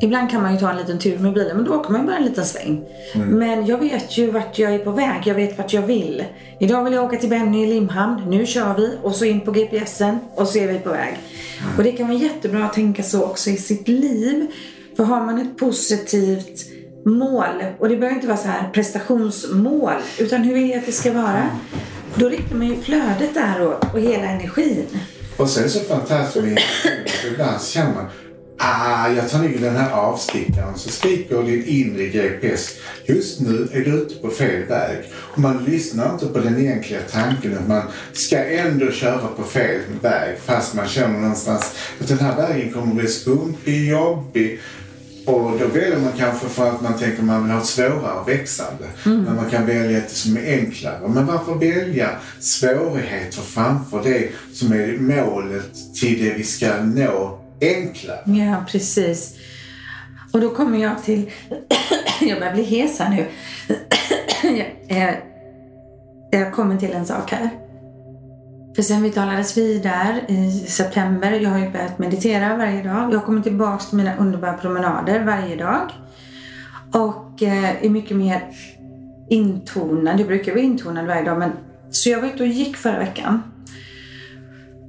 Ibland 0.00 0.30
kan 0.30 0.42
man 0.42 0.54
ju 0.54 0.60
ta 0.60 0.70
en 0.70 0.76
liten 0.76 0.98
tur 0.98 1.18
med 1.18 1.32
bilen, 1.32 1.56
men 1.56 1.64
då 1.64 1.74
åker 1.74 1.90
man 1.90 2.00
ju 2.00 2.06
bara 2.06 2.16
en 2.16 2.24
liten 2.24 2.44
sväng. 2.44 2.84
Men 3.14 3.66
jag 3.66 3.78
vet 3.78 4.18
ju 4.18 4.30
vart 4.30 4.58
jag 4.58 4.74
är 4.74 4.78
på 4.78 4.90
väg. 4.90 5.22
Jag 5.24 5.34
vet 5.34 5.58
vart 5.58 5.72
jag 5.72 5.82
vill. 5.82 6.24
Idag 6.60 6.84
vill 6.84 6.92
jag 6.92 7.04
åka 7.04 7.16
till 7.16 7.28
Benny 7.28 7.62
i 7.62 7.66
Limhamn. 7.66 8.30
Nu 8.30 8.46
kör 8.46 8.74
vi 8.74 8.98
och 9.02 9.14
så 9.14 9.24
in 9.24 9.40
på 9.40 9.52
GPSen 9.52 10.18
och 10.34 10.48
så 10.48 10.58
är 10.58 10.72
vi 10.72 10.78
på 10.78 10.90
väg. 10.90 11.18
Och 11.76 11.84
det 11.84 11.92
kan 11.92 12.08
vara 12.08 12.18
jättebra 12.18 12.64
att 12.64 12.72
tänka 12.72 13.02
så 13.02 13.24
också 13.24 13.50
i 13.50 13.56
sitt 13.56 13.88
liv. 13.88 14.46
För 14.96 15.04
har 15.04 15.20
man 15.20 15.38
ett 15.38 15.56
positivt 15.56 16.66
mål, 17.04 17.64
och 17.78 17.88
det 17.88 17.96
behöver 17.96 18.14
inte 18.14 18.26
vara 18.26 18.36
så 18.38 18.48
här 18.48 18.70
prestationsmål, 18.72 19.94
utan 20.18 20.42
hur 20.42 20.54
vill 20.54 20.70
jag 20.70 20.78
att 20.78 20.86
det 20.86 20.92
ska 20.92 21.12
vara? 21.12 21.46
Då 22.14 22.28
riktar 22.28 22.56
man 22.56 22.66
ju 22.66 22.76
flödet 22.76 23.34
där 23.34 23.60
och, 23.66 23.94
och 23.94 24.00
hela 24.00 24.24
energin. 24.24 24.86
Och 25.36 25.48
sen 25.48 25.70
så 25.70 25.80
fantastiskt 25.80 26.44
med 26.44 26.50
intuition, 26.50 27.08
för 27.22 27.28
ibland 27.28 27.62
känner 27.62 27.94
man 27.94 28.04
Ah, 28.58 29.08
jag 29.08 29.30
tar 29.30 29.38
nog 29.38 29.60
den 29.60 29.76
här 29.76 29.90
avstickaren. 29.90 30.78
Så 30.78 30.88
skriker 30.88 31.42
din 31.42 31.64
inre 31.66 32.06
GPS. 32.06 32.70
Just 33.04 33.40
nu 33.40 33.68
är 33.72 33.84
du 33.84 33.90
ute 33.90 34.14
på 34.14 34.30
fel 34.30 34.62
väg. 34.62 34.98
Och 35.14 35.38
man 35.38 35.64
lyssnar 35.64 36.12
inte 36.12 36.26
på 36.26 36.38
den 36.38 36.58
egentliga 36.58 37.00
tanken 37.10 37.58
att 37.58 37.68
man 37.68 37.82
ska 38.12 38.44
ändå 38.44 38.90
köra 38.90 39.28
på 39.36 39.42
fel 39.42 39.80
väg. 40.02 40.38
Fast 40.44 40.74
man 40.74 40.88
känner 40.88 41.18
någonstans 41.20 41.74
att 42.00 42.08
den 42.08 42.18
här 42.18 42.36
vägen 42.36 42.72
kommer 42.72 42.94
bli 42.94 43.08
skumpig, 43.08 43.88
jobbig. 43.88 44.60
Och 45.26 45.58
då 45.58 45.66
väljer 45.66 45.98
man 45.98 46.12
kanske 46.18 46.48
för 46.48 46.70
att 46.70 46.80
man 46.80 46.98
tänker 46.98 47.18
att 47.18 47.24
man 47.24 47.42
vill 47.42 47.52
ha 47.52 47.60
ett 47.60 47.66
svårare 47.66 48.24
växande. 48.26 48.84
Men 49.04 49.36
man 49.36 49.50
kan 49.50 49.66
välja 49.66 50.00
det 50.00 50.10
som 50.10 50.36
är 50.36 50.58
enklare. 50.58 51.08
Men 51.08 51.26
varför 51.26 51.54
välja 51.54 52.10
svårigheter 52.40 53.42
framför 53.42 54.02
det 54.04 54.28
som 54.52 54.72
är 54.72 54.98
målet 54.98 55.72
till 56.00 56.24
det 56.24 56.34
vi 56.34 56.44
ska 56.44 56.82
nå 56.82 57.38
enklare? 57.60 58.20
Ja, 58.24 58.64
precis. 58.68 59.36
Och 60.32 60.40
då 60.40 60.50
kommer 60.50 60.78
jag 60.78 61.02
till... 61.02 61.30
jag 62.20 62.38
börjar 62.38 62.52
bli 62.52 62.62
hes 62.62 62.98
här 62.98 63.10
nu. 63.10 63.26
jag, 64.88 65.08
eh, 65.08 65.14
jag 66.30 66.52
kommer 66.52 66.76
till 66.76 66.92
en 66.92 67.06
sak 67.06 67.30
här. 67.30 67.50
För 68.76 68.82
sen 68.82 69.02
vi 69.02 69.10
talades 69.10 69.56
vid 69.56 69.82
där 69.82 70.30
i 70.30 70.50
september, 70.68 71.32
jag 71.32 71.50
har 71.50 71.58
ju 71.58 71.70
börjat 71.70 71.98
meditera 71.98 72.56
varje 72.56 72.82
dag. 72.82 73.12
Jag 73.12 73.24
kommer 73.24 73.42
tillbaks 73.42 73.88
till 73.88 73.96
mina 73.96 74.16
underbara 74.16 74.52
promenader 74.52 75.24
varje 75.24 75.56
dag. 75.56 75.92
Och 76.92 77.42
eh, 77.42 77.84
är 77.84 77.90
mycket 77.90 78.16
mer 78.16 78.40
intonad. 79.28 80.20
Jag 80.20 80.26
brukar 80.26 80.52
vara 80.52 80.62
intonad 80.62 81.06
varje 81.06 81.24
dag. 81.24 81.38
Men, 81.38 81.52
så 81.90 82.10
jag 82.10 82.20
var 82.20 82.28
ute 82.28 82.42
och 82.42 82.48
gick 82.48 82.76
förra 82.76 82.98
veckan. 82.98 83.42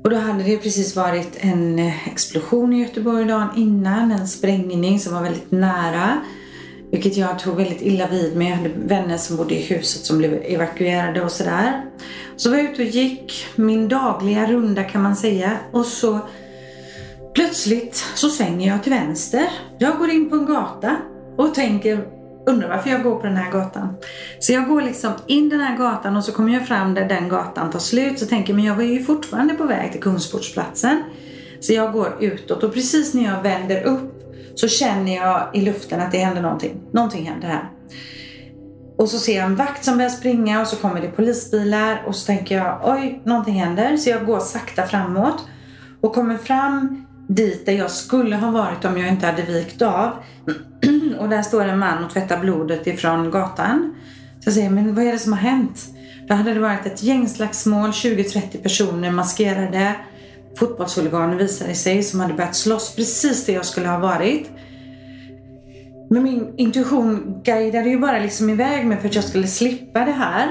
Och 0.08 0.14
då 0.14 0.20
hade 0.20 0.44
det 0.44 0.58
precis 0.58 0.96
varit 0.96 1.38
en 1.40 1.80
eh, 1.80 2.08
explosion 2.08 2.74
i 2.74 2.82
Göteborg 2.82 3.26
dagen 3.26 3.50
innan. 3.56 4.12
En 4.12 4.28
sprängning 4.28 5.00
som 5.00 5.14
var 5.14 5.22
väldigt 5.22 5.52
nära. 5.52 6.22
Vilket 6.92 7.18
jag 7.18 7.40
tog 7.40 7.56
väldigt 7.56 7.82
illa 7.82 8.08
vid 8.08 8.38
mig. 8.38 8.50
Jag 8.50 8.56
hade 8.56 8.70
vänner 8.70 9.18
som 9.18 9.38
bodde 9.38 9.56
i 9.56 9.62
huset 9.62 10.06
som 10.06 10.18
blev 10.18 10.34
evakuerade 10.34 11.22
och 11.22 11.32
sådär. 11.32 11.86
Så 12.36 12.50
var 12.50 12.58
jag 12.58 12.72
ute 12.72 12.82
och 12.82 12.88
gick 12.88 13.46
min 13.56 13.88
dagliga 13.88 14.46
runda 14.46 14.84
kan 14.84 15.02
man 15.02 15.16
säga. 15.16 15.58
Och 15.72 15.86
så 15.86 16.20
plötsligt 17.34 17.96
så 18.16 18.30
svänger 18.30 18.68
jag 18.68 18.84
till 18.84 18.94
vänster. 18.94 19.50
Jag 19.78 19.98
går 19.98 20.10
in 20.10 20.30
på 20.30 20.36
en 20.36 20.46
gata 20.46 20.96
och 21.38 21.54
tänker, 21.54 22.17
undrar 22.48 22.70
varför 22.70 22.90
jag 22.90 23.04
går 23.04 23.16
på 23.16 23.28
den 23.28 23.38
här 23.38 23.52
gatan. 23.52 23.96
Så 24.40 24.54
jag 24.54 24.68
går 24.68 24.82
liksom 24.82 25.12
in 25.28 25.50
den 25.50 25.60
här 25.60 25.78
gatan 25.78 26.18
och 26.18 26.24
så 26.24 26.32
kommer 26.32 26.54
jag 26.54 26.68
fram 26.68 26.94
där 26.94 27.08
den 27.08 27.30
gatan 27.30 27.72
tar 27.72 27.80
slut. 27.80 28.20
Så 28.20 28.26
tänker 28.26 28.50
jag, 28.50 28.56
men 28.56 28.66
jag 28.66 28.76
var 28.76 28.84
ju 28.84 29.04
fortfarande 29.04 29.54
på 29.54 29.64
väg 29.64 29.92
till 29.92 30.02
Kungsportsplatsen. 30.02 31.04
Så 31.60 31.74
jag 31.74 31.94
går 31.94 32.18
utåt 32.20 32.64
och 32.64 32.74
precis 32.74 33.14
när 33.14 33.24
jag 33.24 33.44
vänder 33.44 33.84
upp 33.84 34.14
så 34.56 34.68
känner 34.68 35.16
jag 35.16 35.50
i 35.54 35.62
luften 35.62 36.02
att 36.02 36.12
det 36.12 36.18
händer 36.18 36.42
någonting. 36.42 36.82
Någonting 36.92 37.26
händer 37.26 37.48
här. 37.48 37.70
Och 38.98 39.10
så 39.10 39.18
ser 39.18 39.36
jag 39.36 39.46
en 39.46 39.56
vakt 39.56 39.86
som 39.86 39.98
börjar 39.98 40.10
springa 40.10 40.62
och 40.62 40.68
så 40.68 40.76
kommer 40.76 41.02
det 41.02 41.08
polisbilar 41.08 42.04
och 42.08 42.16
så 42.16 42.26
tänker 42.26 42.58
jag 42.58 42.82
oj, 42.84 43.22
någonting 43.26 43.54
händer. 43.54 43.98
Så 43.98 44.10
jag 44.10 44.26
går 44.26 44.40
sakta 44.40 44.88
framåt 44.88 45.46
och 46.02 46.14
kommer 46.14 46.38
fram 46.38 47.07
dit 47.28 47.66
där 47.66 47.74
jag 47.74 47.92
skulle 47.92 48.36
ha 48.36 48.52
varit 48.52 48.86
om 48.86 48.98
jag 48.98 49.10
inte 49.10 49.26
hade 49.26 49.42
vikt 49.42 49.82
av. 49.82 50.12
och 51.20 51.30
där 51.30 51.42
står 51.42 51.66
en 51.66 51.80
man 51.80 52.04
och 52.04 52.14
tvättar 52.14 52.40
blodet 52.40 52.88
ifrån 52.88 53.32
gatan. 53.32 53.96
Så 54.40 54.48
jag 54.48 54.54
säger, 54.54 54.70
men 54.70 54.96
vad 54.96 55.06
är 55.06 55.12
det 55.12 55.20
som 55.20 55.34
har 55.34 55.40
hänt? 55.40 55.88
Då 56.28 56.34
hade 56.34 56.54
det 56.54 56.60
varit 56.60 56.86
ett 56.86 57.04
gängslagsmål, 57.04 57.90
20-30 57.90 58.64
personer 58.64 59.12
maskerade. 59.12 59.96
Fotbollshuliganer 60.60 61.36
visade 61.36 61.76
sig 61.76 62.04
som 62.04 62.20
hade 62.20 62.34
börjat 62.34 62.56
slåss 62.56 62.96
precis 62.96 63.46
där 63.46 63.54
jag 63.54 63.66
skulle 63.66 63.88
ha 63.88 64.00
varit. 64.00 64.50
Men 66.10 66.24
min 66.24 66.54
intuition 66.58 67.42
guidade 67.44 67.90
ju 67.90 68.00
bara 68.00 68.20
liksom 68.20 68.50
iväg 68.50 68.86
mig 68.86 68.98
för 68.98 69.08
att 69.08 69.16
jag 69.16 69.24
skulle 69.24 69.48
slippa 69.48 70.00
det 70.00 70.12
här. 70.12 70.48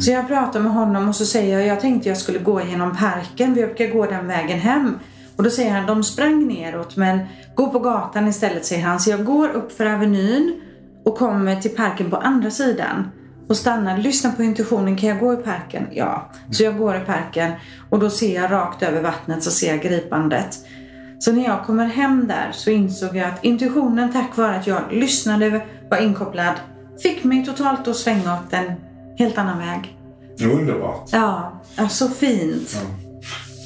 Så 0.00 0.10
jag 0.10 0.28
pratar 0.28 0.60
med 0.60 0.72
honom 0.72 1.08
och 1.08 1.16
så 1.16 1.26
säger 1.26 1.58
jag, 1.58 1.66
jag 1.66 1.80
tänkte 1.80 2.08
jag 2.08 2.18
skulle 2.18 2.38
gå 2.38 2.62
genom 2.62 2.96
parken, 2.96 3.54
vi 3.54 3.66
brukar 3.66 3.86
gå 3.86 4.06
den 4.06 4.26
vägen 4.26 4.58
hem. 4.58 4.98
Och 5.42 5.46
då 5.46 5.50
säger 5.50 5.72
han, 5.72 5.86
de 5.86 6.04
sprang 6.04 6.46
neråt 6.46 6.96
men 6.96 7.18
gå 7.54 7.70
på 7.70 7.78
gatan 7.78 8.28
istället 8.28 8.66
säger 8.66 8.82
han. 8.82 9.00
Så 9.00 9.10
jag 9.10 9.24
går 9.24 9.48
upp 9.48 9.72
för 9.72 9.86
Avenyn 9.86 10.60
och 11.04 11.18
kommer 11.18 11.60
till 11.60 11.70
parken 11.70 12.10
på 12.10 12.16
andra 12.16 12.50
sidan. 12.50 13.10
Och 13.48 13.56
stannar, 13.56 13.98
lyssnar 13.98 14.32
på 14.32 14.42
intuitionen, 14.42 14.96
kan 14.96 15.08
jag 15.08 15.18
gå 15.18 15.32
i 15.32 15.36
parken? 15.36 15.86
Ja. 15.92 16.30
Så 16.50 16.62
jag 16.62 16.78
går 16.78 16.96
i 16.96 17.00
parken 17.00 17.52
och 17.90 17.98
då 17.98 18.10
ser 18.10 18.34
jag 18.34 18.52
rakt 18.52 18.82
över 18.82 19.02
vattnet 19.02 19.42
så 19.42 19.50
ser 19.50 19.70
jag 19.70 19.82
gripandet. 19.82 20.58
Så 21.18 21.32
när 21.32 21.44
jag 21.44 21.64
kommer 21.64 21.86
hem 21.86 22.28
där 22.28 22.50
så 22.52 22.70
insåg 22.70 23.16
jag 23.16 23.28
att 23.28 23.44
intuitionen 23.44 24.12
tack 24.12 24.36
vare 24.36 24.56
att 24.56 24.66
jag 24.66 24.82
lyssnade, 24.90 25.66
var 25.90 25.98
inkopplad, 25.98 26.54
fick 27.02 27.24
mig 27.24 27.44
totalt 27.44 27.88
att 27.88 27.96
svänga 27.96 28.34
åt 28.34 28.52
en 28.52 28.72
helt 29.18 29.38
annan 29.38 29.58
väg. 29.58 29.98
Underbart. 30.52 31.08
Ja, 31.12 31.60
ja 31.76 31.88
så 31.88 32.08
fint. 32.08 32.74
Ja. 32.74 33.01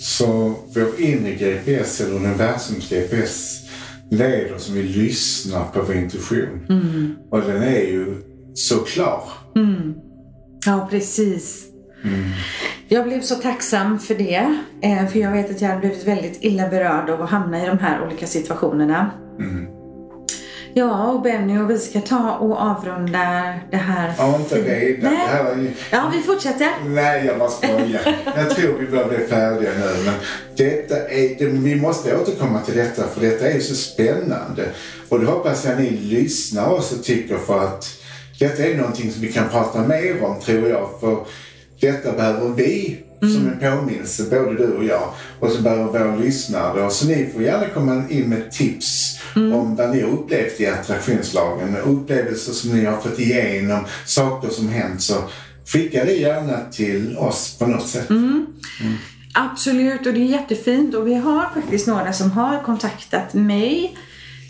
Så 0.07 0.55
vår 0.75 1.01
inre 1.01 1.33
GPS 1.33 2.01
eller 2.01 2.15
universums 2.17 2.89
GPS 2.91 3.61
leder 4.11 4.59
som 4.59 4.75
vi 4.75 4.83
lyssnar 4.83 5.65
på 5.65 5.83
vår 5.83 5.95
intuition. 5.97 6.67
Mm. 6.69 7.15
Och 7.31 7.41
den 7.41 7.63
är 7.63 7.81
ju 7.81 8.23
så 8.55 8.77
klar. 8.79 9.23
Ja, 10.67 10.87
precis. 10.91 11.65
Jag 12.89 13.05
blev 13.09 13.21
så 13.21 13.35
tacksam 13.35 13.99
för 13.99 14.15
det. 14.15 14.57
eh, 14.83 15.07
För 15.09 15.19
jag 15.19 15.33
vet 15.33 15.51
att 15.51 15.61
jag 15.61 15.69
hade 15.69 15.81
blivit 15.81 16.07
väldigt 16.07 16.39
illa 16.41 16.69
berörd 16.69 17.11
av 17.11 17.23
att 17.23 17.31
hamna 17.31 17.63
i 17.65 17.67
de 17.67 17.79
här 17.79 18.07
olika 18.07 18.27
situationerna. 18.27 19.11
Ja, 20.79 21.13
och 21.13 21.23
Benny 21.23 21.59
och 21.59 21.71
vi 21.71 21.79
ska 21.79 22.01
ta 22.01 22.37
och 22.37 22.61
avrunda 22.61 23.55
det 23.71 23.77
här. 23.77 24.15
Ja, 24.19 24.37
inte. 24.37 24.55
Det 24.61 24.99
Nej. 25.03 25.17
här 25.17 25.45
var. 25.45 25.67
Ja, 25.91 26.13
vi 26.15 26.23
fortsätter. 26.23 26.69
Nej, 26.87 27.27
jag 27.27 27.39
bara 27.39 27.49
skojar. 27.49 28.17
Jag 28.37 28.51
tror 28.51 28.79
vi 28.79 28.87
börjar 28.87 29.09
bli 29.09 29.19
färdiga 29.19 29.71
nu. 29.71 30.05
Men 30.05 30.15
detta 30.57 30.97
är, 30.97 31.39
det, 31.39 31.47
vi 31.47 31.77
måste 31.77 32.17
återkomma 32.17 32.61
till 32.61 32.77
detta 32.77 33.03
för 33.03 33.21
detta 33.21 33.49
är 33.49 33.61
så 33.61 33.75
spännande. 33.75 34.69
Och 35.09 35.21
det 35.21 35.27
hoppas 35.27 35.65
jag 35.65 35.81
ni 35.81 35.91
lyssnar 35.91 36.73
också 36.73 36.95
tycker 37.03 37.37
för 37.37 37.65
att 37.65 37.87
detta 38.39 38.63
är 38.63 38.77
någonting 38.77 39.13
som 39.13 39.23
vi 39.23 39.33
kan 39.33 39.49
prata 39.49 39.79
mer 39.83 40.25
om 40.25 40.41
tror 40.41 40.69
jag. 40.69 40.89
För 41.01 41.19
detta 41.81 42.13
behöver 42.13 42.49
vi 42.49 43.06
som 43.21 43.49
en 43.49 43.59
påminnelse, 43.61 44.25
både 44.31 44.55
du 44.57 44.73
och 44.73 44.85
jag. 44.85 45.09
Och 45.41 45.51
så 45.51 45.63
behöver 45.63 45.85
våra 45.85 46.17
lyssnare. 46.17 46.83
Och 46.83 46.93
så 46.93 47.07
ni 47.07 47.31
får 47.35 47.43
gärna 47.43 47.69
komma 47.69 48.03
in 48.09 48.29
med 48.29 48.51
tips 48.51 49.19
om 49.35 49.77
vad 49.77 49.91
ni 49.91 50.01
har 50.01 50.11
upplevt 50.11 50.61
i 50.61 50.67
attraktionslagen. 50.67 51.77
Upplevelser 51.77 52.53
som 52.53 52.71
ni 52.71 52.85
har 52.85 53.01
fått 53.01 53.19
igenom, 53.19 53.85
saker 54.07 54.49
som 54.49 54.69
hänt. 54.69 55.03
Så 55.03 55.15
skicka 55.67 56.05
det 56.05 56.13
gärna 56.13 56.61
till 56.73 57.17
oss 57.19 57.57
på 57.59 57.67
något 57.67 57.89
sätt. 57.89 58.11
Absolut, 59.35 60.07
och 60.07 60.13
det 60.13 60.21
är 60.21 60.25
jättefint. 60.25 60.95
Och 60.95 61.07
vi 61.07 61.15
har 61.15 61.51
faktiskt 61.55 61.87
några 61.87 62.13
som 62.13 62.31
har 62.31 62.63
kontaktat 62.63 63.35
mig 63.35 63.97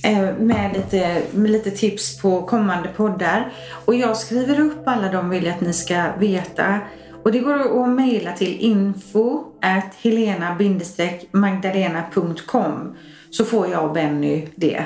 eh, 0.04 0.38
med 0.38 0.76
lite, 0.76 1.22
med 1.32 1.50
lite 1.50 1.70
tips 1.70 2.18
på 2.18 2.42
kommande 2.42 2.88
poddar. 2.88 3.52
Och 3.84 3.94
jag 3.94 4.16
skriver 4.16 4.60
upp 4.60 4.88
alla 4.88 5.12
de 5.12 5.30
vill 5.30 5.50
att 5.50 5.60
ni 5.60 5.72
ska 5.72 6.12
veta. 6.18 6.80
Och 7.26 7.32
det 7.32 7.38
går 7.38 7.84
att 7.84 7.88
mejla 7.88 8.32
till 8.32 8.58
info 8.58 9.44
at 9.62 9.94
helena-magdalena.com 10.00 12.96
så 13.30 13.44
får 13.44 13.68
jag 13.68 13.84
och 13.84 13.94
Benny 13.94 14.48
det. 14.54 14.84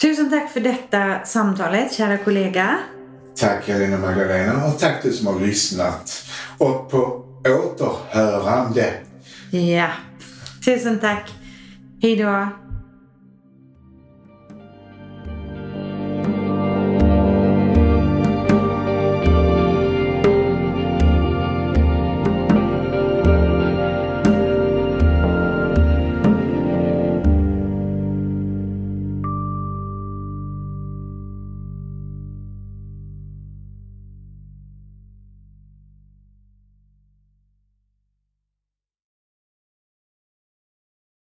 Tusen 0.00 0.30
tack 0.30 0.52
för 0.52 0.60
detta 0.60 1.24
samtalet, 1.24 1.92
kära 1.92 2.18
kollega. 2.18 2.78
Tack 3.36 3.68
Helena 3.68 3.98
Magdalena 3.98 4.66
och 4.66 4.78
tack 4.78 5.02
du 5.02 5.12
som 5.12 5.26
har 5.26 5.40
lyssnat. 5.40 6.24
Och 6.58 6.90
på 6.90 7.24
återhörande. 7.44 8.94
Ja, 9.50 9.88
tusen 10.64 10.98
tack. 10.98 11.34
Hej 12.02 12.16
då. 12.16 12.48